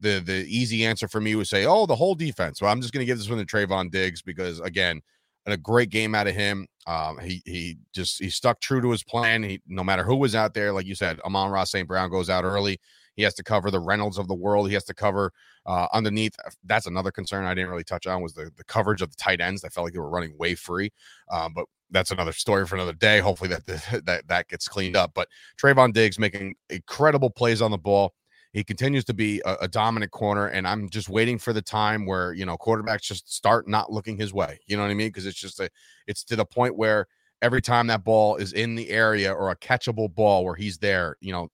The 0.00 0.20
the 0.20 0.46
easy 0.48 0.86
answer 0.86 1.08
for 1.08 1.20
me 1.20 1.34
would 1.34 1.48
say, 1.48 1.66
oh, 1.66 1.86
the 1.86 1.96
whole 1.96 2.14
defense. 2.14 2.60
Well, 2.60 2.72
I'm 2.72 2.80
just 2.80 2.92
going 2.92 3.02
to 3.02 3.06
give 3.06 3.18
this 3.18 3.28
one 3.28 3.38
to 3.38 3.44
Trevon 3.44 3.90
Diggs 3.90 4.22
because 4.22 4.60
again, 4.60 5.00
a 5.46 5.56
great 5.56 5.90
game 5.90 6.14
out 6.14 6.26
of 6.26 6.34
him. 6.34 6.66
Um, 6.86 7.18
he 7.18 7.42
he 7.44 7.78
just 7.92 8.18
he 8.18 8.30
stuck 8.30 8.60
true 8.60 8.80
to 8.80 8.90
his 8.90 9.02
plan. 9.02 9.42
He 9.42 9.60
no 9.66 9.84
matter 9.84 10.04
who 10.04 10.16
was 10.16 10.34
out 10.34 10.54
there, 10.54 10.72
like 10.72 10.86
you 10.86 10.94
said, 10.94 11.20
Amon-Ra 11.20 11.64
St. 11.64 11.86
Brown 11.86 12.10
goes 12.10 12.30
out 12.30 12.44
early. 12.44 12.80
He 13.20 13.24
has 13.24 13.34
to 13.34 13.42
cover 13.42 13.70
the 13.70 13.80
Reynolds 13.80 14.16
of 14.16 14.28
the 14.28 14.34
world. 14.34 14.68
He 14.68 14.72
has 14.72 14.84
to 14.84 14.94
cover 14.94 15.30
uh, 15.66 15.88
underneath. 15.92 16.34
Uh, 16.42 16.48
that's 16.64 16.86
another 16.86 17.10
concern 17.10 17.44
I 17.44 17.52
didn't 17.52 17.68
really 17.68 17.84
touch 17.84 18.06
on 18.06 18.22
was 18.22 18.32
the, 18.32 18.50
the 18.56 18.64
coverage 18.64 19.02
of 19.02 19.10
the 19.10 19.16
tight 19.16 19.42
ends. 19.42 19.62
I 19.62 19.68
felt 19.68 19.84
like 19.84 19.92
they 19.92 19.98
were 19.98 20.08
running 20.08 20.38
way 20.38 20.54
free, 20.54 20.90
um, 21.30 21.52
but 21.54 21.66
that's 21.90 22.12
another 22.12 22.32
story 22.32 22.66
for 22.66 22.76
another 22.76 22.94
day. 22.94 23.20
Hopefully 23.20 23.50
that 23.50 23.66
that 24.06 24.26
that 24.26 24.48
gets 24.48 24.68
cleaned 24.68 24.96
up. 24.96 25.12
But 25.14 25.28
Trevon 25.62 25.92
Diggs 25.92 26.18
making 26.18 26.54
incredible 26.70 27.28
plays 27.28 27.60
on 27.60 27.70
the 27.70 27.76
ball. 27.76 28.14
He 28.54 28.64
continues 28.64 29.04
to 29.04 29.14
be 29.14 29.42
a, 29.44 29.56
a, 29.60 29.68
dominant 29.68 30.12
corner, 30.12 30.46
and 30.46 30.66
I'm 30.66 30.88
just 30.88 31.10
waiting 31.10 31.38
for 31.38 31.52
the 31.52 31.60
time 31.60 32.06
where 32.06 32.32
you 32.32 32.46
know 32.46 32.56
quarterbacks 32.56 33.02
just 33.02 33.30
start 33.30 33.68
not 33.68 33.92
looking 33.92 34.16
his 34.16 34.32
way. 34.32 34.58
You 34.66 34.78
know 34.78 34.82
what 34.82 34.90
I 34.90 34.94
mean? 34.94 35.08
Because 35.08 35.26
it's 35.26 35.38
just 35.38 35.60
a, 35.60 35.68
it's 36.06 36.24
to 36.24 36.36
the 36.36 36.46
point 36.46 36.74
where 36.74 37.06
every 37.42 37.60
time 37.60 37.86
that 37.88 38.02
ball 38.02 38.36
is 38.36 38.54
in 38.54 38.76
the 38.76 38.88
area 38.88 39.30
or 39.30 39.50
a 39.50 39.56
catchable 39.56 40.12
ball 40.14 40.42
where 40.46 40.54
he's 40.54 40.78
there, 40.78 41.16
you 41.20 41.32
know, 41.32 41.48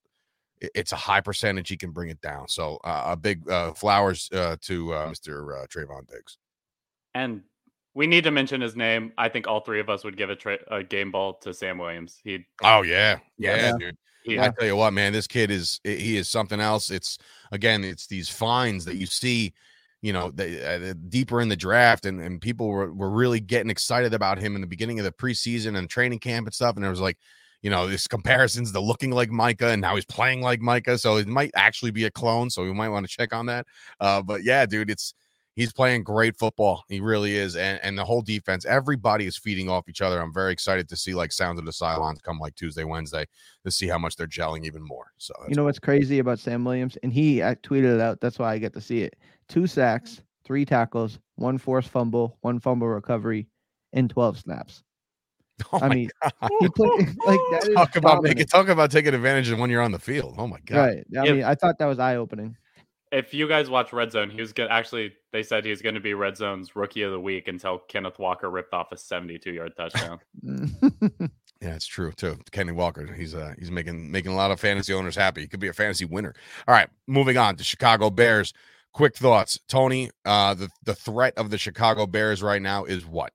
it's 0.61 0.91
a 0.91 0.95
high 0.95 1.21
percentage 1.21 1.69
he 1.69 1.77
can 1.77 1.91
bring 1.91 2.09
it 2.09 2.21
down. 2.21 2.47
So 2.47 2.79
uh, 2.83 3.03
a 3.07 3.15
big 3.15 3.49
uh, 3.49 3.73
flowers 3.73 4.29
uh, 4.33 4.57
to 4.61 4.93
uh, 4.93 5.09
Mr. 5.09 5.63
Uh, 5.63 5.67
Trevon 5.67 6.07
Diggs. 6.07 6.37
And 7.13 7.41
we 7.93 8.07
need 8.07 8.25
to 8.25 8.31
mention 8.31 8.61
his 8.61 8.75
name. 8.75 9.11
I 9.17 9.29
think 9.29 9.47
all 9.47 9.61
three 9.61 9.79
of 9.79 9.89
us 9.89 10.03
would 10.03 10.17
give 10.17 10.29
a, 10.29 10.35
tra- 10.35 10.59
a 10.67 10.83
game 10.83 11.11
ball 11.11 11.33
to 11.41 11.53
Sam 11.53 11.77
Williams. 11.77 12.19
He. 12.23 12.45
Oh 12.63 12.83
yeah, 12.83 13.17
yeah, 13.37 13.55
yeah. 13.55 13.77
dude. 13.77 13.97
Yeah. 14.25 14.43
I 14.43 14.49
tell 14.49 14.67
you 14.67 14.75
what, 14.75 14.91
man, 14.91 15.13
this 15.13 15.25
kid 15.25 15.49
is 15.49 15.79
he 15.83 16.17
is 16.17 16.27
something 16.27 16.59
else. 16.59 16.91
It's 16.91 17.17
again, 17.51 17.83
it's 17.83 18.07
these 18.07 18.29
finds 18.29 18.83
that 18.85 18.97
you 18.97 19.05
see, 19.05 19.53
you 20.01 20.11
know, 20.11 20.31
the, 20.31 20.91
uh, 20.91 20.93
deeper 21.07 21.39
in 21.39 21.49
the 21.49 21.55
draft, 21.55 22.05
and 22.05 22.19
and 22.19 22.41
people 22.41 22.67
were 22.67 22.91
were 22.93 23.09
really 23.09 23.39
getting 23.39 23.69
excited 23.69 24.13
about 24.13 24.37
him 24.37 24.55
in 24.55 24.61
the 24.61 24.67
beginning 24.67 24.99
of 24.99 25.05
the 25.05 25.11
preseason 25.11 25.77
and 25.77 25.89
training 25.89 26.19
camp 26.19 26.45
and 26.45 26.53
stuff, 26.53 26.75
and 26.75 26.85
it 26.85 26.89
was 26.89 26.99
like 26.99 27.17
you 27.67 27.71
know, 27.71 27.85
this 27.85 28.07
comparisons 28.07 28.71
to 28.71 28.79
looking 28.79 29.11
like 29.11 29.29
Micah 29.29 29.71
and 29.71 29.81
now 29.81 29.95
he's 29.95 30.05
playing 30.05 30.41
like 30.41 30.61
Micah. 30.61 30.97
So 30.97 31.17
it 31.17 31.27
might 31.27 31.51
actually 31.53 31.91
be 31.91 32.05
a 32.05 32.09
clone. 32.09 32.49
So 32.49 32.63
we 32.63 32.71
might 32.71 32.87
want 32.87 33.05
to 33.05 33.11
check 33.13 33.33
on 33.33 33.45
that. 33.47 33.67
Uh, 33.99 34.21
but 34.21 34.45
yeah, 34.45 34.65
dude, 34.65 34.89
it's 34.89 35.13
he's 35.53 35.73
playing 35.73 36.03
great 36.03 36.37
football. 36.37 36.85
He 36.87 37.01
really 37.01 37.35
is. 37.35 37.57
And, 37.57 37.77
and 37.83 37.97
the 37.97 38.05
whole 38.05 38.21
defense, 38.21 38.63
everybody 38.63 39.25
is 39.25 39.35
feeding 39.35 39.67
off 39.67 39.89
each 39.89 39.99
other. 39.99 40.21
I'm 40.21 40.33
very 40.33 40.53
excited 40.53 40.87
to 40.87 40.95
see 40.95 41.13
like 41.13 41.33
sounds 41.33 41.59
of 41.59 41.65
the 41.65 41.71
Cylons 41.71 42.23
come 42.23 42.39
like 42.39 42.55
Tuesday, 42.55 42.85
Wednesday 42.85 43.25
to 43.65 43.69
see 43.69 43.89
how 43.89 43.97
much 43.97 44.15
they're 44.15 44.27
gelling 44.27 44.63
even 44.63 44.81
more. 44.81 45.11
So 45.17 45.33
you 45.49 45.55
know 45.55 45.65
what's 45.65 45.77
crazy 45.77 46.19
about 46.19 46.39
Sam 46.39 46.63
Williams? 46.63 46.97
And 47.03 47.11
he 47.11 47.43
I 47.43 47.55
tweeted 47.55 47.95
it 47.95 47.99
out. 47.99 48.21
That's 48.21 48.39
why 48.39 48.53
I 48.53 48.59
get 48.59 48.71
to 48.75 48.81
see 48.81 49.01
it. 49.01 49.17
Two 49.49 49.67
sacks, 49.67 50.21
three 50.45 50.63
tackles, 50.63 51.19
one 51.35 51.57
forced 51.57 51.89
fumble, 51.89 52.37
one 52.39 52.61
fumble 52.61 52.87
recovery, 52.87 53.49
in 53.91 54.07
12 54.07 54.37
snaps. 54.37 54.83
Oh 55.73 55.79
I 55.81 55.89
mean, 55.89 56.09
he 56.59 56.69
put 56.69 56.99
like 56.99 57.39
that 57.51 57.71
talk 57.75 57.95
about 57.95 58.21
making 58.21 58.45
talk 58.45 58.67
about 58.67 58.91
taking 58.91 59.13
advantage 59.13 59.49
of 59.49 59.59
when 59.59 59.69
you're 59.69 59.81
on 59.81 59.91
the 59.91 59.99
field. 59.99 60.35
Oh 60.37 60.47
my 60.47 60.59
god! 60.65 60.77
Right. 60.77 61.05
I 61.17 61.31
mean, 61.31 61.43
I 61.43 61.55
thought 61.55 61.79
that 61.79 61.87
was 61.87 61.99
eye 61.99 62.15
opening. 62.15 62.55
If 63.11 63.33
you 63.33 63.47
guys 63.47 63.69
watch 63.69 63.91
Red 63.91 64.11
Zone, 64.11 64.29
he 64.29 64.39
was 64.39 64.53
good. 64.53 64.69
Actually, 64.69 65.13
they 65.31 65.41
said 65.41 65.65
he's 65.65 65.81
going 65.81 65.95
to 65.95 66.01
be 66.01 66.13
Red 66.13 66.37
Zone's 66.37 66.75
Rookie 66.75 67.03
of 67.03 67.11
the 67.11 67.19
Week 67.19 67.47
until 67.47 67.79
Kenneth 67.79 68.19
Walker 68.19 68.49
ripped 68.49 68.73
off 68.73 68.91
a 68.91 68.97
72 68.97 69.51
yard 69.51 69.73
touchdown. 69.77 70.19
yeah, 70.43 71.29
it's 71.75 71.87
true 71.87 72.11
too. 72.11 72.37
Kenny 72.51 72.71
Walker, 72.73 73.11
he's 73.13 73.33
uh 73.33 73.53
he's 73.57 73.71
making 73.71 74.11
making 74.11 74.31
a 74.31 74.35
lot 74.35 74.51
of 74.51 74.59
fantasy 74.59 74.93
owners 74.93 75.15
happy. 75.15 75.41
He 75.41 75.47
could 75.47 75.59
be 75.59 75.69
a 75.69 75.73
fantasy 75.73 76.05
winner. 76.05 76.35
All 76.67 76.73
right, 76.73 76.89
moving 77.07 77.37
on 77.37 77.55
to 77.55 77.63
Chicago 77.63 78.09
Bears. 78.09 78.53
Quick 78.93 79.15
thoughts, 79.15 79.59
Tony. 79.67 80.11
Uh, 80.25 80.53
the 80.53 80.69
the 80.83 80.95
threat 80.95 81.33
of 81.37 81.49
the 81.49 81.57
Chicago 81.57 82.05
Bears 82.05 82.43
right 82.43 82.61
now 82.61 82.83
is 82.85 83.05
what? 83.05 83.31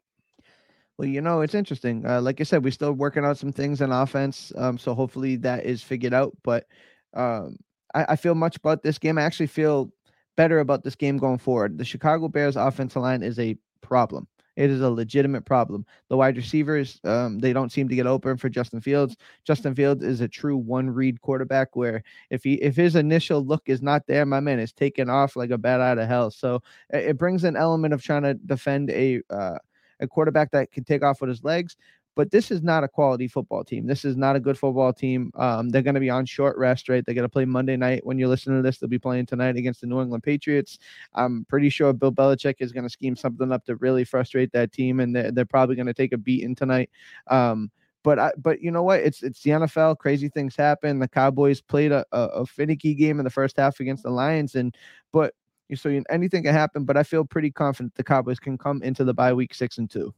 Well, 1.03 1.11
you 1.11 1.21
know, 1.21 1.41
it's 1.41 1.57
interesting. 1.57 2.07
Uh, 2.07 2.21
like 2.21 2.41
I 2.41 2.45
said, 2.45 2.63
we're 2.63 2.71
still 2.71 2.93
working 2.93 3.25
on 3.25 3.35
some 3.35 3.51
things 3.51 3.83
on 3.83 3.91
offense. 3.91 4.53
Um, 4.57 4.79
so 4.79 4.95
hopefully 4.95 5.35
that 5.39 5.67
is 5.67 5.83
figured 5.83 6.15
out. 6.15 6.33
But 6.45 6.69
um, 7.13 7.57
I, 7.93 8.05
I 8.11 8.17
feel 8.17 8.37
much 8.37 8.55
about 8.55 8.85
this 8.85 8.99
game. 8.99 9.19
I 9.19 9.23
actually 9.23 9.49
feel 9.49 9.93
better 10.37 10.61
about 10.61 10.85
this 10.85 10.95
game 10.95 11.19
going 11.19 11.39
forward. 11.39 11.77
The 11.77 11.85
Chicago 11.85 12.29
Bears 12.29 12.55
offensive 12.55 13.03
line 13.03 13.25
is 13.25 13.41
a 13.41 13.57
problem. 13.81 14.29
It 14.55 14.71
is 14.71 14.81
a 14.81 14.91
legitimate 14.91 15.45
problem. 15.45 15.87
The 16.09 16.17
wide 16.17 16.37
receivers, 16.37 17.01
um, 17.03 17.41
they 17.41 17.53
don't 17.53 17.73
seem 17.73 17.89
to 17.89 17.97
get 17.97 18.07
open 18.07 18.37
for 18.37 18.49
Justin 18.49 18.81
Fields. 18.81 19.17
Justin 19.45 19.75
Fields 19.75 20.05
is 20.05 20.21
a 20.21 20.29
true 20.29 20.57
one 20.57 20.89
read 20.89 21.21
quarterback 21.21 21.75
where 21.75 22.05
if 22.31 22.45
he 22.45 22.55
if 22.63 22.77
his 22.77 22.95
initial 22.95 23.45
look 23.45 23.63
is 23.67 23.83
not 23.83 24.07
there, 24.07 24.25
my 24.25 24.39
man 24.39 24.61
is 24.61 24.73
taken 24.73 25.11
off 25.11 25.35
like 25.35 25.51
a 25.51 25.59
bat 25.59 25.81
out 25.81 25.99
of 25.99 26.07
hell. 26.07 26.31
So 26.31 26.63
it, 26.91 27.07
it 27.07 27.19
brings 27.19 27.43
an 27.43 27.57
element 27.57 27.93
of 27.93 28.05
trying 28.05 28.23
to 28.23 28.35
defend 28.35 28.91
a 28.91 29.21
uh, 29.31 29.59
a 30.03 30.09
quarterback 30.09 30.51
that 30.51 30.71
can 30.73 30.85
take 30.85 31.03
off 31.03 31.21
with 31.21 31.31
his 31.31 31.45
legs. 31.45 31.77
But 32.15 32.31
this 32.31 32.51
is 32.51 32.63
not 32.63 32.85
a 32.85 32.89
quality 32.89 33.27
football 33.27 33.65
team. 33.65 33.87
This 33.87 34.05
is 34.05 34.19
not 34.19 34.37
a 34.37 34.41
good 34.41 34.59
football 34.59 34.93
team. 34.93 35.33
Um, 35.35 35.71
they're 35.71 35.81
going 35.81 35.95
to 35.95 36.01
be 36.01 36.11
on 36.11 36.27
short 36.27 36.59
rest, 36.59 36.91
right? 36.91 37.05
They're 37.05 37.15
going 37.15 37.25
to 37.25 37.33
play 37.33 37.47
Monday 37.47 37.77
night. 37.77 38.05
When 38.05 38.19
you're 38.19 38.29
listening 38.29 38.59
to 38.59 38.63
this, 38.63 38.77
they'll 38.77 38.91
be 38.91 38.99
playing 38.99 39.27
tonight 39.27 39.57
against 39.57 39.81
the 39.81 39.87
New 39.87 40.01
England 40.03 40.23
Patriots. 40.23 40.79
I'm 41.15 41.47
pretty 41.49 41.71
sure 41.71 41.93
Bill 41.95 42.13
Belichick 42.13 42.57
is 42.59 42.71
going 42.71 42.85
to 42.85 42.91
scheme 42.91 43.17
something 43.17 43.51
up 43.51 43.65
to 43.65 43.77
really 43.77 44.05
frustrate 44.05 44.53
that 44.53 44.73
team, 44.73 45.01
and 45.01 45.17
they're, 45.17 45.33
they're 45.33 45.47
probably 45.47 45.75
going 45.75 45.87
to 45.87 45.95
take 45.95 46.13
a 46.13 46.19
beating 46.19 46.55
tonight. 46.55 46.91
Um, 47.29 47.71
but 48.05 48.19
I, 48.19 48.33
but 48.37 48.61
you 48.61 48.71
know 48.71 48.83
what? 48.83 49.01
It's 49.01 49.23
it's 49.23 49.43
the 49.43 49.51
NFL. 49.53 49.99
Crazy 49.99 50.29
things 50.29 50.57
happen. 50.57 50.99
The 50.99 51.09
Cowboys 51.09 51.61
played 51.61 51.93
a, 51.93 52.05
a, 52.13 52.21
a 52.21 52.47
finicky 52.47 52.95
game 52.95 53.21
in 53.21 53.25
the 53.25 53.31
first 53.31 53.57
half 53.57 53.81
against 53.81 54.03
the 54.03 54.11
Lions, 54.11 54.55
and 54.55 54.77
but 55.13 55.35
so 55.77 56.03
anything 56.11 56.43
can 56.43 56.53
happen. 56.53 56.85
But 56.85 56.97
I 56.97 57.03
feel 57.03 57.25
pretty 57.25 57.51
confident 57.51 57.95
the 57.95 58.05
Cowboys 58.05 58.39
can 58.39 58.59
come 58.59 58.83
into 58.83 59.05
the 59.05 59.15
bye 59.15 59.33
week 59.33 59.55
six 59.55 59.79
and 59.79 59.91
two. 59.91 60.15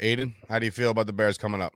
Aidan, 0.00 0.34
how 0.48 0.58
do 0.58 0.66
you 0.66 0.72
feel 0.72 0.90
about 0.90 1.06
the 1.06 1.12
Bears 1.12 1.38
coming 1.38 1.62
up? 1.62 1.72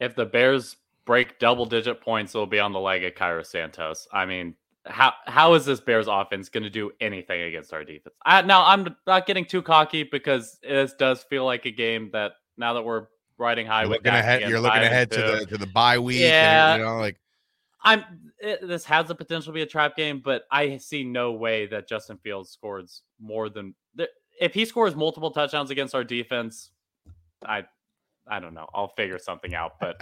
If 0.00 0.16
the 0.16 0.26
Bears 0.26 0.76
break 1.04 1.38
double 1.38 1.66
digit 1.66 2.00
points, 2.00 2.34
it'll 2.34 2.46
be 2.46 2.58
on 2.58 2.72
the 2.72 2.80
leg 2.80 3.04
of 3.04 3.14
Cairo 3.14 3.42
Santos. 3.42 4.08
I 4.12 4.26
mean, 4.26 4.54
how 4.86 5.12
how 5.26 5.54
is 5.54 5.64
this 5.64 5.80
Bears 5.80 6.08
offense 6.08 6.48
going 6.48 6.64
to 6.64 6.70
do 6.70 6.90
anything 7.00 7.42
against 7.42 7.72
our 7.72 7.84
defense? 7.84 8.14
I, 8.24 8.42
now 8.42 8.64
I'm 8.66 8.94
not 9.06 9.26
getting 9.26 9.44
too 9.44 9.62
cocky 9.62 10.02
because 10.02 10.58
this 10.62 10.94
does 10.94 11.22
feel 11.22 11.44
like 11.44 11.64
a 11.66 11.70
game 11.70 12.10
that 12.12 12.32
now 12.56 12.74
that 12.74 12.82
we're 12.82 13.06
riding 13.38 13.66
high 13.66 13.82
You're 13.82 13.90
with 13.90 13.98
looking 13.98 14.12
ahead. 14.12 14.48
You're 14.48 14.60
looking 14.60 14.82
ahead 14.82 15.10
to 15.12 15.22
the 15.22 15.46
to 15.46 15.56
the 15.56 15.66
bye 15.68 15.98
week. 15.98 16.20
Yeah. 16.20 16.74
And, 16.74 16.80
you 16.80 16.86
know, 16.86 16.98
like 16.98 17.18
I'm. 17.84 18.04
It, 18.38 18.66
this 18.66 18.84
has 18.86 19.06
the 19.08 19.14
potential 19.14 19.52
to 19.52 19.54
be 19.54 19.62
a 19.62 19.66
trap 19.66 19.96
game, 19.96 20.20
but 20.24 20.42
I 20.50 20.76
see 20.78 21.04
no 21.04 21.32
way 21.32 21.66
that 21.66 21.88
Justin 21.88 22.18
Fields 22.18 22.50
scores 22.50 23.02
more 23.20 23.48
than 23.48 23.74
if 24.40 24.52
he 24.54 24.64
scores 24.64 24.94
multiple 24.96 25.30
touchdowns 25.30 25.70
against 25.70 25.94
our 25.94 26.04
defense. 26.04 26.70
I, 27.46 27.64
I 28.26 28.40
don't 28.40 28.54
know. 28.54 28.66
I'll 28.74 28.88
figure 28.96 29.18
something 29.18 29.54
out, 29.54 29.72
but 29.80 30.00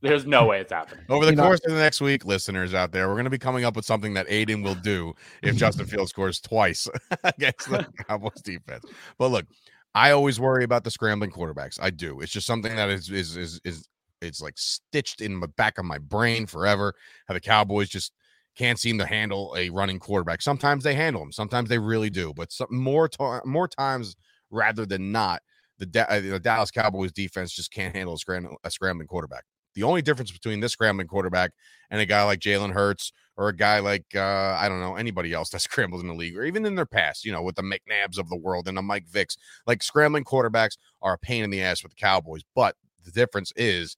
there's 0.00 0.24
no 0.26 0.46
way 0.46 0.60
it's 0.60 0.72
happening. 0.72 1.04
over 1.08 1.24
the 1.24 1.32
You 1.32 1.36
know- 1.36 1.42
course 1.42 1.60
of 1.66 1.72
the 1.72 1.78
next 1.78 2.00
week, 2.00 2.24
listeners 2.24 2.72
out 2.72 2.92
there, 2.92 3.08
we're 3.08 3.14
going 3.14 3.24
to 3.24 3.30
be 3.30 3.38
coming 3.38 3.64
up 3.64 3.74
with 3.76 3.84
something 3.84 4.14
that 4.14 4.26
Aidan 4.28 4.62
will 4.62 4.76
do 4.76 5.12
if 5.42 5.56
Justin 5.56 5.86
Fields 5.88 6.10
scores 6.10 6.40
twice 6.40 6.88
against 7.24 7.68
the 7.68 7.86
Cowboys 8.08 8.40
defense. 8.42 8.84
But 9.18 9.28
look, 9.32 9.46
I 9.94 10.12
always 10.12 10.38
worry 10.38 10.64
about 10.64 10.84
the 10.84 10.90
scrambling 10.90 11.30
quarterbacks. 11.32 11.78
I 11.82 11.90
do. 11.90 12.20
It's 12.20 12.32
just 12.32 12.46
something 12.46 12.74
that 12.76 12.88
is 12.90 13.10
is 13.10 13.36
is 13.36 13.60
is 13.64 13.88
it's 14.20 14.40
like 14.40 14.58
stitched 14.58 15.20
in 15.20 15.40
the 15.40 15.48
back 15.48 15.78
of 15.78 15.84
my 15.84 15.98
brain 15.98 16.46
forever. 16.46 16.94
How 17.26 17.34
the 17.34 17.40
Cowboys 17.40 17.88
just 17.88 18.12
can't 18.56 18.78
seem 18.78 18.98
to 18.98 19.06
handle 19.06 19.54
a 19.56 19.70
running 19.70 19.98
quarterback. 19.98 20.42
Sometimes 20.42 20.82
they 20.82 20.94
handle 20.94 21.22
them. 21.22 21.32
Sometimes 21.32 21.68
they 21.68 21.78
really 21.78 22.10
do. 22.10 22.32
But 22.34 22.52
some 22.52 22.68
more 22.70 23.08
to- 23.08 23.42
more 23.44 23.68
times 23.68 24.16
rather 24.50 24.84
than 24.84 25.12
not, 25.12 25.42
the, 25.78 26.06
uh, 26.10 26.20
the 26.20 26.40
Dallas 26.40 26.72
Cowboys 26.72 27.12
defense 27.12 27.52
just 27.52 27.72
can't 27.72 27.94
handle 27.94 28.14
a, 28.28 28.42
a 28.64 28.70
scrambling 28.70 29.06
quarterback. 29.06 29.44
The 29.74 29.84
only 29.84 30.02
difference 30.02 30.32
between 30.32 30.58
this 30.58 30.72
scrambling 30.72 31.06
quarterback 31.06 31.52
and 31.90 32.00
a 32.00 32.06
guy 32.06 32.24
like 32.24 32.40
Jalen 32.40 32.72
Hurts 32.72 33.12
or 33.36 33.48
a 33.48 33.56
guy 33.56 33.78
like 33.78 34.06
uh, 34.12 34.56
I 34.58 34.68
don't 34.68 34.80
know 34.80 34.96
anybody 34.96 35.32
else 35.32 35.50
that 35.50 35.60
scrambles 35.60 36.02
in 36.02 36.08
the 36.08 36.14
league 36.14 36.36
or 36.36 36.44
even 36.44 36.66
in 36.66 36.74
their 36.74 36.86
past, 36.86 37.24
you 37.24 37.30
know, 37.30 37.42
with 37.42 37.54
the 37.54 37.62
McNabbs 37.62 38.18
of 38.18 38.28
the 38.28 38.36
world 38.36 38.66
and 38.66 38.76
the 38.76 38.82
Mike 38.82 39.06
Vicks, 39.06 39.36
like 39.68 39.84
scrambling 39.84 40.24
quarterbacks 40.24 40.76
are 41.00 41.14
a 41.14 41.18
pain 41.18 41.44
in 41.44 41.50
the 41.50 41.62
ass 41.62 41.84
with 41.84 41.92
the 41.92 42.00
Cowboys. 42.00 42.42
But 42.56 42.74
the 43.04 43.12
difference 43.12 43.52
is 43.54 43.96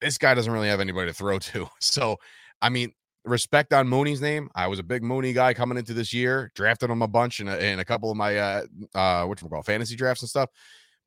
this 0.00 0.18
guy 0.18 0.34
doesn't 0.34 0.52
really 0.52 0.68
have 0.68 0.80
anybody 0.80 1.10
to 1.10 1.14
throw 1.14 1.38
to. 1.38 1.68
So 1.80 2.16
I 2.62 2.68
mean, 2.68 2.92
respect 3.24 3.72
on 3.72 3.88
Mooney's 3.88 4.20
name. 4.20 4.48
I 4.54 4.66
was 4.66 4.78
a 4.78 4.82
big 4.82 5.02
Mooney 5.02 5.32
guy 5.32 5.54
coming 5.54 5.78
into 5.78 5.92
this 5.92 6.12
year, 6.12 6.50
drafted 6.54 6.90
him 6.90 7.02
a 7.02 7.08
bunch 7.08 7.40
in 7.40 7.48
a, 7.48 7.56
in 7.56 7.80
a 7.80 7.84
couple 7.84 8.10
of 8.10 8.16
my 8.16 8.36
uh 8.36 8.62
uh 8.94 9.24
what 9.24 9.40
you 9.40 9.48
call 9.48 9.62
fantasy 9.62 9.96
drafts 9.96 10.22
and 10.22 10.28
stuff. 10.28 10.50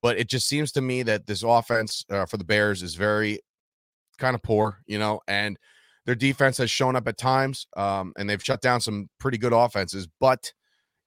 But 0.01 0.17
it 0.17 0.29
just 0.29 0.47
seems 0.47 0.71
to 0.73 0.81
me 0.81 1.03
that 1.03 1.25
this 1.25 1.43
offense 1.43 2.05
uh, 2.09 2.25
for 2.25 2.37
the 2.37 2.45
Bears 2.45 2.83
is 2.83 2.95
very 2.95 3.39
kind 4.17 4.33
of 4.33 4.41
poor, 4.41 4.79
you 4.85 4.97
know, 4.97 5.19
and 5.27 5.57
their 6.05 6.15
defense 6.15 6.57
has 6.57 6.71
shown 6.71 6.95
up 6.95 7.07
at 7.07 7.17
times, 7.17 7.67
um, 7.75 8.13
and 8.17 8.29
they've 8.29 8.43
shut 8.43 8.61
down 8.61 8.79
some 8.79 9.09
pretty 9.19 9.37
good 9.37 9.53
offenses. 9.53 10.07
But 10.19 10.53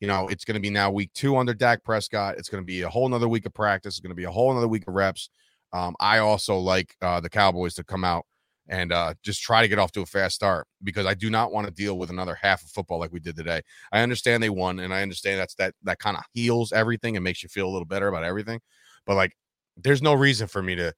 you 0.01 0.09
know, 0.09 0.27
it's 0.29 0.45
going 0.45 0.57
to 0.57 0.61
be 0.61 0.69
now 0.69 0.91
week 0.91 1.13
two 1.15 1.37
under 1.37 1.55
Dak 1.55 1.85
Prescott. 1.85 2.37
It's 2.37 2.49
going 2.49 2.63
to 2.63 2.67
be 2.67 2.83
a 2.83 2.89
whole 2.89 3.09
nother 3.09 3.29
week 3.29 3.47
of 3.47 3.55
practice. 3.55 3.95
It's 3.95 4.01
going 4.01 4.11
to 4.11 4.17
be 4.17 4.25
a 4.25 4.31
whole 4.31 4.53
nother 4.53 4.67
week 4.67 4.89
of 4.89 4.95
reps. 4.95 5.31
Um, 5.73 5.95
I 6.01 6.19
also 6.19 6.59
like 6.59 6.97
uh, 7.03 7.21
the 7.21 7.31
Cowboys 7.31 7.75
to 7.75 7.85
come 7.85 8.05
out 8.05 8.27
and 8.69 8.93
uh, 8.93 9.15
just 9.23 9.43
try 9.43 9.63
to 9.63 9.69
get 9.69 9.79
off 9.79 9.93
to 9.93 10.03
a 10.03 10.07
fast 10.07 10.35
start 10.35 10.67
because 10.83 11.07
I 11.07 11.15
do 11.15 11.31
not 11.31 11.53
want 11.53 11.67
to 11.67 11.73
deal 11.73 11.99
with 11.99 12.11
another 12.11 12.35
half 12.41 12.63
of 12.63 12.71
football 12.71 12.99
like 12.99 13.13
we 13.13 13.21
did 13.21 13.37
today. 13.37 13.63
I 13.91 14.03
understand 14.03 14.43
they 14.43 14.51
won, 14.51 14.79
and 14.81 14.95
I 14.95 15.03
understand 15.03 15.41
that's 15.41 15.55
that 15.57 15.75
that 15.83 15.99
kind 15.99 16.17
of 16.17 16.23
heals 16.33 16.73
everything 16.73 17.17
and 17.17 17.25
makes 17.25 17.43
you 17.43 17.49
feel 17.49 17.67
a 17.69 17.73
little 17.73 17.87
better 17.87 18.09
about 18.09 18.25
everything. 18.25 18.61
But 19.07 19.17
like, 19.17 19.37
there's 19.77 20.03
no 20.03 20.15
reason 20.15 20.47
for 20.47 20.63
me 20.63 20.75
to 20.77 20.93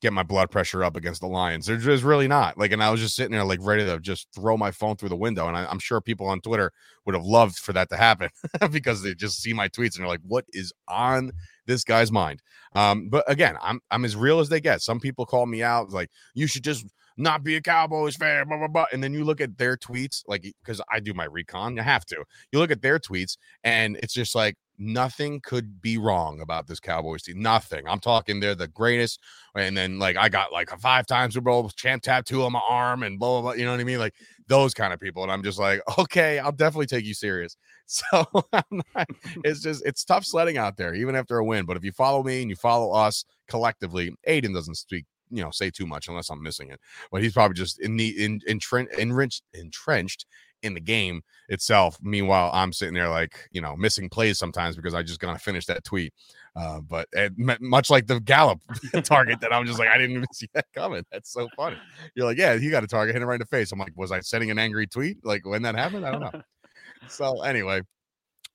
get 0.00 0.12
my 0.12 0.22
blood 0.22 0.50
pressure 0.50 0.84
up 0.84 0.96
against 0.96 1.20
the 1.20 1.26
Lions. 1.26 1.66
There's 1.66 2.04
really 2.04 2.28
not. 2.28 2.56
Like, 2.56 2.72
and 2.72 2.82
I 2.82 2.90
was 2.90 3.00
just 3.00 3.16
sitting 3.16 3.32
there 3.32 3.44
like 3.44 3.58
ready 3.62 3.84
to 3.84 3.98
just 3.98 4.28
throw 4.34 4.56
my 4.56 4.70
phone 4.70 4.96
through 4.96 5.08
the 5.08 5.16
window. 5.16 5.48
And 5.48 5.56
I, 5.56 5.66
I'm 5.66 5.78
sure 5.80 6.00
people 6.00 6.26
on 6.28 6.40
Twitter 6.40 6.72
would 7.04 7.14
have 7.14 7.24
loved 7.24 7.58
for 7.58 7.72
that 7.72 7.88
to 7.90 7.96
happen 7.96 8.30
because 8.70 9.02
they 9.02 9.14
just 9.14 9.40
see 9.42 9.52
my 9.52 9.68
tweets 9.68 9.96
and 9.96 10.00
they're 10.00 10.08
like, 10.08 10.20
"What 10.26 10.44
is 10.52 10.72
on 10.86 11.32
this 11.66 11.84
guy's 11.84 12.12
mind?" 12.12 12.42
Um, 12.74 13.08
but 13.08 13.24
again, 13.30 13.56
I'm 13.60 13.80
I'm 13.90 14.04
as 14.04 14.14
real 14.16 14.40
as 14.40 14.48
they 14.48 14.60
get. 14.60 14.82
Some 14.82 15.00
people 15.00 15.26
call 15.26 15.46
me 15.46 15.62
out 15.62 15.90
like, 15.90 16.10
"You 16.34 16.46
should 16.46 16.64
just." 16.64 16.86
Not 17.18 17.42
be 17.44 17.56
a 17.56 17.60
Cowboys 17.60 18.16
fan, 18.16 18.48
blah 18.48 18.58
blah 18.58 18.68
blah, 18.68 18.86
and 18.92 19.02
then 19.02 19.12
you 19.12 19.24
look 19.24 19.40
at 19.40 19.58
their 19.58 19.76
tweets, 19.76 20.22
like 20.26 20.42
because 20.64 20.80
I 20.90 21.00
do 21.00 21.12
my 21.12 21.24
recon, 21.24 21.76
you 21.76 21.82
have 21.82 22.06
to. 22.06 22.24
You 22.52 22.58
look 22.58 22.70
at 22.70 22.80
their 22.80 22.98
tweets, 22.98 23.36
and 23.64 23.96
it's 23.96 24.14
just 24.14 24.34
like 24.34 24.56
nothing 24.78 25.40
could 25.40 25.82
be 25.82 25.98
wrong 25.98 26.40
about 26.40 26.66
this 26.66 26.80
Cowboys 26.80 27.22
team. 27.22 27.42
Nothing. 27.42 27.86
I'm 27.86 27.98
talking 27.98 28.38
they're 28.40 28.54
the 28.54 28.68
greatest. 28.68 29.20
And 29.56 29.76
then 29.76 29.98
like 29.98 30.16
I 30.16 30.28
got 30.28 30.52
like 30.52 30.70
a 30.72 30.78
five 30.78 31.06
times 31.06 31.34
Super 31.34 31.50
Bowl 31.50 31.68
champ 31.70 32.02
tattoo 32.02 32.44
on 32.44 32.52
my 32.52 32.62
arm 32.68 33.02
and 33.02 33.18
blah 33.18 33.40
blah 33.40 33.50
blah. 33.50 33.58
You 33.58 33.64
know 33.64 33.72
what 33.72 33.80
I 33.80 33.84
mean? 33.84 33.98
Like 33.98 34.14
those 34.46 34.74
kind 34.74 34.92
of 34.92 35.00
people. 35.00 35.22
And 35.22 35.32
I'm 35.32 35.42
just 35.42 35.58
like, 35.58 35.80
okay, 35.98 36.38
I'll 36.38 36.52
definitely 36.52 36.86
take 36.86 37.04
you 37.04 37.14
serious. 37.14 37.56
So 37.90 38.26
not, 38.70 39.08
it's 39.44 39.62
just 39.62 39.82
it's 39.86 40.04
tough 40.04 40.22
sledding 40.22 40.58
out 40.58 40.76
there, 40.76 40.94
even 40.94 41.16
after 41.16 41.38
a 41.38 41.44
win. 41.44 41.64
But 41.64 41.78
if 41.78 41.84
you 41.84 41.92
follow 41.92 42.22
me 42.22 42.42
and 42.42 42.50
you 42.50 42.54
follow 42.54 42.92
us 42.92 43.24
collectively, 43.48 44.14
Aidan 44.24 44.52
doesn't 44.52 44.74
speak. 44.74 45.06
You 45.30 45.42
know, 45.42 45.50
say 45.50 45.70
too 45.70 45.86
much 45.86 46.08
unless 46.08 46.30
I'm 46.30 46.42
missing 46.42 46.70
it. 46.70 46.80
But 47.10 47.22
he's 47.22 47.32
probably 47.32 47.54
just 47.54 47.80
in 47.80 47.96
the 47.96 48.24
in, 48.24 48.40
entren- 48.48 48.92
enriched, 48.98 49.42
entrenched 49.54 50.26
in 50.62 50.74
the 50.74 50.80
game 50.80 51.22
itself. 51.48 51.98
Meanwhile, 52.02 52.50
I'm 52.52 52.72
sitting 52.72 52.94
there 52.94 53.08
like, 53.08 53.48
you 53.52 53.60
know, 53.60 53.76
missing 53.76 54.08
plays 54.08 54.38
sometimes 54.38 54.76
because 54.76 54.94
I 54.94 55.02
just 55.02 55.20
gonna 55.20 55.38
finish 55.38 55.66
that 55.66 55.84
tweet. 55.84 56.12
Uh, 56.56 56.80
but 56.80 57.08
it, 57.12 57.32
much 57.60 57.90
like 57.90 58.06
the 58.06 58.20
Gallup 58.20 58.60
target 59.04 59.40
that 59.40 59.52
I'm 59.52 59.66
just 59.66 59.78
like, 59.78 59.88
I 59.88 59.96
didn't 59.96 60.16
even 60.16 60.26
see 60.32 60.48
that 60.54 60.66
coming. 60.74 61.04
That's 61.12 61.32
so 61.32 61.48
funny. 61.56 61.76
You're 62.14 62.26
like, 62.26 62.38
yeah, 62.38 62.56
he 62.56 62.70
got 62.70 62.84
a 62.84 62.88
target, 62.88 63.14
hit 63.14 63.22
him 63.22 63.28
right 63.28 63.36
in 63.36 63.40
the 63.40 63.46
face. 63.46 63.70
I'm 63.72 63.78
like, 63.78 63.92
was 63.96 64.10
I 64.10 64.20
sending 64.20 64.50
an 64.50 64.58
angry 64.58 64.86
tweet? 64.86 65.24
Like 65.24 65.46
when 65.46 65.62
that 65.62 65.76
happened? 65.76 66.04
I 66.04 66.10
don't 66.10 66.20
know. 66.20 66.42
so 67.08 67.42
anyway, 67.42 67.82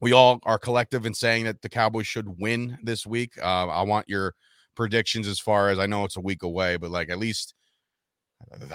we 0.02 0.12
all 0.12 0.40
are 0.44 0.60
collective 0.60 1.06
in 1.06 1.14
saying 1.14 1.46
that 1.46 1.62
the 1.62 1.70
Cowboys 1.70 2.08
should 2.08 2.40
win 2.40 2.78
this 2.84 3.08
week. 3.08 3.32
Uh, 3.42 3.68
I 3.68 3.84
want 3.84 4.10
your 4.10 4.34
predictions 4.76 5.28
as 5.28 5.40
far 5.40 5.70
as 5.70 5.80
I 5.80 5.86
know 5.86 6.06
it's 6.06 6.18
a 6.18 6.22
week 6.22 6.44
away, 6.44 6.78
but 6.78 6.92
like 6.92 7.10
at 7.10 7.20
least 7.20 7.54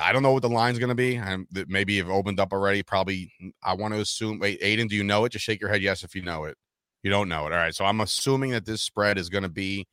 I 0.01 0.13
don't 0.13 0.23
know 0.23 0.33
what 0.33 0.43
the 0.43 0.49
line's 0.49 0.79
going 0.79 0.89
to 0.89 0.95
be. 0.95 1.19
That 1.53 1.69
maybe 1.69 1.99
have 1.99 2.09
opened 2.09 2.41
up 2.41 2.53
already. 2.53 2.83
Probably, 2.83 3.33
I 3.63 3.75
want 3.75 3.95
to 3.95 4.01
assume. 4.01 4.39
Wait, 4.39 4.59
Aidan, 4.63 4.89
do 4.89 4.97
you 4.97 5.05
know 5.05 5.25
it? 5.25 5.33
Just 5.33 5.45
shake 5.45 5.61
your 5.61 5.71
head 5.71 5.83
yes 5.83 6.03
if 6.03 6.15
you 6.15 6.23
know 6.23 6.45
it. 6.45 6.57
You 7.03 7.11
don't 7.11 7.29
know 7.29 7.47
it. 7.47 7.53
All 7.53 7.59
right. 7.59 7.75
So 7.75 7.85
I'm 7.85 8.01
assuming 8.01 8.51
that 8.53 8.67
this 8.67 8.83
spread 8.83 9.19
is 9.19 9.29
going 9.29 9.43
to 9.43 9.49
be 9.49 9.87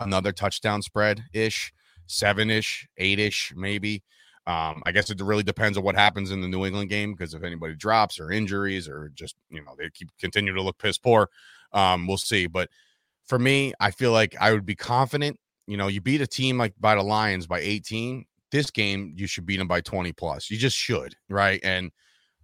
another 0.00 0.32
touchdown 0.32 0.82
spread 0.82 1.22
ish, 1.32 1.72
seven 2.06 2.50
ish, 2.50 2.86
eight 2.98 3.18
ish, 3.18 3.52
maybe. 3.56 4.02
Um, 4.46 4.82
I 4.84 4.90
guess 4.90 5.08
it 5.08 5.20
really 5.20 5.44
depends 5.44 5.78
on 5.78 5.84
what 5.84 5.94
happens 5.94 6.32
in 6.32 6.40
the 6.40 6.48
New 6.48 6.66
England 6.66 6.90
game 6.90 7.12
because 7.12 7.32
if 7.32 7.44
anybody 7.44 7.76
drops 7.76 8.18
or 8.18 8.32
injuries 8.32 8.88
or 8.88 9.12
just 9.14 9.36
you 9.50 9.62
know 9.62 9.74
they 9.78 9.88
keep 9.90 10.08
continue 10.18 10.52
to 10.52 10.62
look 10.62 10.78
piss 10.78 10.98
poor, 10.98 11.28
um, 11.72 12.06
we'll 12.08 12.16
see. 12.16 12.48
But 12.48 12.68
for 13.26 13.38
me, 13.38 13.72
I 13.78 13.92
feel 13.92 14.10
like 14.10 14.34
I 14.40 14.52
would 14.52 14.66
be 14.66 14.74
confident. 14.74 15.38
You 15.66 15.76
know, 15.76 15.88
you 15.88 16.00
beat 16.00 16.20
a 16.20 16.26
team 16.26 16.58
like 16.58 16.74
by 16.80 16.94
the 16.94 17.02
Lions 17.02 17.46
by 17.46 17.60
18. 17.60 18.24
This 18.50 18.70
game, 18.70 19.14
you 19.16 19.26
should 19.26 19.46
beat 19.46 19.56
them 19.56 19.68
by 19.68 19.80
20 19.80 20.12
plus. 20.12 20.50
You 20.50 20.58
just 20.58 20.76
should, 20.76 21.14
right? 21.30 21.60
And 21.62 21.90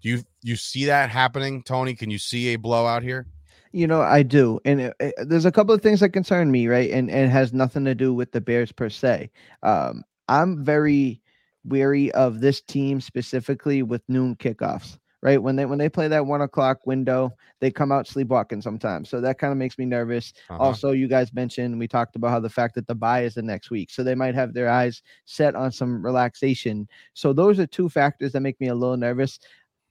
do 0.00 0.08
you 0.08 0.22
you 0.42 0.56
see 0.56 0.86
that 0.86 1.10
happening, 1.10 1.62
Tony? 1.62 1.94
Can 1.94 2.10
you 2.10 2.18
see 2.18 2.48
a 2.54 2.56
blowout 2.56 3.02
here? 3.02 3.26
You 3.72 3.86
know, 3.86 4.00
I 4.00 4.22
do, 4.22 4.60
and 4.64 4.80
it, 4.80 4.94
it- 5.00 5.14
there's 5.28 5.44
a 5.44 5.52
couple 5.52 5.74
of 5.74 5.82
things 5.82 6.00
that 6.00 6.10
concern 6.10 6.50
me, 6.50 6.68
right? 6.68 6.90
And, 6.90 7.10
and 7.10 7.26
it 7.26 7.30
has 7.30 7.52
nothing 7.52 7.84
to 7.84 7.94
do 7.94 8.14
with 8.14 8.32
the 8.32 8.40
Bears 8.40 8.72
per 8.72 8.88
se. 8.88 9.30
Um, 9.62 10.04
I'm 10.28 10.64
very 10.64 11.20
weary 11.64 12.10
of 12.12 12.40
this 12.40 12.62
team 12.62 13.00
specifically 13.00 13.82
with 13.82 14.02
noon 14.08 14.36
kickoffs, 14.36 14.98
right? 15.22 15.42
When 15.42 15.56
they 15.56 15.66
when 15.66 15.78
they 15.78 15.88
play 15.88 16.08
that 16.08 16.26
one 16.26 16.42
o'clock 16.42 16.86
window, 16.86 17.32
they 17.60 17.70
come 17.70 17.90
out 17.90 18.06
sleepwalking 18.06 18.62
sometimes, 18.62 19.08
so 19.08 19.20
that 19.20 19.38
kind 19.38 19.52
of 19.52 19.58
makes 19.58 19.78
me 19.78 19.84
nervous. 19.84 20.32
Uh-huh. 20.50 20.62
Also, 20.62 20.92
you 20.92 21.08
guys 21.08 21.32
mentioned 21.32 21.78
we 21.78 21.88
talked 21.88 22.16
about 22.16 22.30
how 22.30 22.40
the 22.40 22.48
fact 22.48 22.74
that 22.76 22.86
the 22.86 22.94
bye 22.94 23.22
is 23.22 23.34
the 23.34 23.42
next 23.42 23.70
week, 23.70 23.90
so 23.90 24.02
they 24.02 24.14
might 24.14 24.34
have 24.34 24.54
their 24.54 24.68
eyes 24.68 25.02
set 25.24 25.54
on 25.54 25.72
some 25.72 26.04
relaxation. 26.04 26.88
So 27.14 27.32
those 27.32 27.58
are 27.58 27.66
two 27.66 27.88
factors 27.88 28.32
that 28.32 28.40
make 28.40 28.60
me 28.60 28.68
a 28.68 28.74
little 28.74 28.96
nervous. 28.96 29.38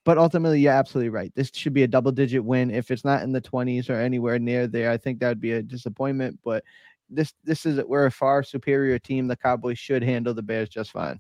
But 0.05 0.17
ultimately, 0.17 0.61
you're 0.61 0.71
absolutely 0.71 1.09
right. 1.09 1.34
This 1.36 1.51
should 1.53 1.73
be 1.73 1.84
a 1.84 1.88
double 1.88 2.13
digit 2.13 2.41
win. 2.41 2.71
If 2.71 2.91
it's 2.91 3.03
not 3.03 3.23
in 3.23 3.34
the 3.34 3.41
20s 3.41 3.89
or 3.89 3.95
anywhere 3.95 4.39
near 4.39 4.65
there, 4.65 4.89
I 4.89 4.95
think 4.95 5.19
that 5.19 5.28
would 5.28 5.41
be 5.41 5.51
a 5.51 5.61
disappointment. 5.61 6.39
But 6.45 6.63
this 7.09 7.34
this 7.43 7.65
is 7.65 7.84
we're 7.84 8.05
a 8.05 8.11
far 8.11 8.43
superior 8.43 8.99
team. 8.99 9.28
The 9.28 9.36
Cowboys 9.36 9.80
should 9.80 10.03
handle 10.03 10.34
the 10.34 10.41
Bears 10.41 10.69
just 10.69 10.91
fine. 10.91 11.19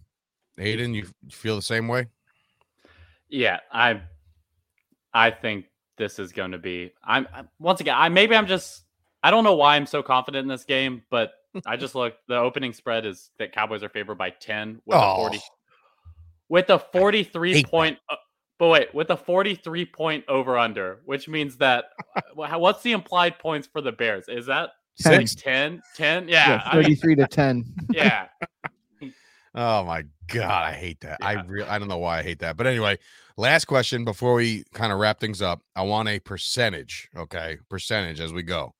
Aidan, 0.57 0.93
you 0.93 1.05
feel 1.29 1.57
the 1.57 1.61
same 1.61 1.89
way? 1.89 2.07
Yeah, 3.29 3.59
I 3.71 4.01
I 5.13 5.31
think 5.31 5.65
this 5.97 6.19
is 6.19 6.31
going 6.31 6.51
to 6.51 6.57
be 6.57 6.91
I'm 7.03 7.27
I'm- 7.33 7.49
once 7.59 7.81
again, 7.81 7.95
I 7.97 8.09
maybe 8.09 8.35
I'm 8.35 8.47
just 8.47 8.83
I 9.23 9.31
don't 9.31 9.43
know 9.43 9.55
why 9.55 9.75
I'm 9.75 9.85
so 9.87 10.03
confident 10.03 10.43
in 10.43 10.47
this 10.47 10.63
game, 10.63 11.03
but 11.09 11.31
I 11.65 11.75
just 11.75 11.95
looked 11.95 12.19
the 12.27 12.37
opening 12.37 12.73
spread 12.73 13.05
is 13.05 13.31
that 13.39 13.51
Cowboys 13.51 13.83
are 13.83 13.89
favored 13.89 14.17
by 14.17 14.29
10 14.29 14.81
with 14.85 14.97
a 14.97 15.15
40 15.15 15.37
Oh. 15.37 15.41
with 16.49 16.69
a 16.69 16.79
43 16.79 17.53
hate 17.53 17.65
that. 17.65 17.71
point 17.71 17.97
uh, 18.09 18.15
but 18.59 18.67
wait, 18.69 18.93
with 18.95 19.09
a 19.11 19.17
43 19.17 19.85
point 19.85 20.23
over 20.27 20.57
under, 20.57 21.01
which 21.05 21.27
means 21.27 21.57
that 21.57 21.85
what's 22.35 22.81
the 22.83 22.91
implied 22.91 23.37
points 23.39 23.67
for 23.67 23.81
the 23.81 23.91
Bears? 23.91 24.25
Is 24.29 24.45
that 24.47 24.69
Ten. 24.99 25.19
like 25.21 25.29
10? 25.35 25.81
10? 25.95 26.27
Yeah. 26.29 26.47
Yeah, 26.49 26.61
I 26.65 26.75
mean, 26.77 26.83
33 26.85 27.15
to 27.17 27.27
10. 27.27 27.65
yeah. 27.91 28.27
Oh 29.55 29.83
my 29.83 30.03
god, 30.27 30.63
I 30.65 30.73
hate 30.73 30.99
that. 31.01 31.17
I 31.21 31.33
Yeah. 31.33 31.43
really 31.47 31.69
I 31.69 31.79
don't 31.79 31.87
know 31.87 31.97
why 31.97 32.19
I 32.19 32.23
hate 32.23 32.39
that. 32.39 32.57
But 32.57 32.67
anyway, 32.67 32.97
last 33.37 33.65
question 33.65 34.05
before 34.05 34.33
we 34.33 34.63
kind 34.73 34.91
of 34.91 34.99
wrap 34.99 35.19
things 35.19 35.41
up. 35.41 35.61
I 35.75 35.83
want 35.83 36.09
a 36.09 36.19
percentage, 36.19 37.09
okay? 37.15 37.57
Percentage 37.69 38.19
as 38.19 38.33
we 38.33 38.43
go. 38.43 38.73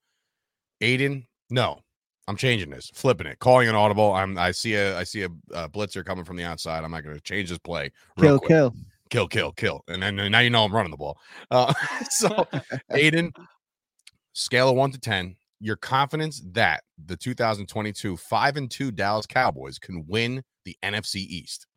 Aidan, 0.82 1.26
no. 1.50 1.82
I'm 2.30 2.36
changing 2.36 2.70
this, 2.70 2.92
flipping 2.94 3.26
it, 3.26 3.40
calling 3.40 3.70
an 3.70 3.76
audible. 3.76 4.14
I'm 4.14 4.38
I 4.38 4.52
see 4.52 4.76
a 4.76 4.98
I 4.98 5.04
see 5.06 5.22
a, 5.24 5.30
a 5.54 5.70
blitzer 5.70 6.04
coming 6.06 6.26
from 6.26 6.36
the 6.36 6.44
outside. 6.44 6.84
I'm 6.84 6.92
not 6.92 7.04
going 7.06 7.16
to 7.16 7.22
change 7.22 7.48
this 7.50 7.58
play. 7.58 7.90
Kill, 8.20 8.38
quick. 8.38 8.50
kill, 8.50 8.74
kill, 9.10 9.28
kill, 9.30 9.52
kill, 9.54 9.84
and 9.88 10.04
then 10.04 10.18
now 10.30 10.40
you 10.40 10.50
know 10.50 10.66
I'm 10.66 10.76
running 10.76 10.92
the 10.92 10.98
ball. 10.98 11.18
Uh, 11.50 11.74
so, 12.10 12.46
Aidan, 12.92 13.32
scale 14.34 14.68
of 14.70 14.76
one 14.76 14.92
to 14.92 15.00
ten, 15.00 15.38
your 15.60 15.76
confidence 15.76 16.42
that 16.52 16.84
the 17.04 17.18
2022 17.18 18.18
five 18.18 18.58
and 18.58 18.70
two 18.70 18.92
Dallas 18.92 19.26
Cowboys 19.26 19.80
can 19.80 20.06
win 20.08 20.44
the 20.66 20.76
NFC 20.84 21.16
East. 21.18 21.68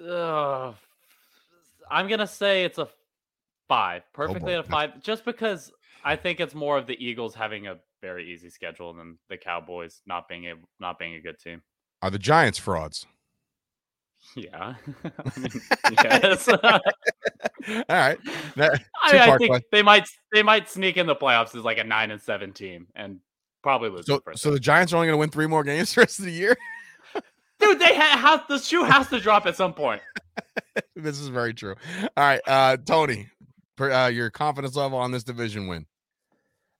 Uh, 0.00 0.72
I'm 1.90 2.08
gonna 2.08 2.26
say 2.26 2.64
it's 2.64 2.78
a 2.78 2.88
5. 3.68 4.02
perfectly 4.12 4.54
oh, 4.54 4.60
a 4.60 4.62
five, 4.62 5.00
just 5.02 5.24
because 5.24 5.70
I 6.04 6.16
think 6.16 6.40
it's 6.40 6.54
more 6.54 6.76
of 6.76 6.86
the 6.86 7.02
Eagles 7.04 7.34
having 7.34 7.68
a 7.68 7.76
very 8.00 8.32
easy 8.32 8.50
schedule 8.50 8.92
than 8.92 9.18
the 9.28 9.36
Cowboys 9.36 10.02
not 10.06 10.28
being 10.28 10.46
able, 10.46 10.68
not 10.80 10.98
being 10.98 11.14
a 11.14 11.20
good 11.20 11.38
team. 11.38 11.62
Are 12.02 12.10
the 12.10 12.18
Giants 12.18 12.58
frauds? 12.58 13.06
Yeah. 14.36 14.74
I 15.04 15.38
mean, 15.38 15.50
yes. 16.04 16.48
All 16.48 16.58
right. 17.88 18.18
That, 18.56 18.80
I, 19.02 19.12
mean, 19.12 19.20
I 19.20 19.36
think 19.36 19.50
question. 19.50 19.64
they 19.72 19.82
might 19.82 20.08
they 20.32 20.42
might 20.42 20.68
sneak 20.68 20.96
in 20.96 21.06
the 21.06 21.16
playoffs 21.16 21.54
as 21.54 21.64
like 21.64 21.78
a 21.78 21.84
nine 21.84 22.10
and 22.10 22.20
seven 22.20 22.52
team 22.52 22.86
and 22.94 23.20
probably 23.62 23.90
lose. 23.90 24.06
So, 24.06 24.22
the 24.24 24.36
so 24.36 24.50
the 24.50 24.60
Giants 24.60 24.92
are 24.92 24.96
only 24.96 25.08
going 25.08 25.14
to 25.14 25.20
win 25.20 25.30
three 25.30 25.46
more 25.46 25.64
games 25.64 25.94
the 25.94 26.02
rest 26.02 26.18
of 26.18 26.26
the 26.26 26.32
year. 26.32 26.56
Dude, 27.58 27.78
they 27.78 27.94
ha- 27.94 28.16
have 28.16 28.46
the 28.48 28.58
shoe 28.58 28.84
has 28.84 29.08
to 29.08 29.20
drop 29.20 29.46
at 29.46 29.54
some 29.56 29.74
point. 29.74 30.00
this 30.96 31.20
is 31.20 31.28
very 31.28 31.52
true. 31.52 31.74
All 32.16 32.24
right, 32.24 32.40
uh, 32.46 32.78
Tony, 32.78 33.28
per, 33.76 33.90
uh, 33.90 34.08
your 34.08 34.30
confidence 34.30 34.76
level 34.76 34.96
on 34.96 35.10
this 35.10 35.24
division 35.24 35.66
win? 35.66 35.84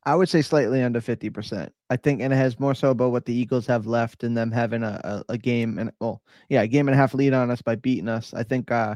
I 0.04 0.14
would 0.14 0.28
say 0.28 0.40
slightly 0.40 0.82
under 0.82 1.00
50%. 1.00 1.68
I 1.90 1.96
think, 1.96 2.22
and 2.22 2.32
it 2.32 2.36
has 2.36 2.58
more 2.58 2.74
so 2.74 2.90
about 2.90 3.12
what 3.12 3.26
the 3.26 3.34
Eagles 3.34 3.66
have 3.66 3.86
left 3.86 4.24
and 4.24 4.36
them 4.36 4.50
having 4.50 4.82
a, 4.82 5.00
a, 5.28 5.32
a, 5.34 5.38
game 5.38 5.78
and, 5.78 5.92
well, 6.00 6.22
yeah, 6.48 6.62
a 6.62 6.66
game 6.66 6.88
and 6.88 6.94
a 6.94 6.98
half 6.98 7.12
lead 7.12 7.34
on 7.34 7.50
us 7.50 7.60
by 7.60 7.74
beating 7.74 8.08
us. 8.08 8.32
I 8.32 8.42
think, 8.42 8.70
uh, 8.70 8.94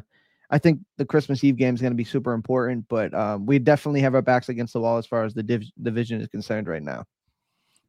I 0.50 0.58
think 0.58 0.80
the 0.96 1.04
Christmas 1.04 1.44
Eve 1.44 1.56
game 1.56 1.74
is 1.74 1.80
going 1.80 1.92
to 1.92 1.96
be 1.96 2.04
super 2.04 2.32
important, 2.32 2.86
but 2.88 3.12
um, 3.12 3.44
we 3.44 3.58
definitely 3.58 4.00
have 4.00 4.14
our 4.14 4.22
backs 4.22 4.48
against 4.48 4.72
the 4.72 4.80
wall 4.80 4.96
as 4.96 5.06
far 5.06 5.24
as 5.24 5.34
the 5.34 5.42
div- 5.42 5.70
division 5.82 6.20
is 6.20 6.28
concerned 6.28 6.68
right 6.68 6.82
now. 6.82 7.04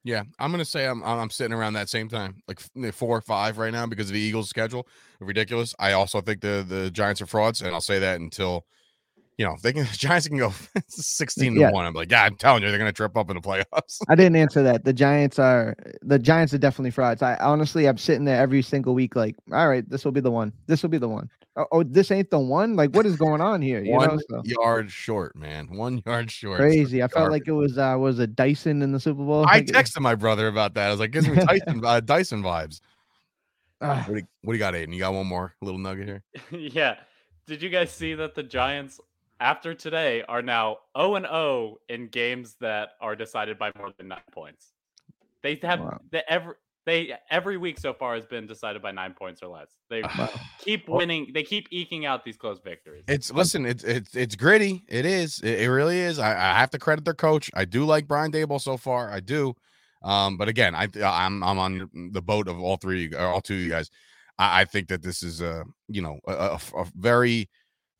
Yeah, 0.03 0.21
I'm 0.37 0.51
gonna 0.51 0.63
say 0.63 0.85
I'm 0.85 1.03
I'm 1.03 1.31
sitting 1.31 1.51
around 1.51 1.73
that 1.73 1.89
same 1.89 2.09
time, 2.09 2.43
like 2.47 2.59
four 2.93 3.17
or 3.17 3.21
five 3.21 3.57
right 3.57 3.73
now 3.73 3.87
because 3.87 4.07
of 4.07 4.13
the 4.13 4.19
Eagles' 4.19 4.49
schedule. 4.49 4.87
Ridiculous. 5.19 5.73
I 5.79 5.93
also 5.93 6.21
think 6.21 6.41
the 6.41 6.63
the 6.67 6.91
Giants 6.91 7.23
are 7.23 7.25
frauds, 7.25 7.63
and 7.63 7.73
I'll 7.73 7.81
say 7.81 7.97
that 7.97 8.19
until 8.19 8.67
you 9.37 9.45
know, 9.45 9.55
they 9.61 9.73
can 9.73 9.83
the 9.91 9.97
Giants 9.97 10.27
can 10.27 10.37
go 10.37 10.53
16 10.87 11.55
yeah. 11.55 11.67
to 11.67 11.73
1. 11.73 11.85
I'm 11.85 11.93
like, 11.93 12.11
yeah, 12.11 12.23
I'm 12.23 12.35
telling 12.35 12.63
you, 12.63 12.69
they're 12.69 12.77
gonna 12.77 12.91
trip 12.91 13.17
up 13.17 13.29
in 13.29 13.35
the 13.35 13.41
playoffs. 13.41 13.99
I 14.07 14.15
didn't 14.15 14.37
answer 14.37 14.63
that. 14.63 14.85
The 14.85 14.93
Giants 14.93 15.39
are 15.39 15.75
the 16.01 16.19
Giants 16.19 16.53
are 16.53 16.57
definitely 16.57 16.91
frauds. 16.91 17.21
I 17.21 17.35
honestly 17.37 17.87
I'm 17.87 17.97
sitting 17.97 18.25
there 18.25 18.39
every 18.39 18.61
single 18.61 18.93
week, 18.93 19.15
like, 19.15 19.35
all 19.51 19.67
right, 19.67 19.87
this 19.89 20.05
will 20.05 20.11
be 20.11 20.21
the 20.21 20.31
one. 20.31 20.53
This 20.67 20.81
will 20.83 20.89
be 20.89 20.97
the 20.97 21.09
one. 21.09 21.29
Oh, 21.57 21.65
oh 21.71 21.83
this 21.83 22.11
ain't 22.11 22.29
the 22.29 22.39
one. 22.39 22.75
Like, 22.75 22.95
what 22.95 23.05
is 23.05 23.15
going 23.17 23.41
on 23.41 23.61
here? 23.61 23.83
You 23.83 23.93
one 23.93 24.15
know, 24.15 24.21
so. 24.29 24.41
yard 24.45 24.91
short, 24.91 25.35
man. 25.35 25.67
One 25.75 26.01
yard 26.05 26.31
short. 26.31 26.59
Crazy. 26.59 27.03
I 27.03 27.07
felt 27.07 27.31
like 27.31 27.47
it 27.47 27.53
was 27.53 27.77
uh 27.77 27.95
was 27.97 28.19
a 28.19 28.27
Dyson 28.27 28.81
in 28.81 28.91
the 28.91 28.99
Super 28.99 29.23
Bowl. 29.23 29.45
I 29.47 29.61
texted 29.61 29.99
my 29.99 30.15
brother 30.15 30.47
about 30.47 30.73
that. 30.75 30.87
I 30.87 30.91
was 30.91 30.99
like, 30.99 31.11
gives 31.11 31.27
me 31.27 31.35
Dyson 31.45 31.83
uh, 31.83 31.99
Dyson 31.99 32.41
vibes. 32.41 32.79
what, 33.79 34.07
do 34.07 34.15
you, 34.15 34.27
what 34.41 34.53
do 34.53 34.57
you 34.57 34.59
got, 34.59 34.75
Aidan? 34.75 34.93
You 34.93 34.99
got 34.99 35.13
one 35.13 35.27
more 35.27 35.53
little 35.61 35.79
nugget 35.79 36.07
here? 36.07 36.23
yeah. 36.51 36.95
Did 37.47 37.61
you 37.61 37.69
guys 37.69 37.91
see 37.91 38.15
that 38.15 38.33
the 38.33 38.41
Giants 38.41 38.99
after 39.39 39.73
today 39.73 40.23
are 40.27 40.41
now 40.41 40.77
0 40.97 41.15
and 41.15 41.25
0 41.25 41.77
in 41.89 42.07
games 42.07 42.55
that 42.61 42.89
are 43.01 43.15
decided 43.15 43.57
by 43.57 43.71
more 43.77 43.91
than 43.97 44.07
nine 44.09 44.19
points. 44.31 44.73
They 45.43 45.59
have 45.61 45.79
wow. 45.79 45.99
the 46.11 46.29
every 46.31 46.55
they 46.85 47.13
every 47.31 47.57
week 47.57 47.79
so 47.79 47.93
far 47.93 48.15
has 48.15 48.25
been 48.25 48.45
decided 48.45 48.81
by 48.81 48.91
nine 48.91 49.13
points 49.13 49.41
or 49.41 49.47
less. 49.47 49.69
They 49.89 50.03
keep 50.59 50.87
winning. 50.87 51.31
They 51.33 51.43
keep 51.43 51.67
eking 51.71 52.05
out 52.05 52.23
these 52.23 52.37
close 52.37 52.59
victories. 52.63 53.03
It's 53.07 53.31
listen. 53.31 53.65
It's 53.65 53.83
it's 53.83 54.15
it's 54.15 54.35
gritty. 54.35 54.83
It 54.87 55.05
is. 55.05 55.39
It, 55.39 55.61
it 55.61 55.71
really 55.71 55.99
is. 55.99 56.19
I, 56.19 56.31
I, 56.31 56.59
have 56.59 56.69
to 56.71 56.79
credit 56.79 57.03
their 57.03 57.15
coach. 57.15 57.49
I 57.53 57.65
do 57.65 57.85
like 57.85 58.07
Brian 58.07 58.31
Daboll 58.31 58.61
so 58.61 58.77
far. 58.77 59.11
I 59.11 59.19
do. 59.19 59.55
Um, 60.03 60.37
but 60.37 60.47
again, 60.47 60.75
I 60.75 60.87
I'm 61.03 61.43
I'm 61.43 61.57
on 61.57 61.89
the 62.11 62.21
boat 62.21 62.47
of 62.47 62.59
all 62.59 62.77
three 62.77 63.11
or 63.13 63.25
all 63.25 63.41
two 63.41 63.55
of 63.55 63.61
you 63.61 63.69
guys. 63.69 63.89
I, 64.37 64.61
I 64.61 64.65
think 64.65 64.87
that 64.89 65.01
this 65.01 65.23
is 65.23 65.41
a 65.41 65.65
you 65.87 66.03
know 66.03 66.19
a, 66.27 66.33
a, 66.33 66.59
a 66.77 66.85
very 66.95 67.49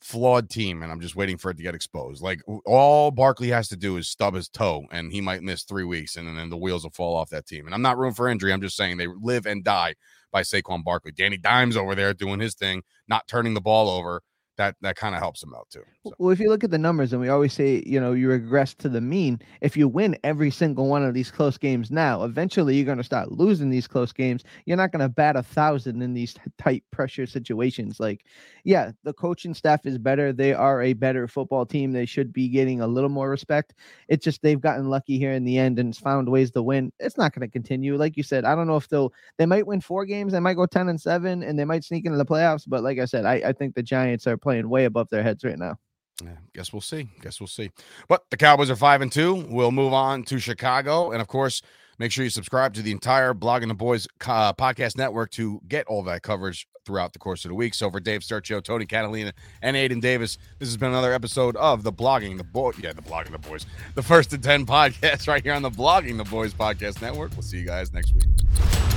flawed 0.01 0.49
team, 0.49 0.83
and 0.83 0.91
I'm 0.91 1.01
just 1.01 1.15
waiting 1.15 1.37
for 1.37 1.51
it 1.51 1.57
to 1.57 1.63
get 1.63 1.75
exposed. 1.75 2.21
Like 2.21 2.41
all 2.65 3.11
Barkley 3.11 3.49
has 3.49 3.67
to 3.69 3.77
do 3.77 3.97
is 3.97 4.07
stub 4.07 4.33
his 4.33 4.47
toe, 4.47 4.85
and 4.91 5.11
he 5.11 5.21
might 5.21 5.43
miss 5.43 5.63
three 5.63 5.83
weeks, 5.83 6.15
and 6.15 6.27
then 6.37 6.49
the 6.49 6.57
wheels 6.57 6.83
will 6.83 6.91
fall 6.91 7.15
off 7.15 7.29
that 7.29 7.47
team. 7.47 7.65
And 7.65 7.73
I'm 7.73 7.81
not 7.81 7.97
room 7.97 8.13
for 8.13 8.27
injury. 8.27 8.53
I'm 8.53 8.61
just 8.61 8.77
saying 8.77 8.97
they 8.97 9.07
live 9.07 9.45
and 9.45 9.63
die 9.63 9.95
by 10.31 10.41
Saquon 10.41 10.83
Barkley. 10.83 11.11
Danny 11.11 11.37
Dimes 11.37 11.77
over 11.77 11.95
there 11.95 12.13
doing 12.13 12.39
his 12.39 12.55
thing, 12.55 12.83
not 13.07 13.27
turning 13.27 13.53
the 13.53 13.61
ball 13.61 13.89
over 13.89 14.21
that 14.57 14.75
that 14.81 14.95
kind 14.95 15.15
of 15.15 15.21
helps 15.21 15.41
them 15.41 15.53
out 15.55 15.67
too. 15.69 15.83
So. 16.05 16.13
Well, 16.17 16.31
if 16.31 16.39
you 16.39 16.49
look 16.49 16.63
at 16.63 16.71
the 16.71 16.77
numbers, 16.77 17.11
and 17.11 17.21
we 17.21 17.29
always 17.29 17.53
say, 17.53 17.83
you 17.85 17.99
know, 17.99 18.13
you 18.13 18.29
regress 18.29 18.73
to 18.75 18.89
the 18.89 19.01
mean. 19.01 19.39
If 19.61 19.75
you 19.75 19.87
win 19.87 20.17
every 20.23 20.51
single 20.51 20.87
one 20.87 21.03
of 21.03 21.13
these 21.13 21.31
close 21.31 21.57
games 21.57 21.91
now, 21.91 22.23
eventually 22.23 22.75
you're 22.75 22.85
going 22.85 22.97
to 22.97 23.03
start 23.03 23.31
losing 23.31 23.69
these 23.69 23.87
close 23.87 24.13
games. 24.13 24.43
You're 24.65 24.77
not 24.77 24.91
going 24.91 25.01
to 25.01 25.09
bat 25.09 25.35
a 25.35 25.43
thousand 25.43 26.01
in 26.01 26.13
these 26.13 26.35
tight 26.57 26.83
pressure 26.91 27.25
situations. 27.25 27.99
Like, 27.99 28.25
yeah, 28.63 28.91
the 29.03 29.13
coaching 29.13 29.53
staff 29.53 29.85
is 29.85 29.97
better. 29.97 30.31
They 30.31 30.53
are 30.53 30.81
a 30.81 30.93
better 30.93 31.27
football 31.27 31.65
team. 31.65 31.91
They 31.91 32.05
should 32.05 32.31
be 32.31 32.47
getting 32.47 32.81
a 32.81 32.87
little 32.87 33.09
more 33.09 33.29
respect. 33.29 33.73
It's 34.07 34.23
just 34.23 34.41
they've 34.41 34.61
gotten 34.61 34.89
lucky 34.89 35.17
here 35.17 35.33
in 35.33 35.43
the 35.43 35.57
end 35.57 35.79
and 35.79 35.95
found 35.95 36.29
ways 36.29 36.51
to 36.51 36.63
win. 36.63 36.91
It's 36.99 37.17
not 37.17 37.33
going 37.33 37.47
to 37.47 37.51
continue. 37.51 37.97
Like 37.97 38.17
you 38.17 38.23
said, 38.23 38.45
I 38.45 38.55
don't 38.55 38.67
know 38.67 38.77
if 38.77 38.87
they'll 38.87 39.13
they 39.37 39.45
might 39.45 39.67
win 39.67 39.81
four 39.81 40.05
games. 40.05 40.33
They 40.33 40.39
might 40.39 40.55
go 40.55 40.65
ten 40.65 40.89
and 40.89 40.99
seven, 40.99 41.43
and 41.43 41.57
they 41.57 41.65
might 41.65 41.83
sneak 41.83 42.05
into 42.05 42.17
the 42.17 42.25
playoffs. 42.25 42.63
But 42.67 42.83
like 42.83 42.99
I 42.99 43.05
said, 43.05 43.25
I, 43.25 43.35
I 43.35 43.53
think 43.53 43.75
the 43.75 43.83
Giants 43.83 44.27
are 44.27 44.37
playing 44.45 44.69
way 44.69 44.85
above 44.85 45.09
their 45.09 45.23
heads 45.23 45.43
right 45.43 45.57
now. 45.57 45.75
Yeah, 46.23 46.37
guess 46.53 46.71
we'll 46.71 46.81
see. 46.81 47.09
Guess 47.21 47.41
we'll 47.41 47.47
see. 47.47 47.71
But 48.07 48.23
the 48.29 48.37
Cowboys 48.37 48.69
are 48.69 48.75
five 48.75 49.01
and 49.01 49.11
two. 49.11 49.33
We'll 49.49 49.71
move 49.71 49.91
on 49.91 50.23
to 50.25 50.39
Chicago, 50.39 51.11
and 51.11 51.19
of 51.19 51.27
course, 51.27 51.61
make 51.97 52.11
sure 52.11 52.23
you 52.23 52.29
subscribe 52.29 52.75
to 52.75 52.83
the 52.83 52.91
entire 52.91 53.33
Blogging 53.33 53.67
the 53.67 53.73
Boys 53.73 54.07
uh, 54.25 54.53
podcast 54.53 54.97
network 54.97 55.31
to 55.31 55.59
get 55.67 55.87
all 55.87 56.03
that 56.03 56.21
coverage 56.21 56.67
throughout 56.85 57.13
the 57.13 57.19
course 57.19 57.43
of 57.43 57.49
the 57.49 57.55
week. 57.55 57.73
So 57.73 57.89
for 57.89 57.99
Dave 57.99 58.21
Sturchio, 58.21 58.63
Tony 58.63 58.85
Catalina, 58.85 59.33
and 59.63 59.75
Aidan 59.75 59.99
Davis, 59.99 60.37
this 60.59 60.69
has 60.69 60.77
been 60.77 60.89
another 60.89 61.11
episode 61.11 61.55
of 61.57 61.81
the 61.81 61.91
Blogging 61.91 62.37
the 62.37 62.43
Boy, 62.43 62.71
yeah, 62.79 62.93
the 62.93 63.01
Blogging 63.01 63.31
the 63.31 63.39
Boys, 63.39 63.65
the 63.95 64.03
first 64.03 64.31
and 64.31 64.43
ten 64.43 64.65
podcast 64.67 65.27
right 65.27 65.43
here 65.43 65.53
on 65.53 65.63
the 65.63 65.71
Blogging 65.71 66.17
the 66.17 66.29
Boys 66.29 66.53
podcast 66.53 67.01
network. 67.01 67.31
We'll 67.31 67.41
see 67.41 67.57
you 67.57 67.65
guys 67.65 67.91
next 67.91 68.13
week. 68.13 68.94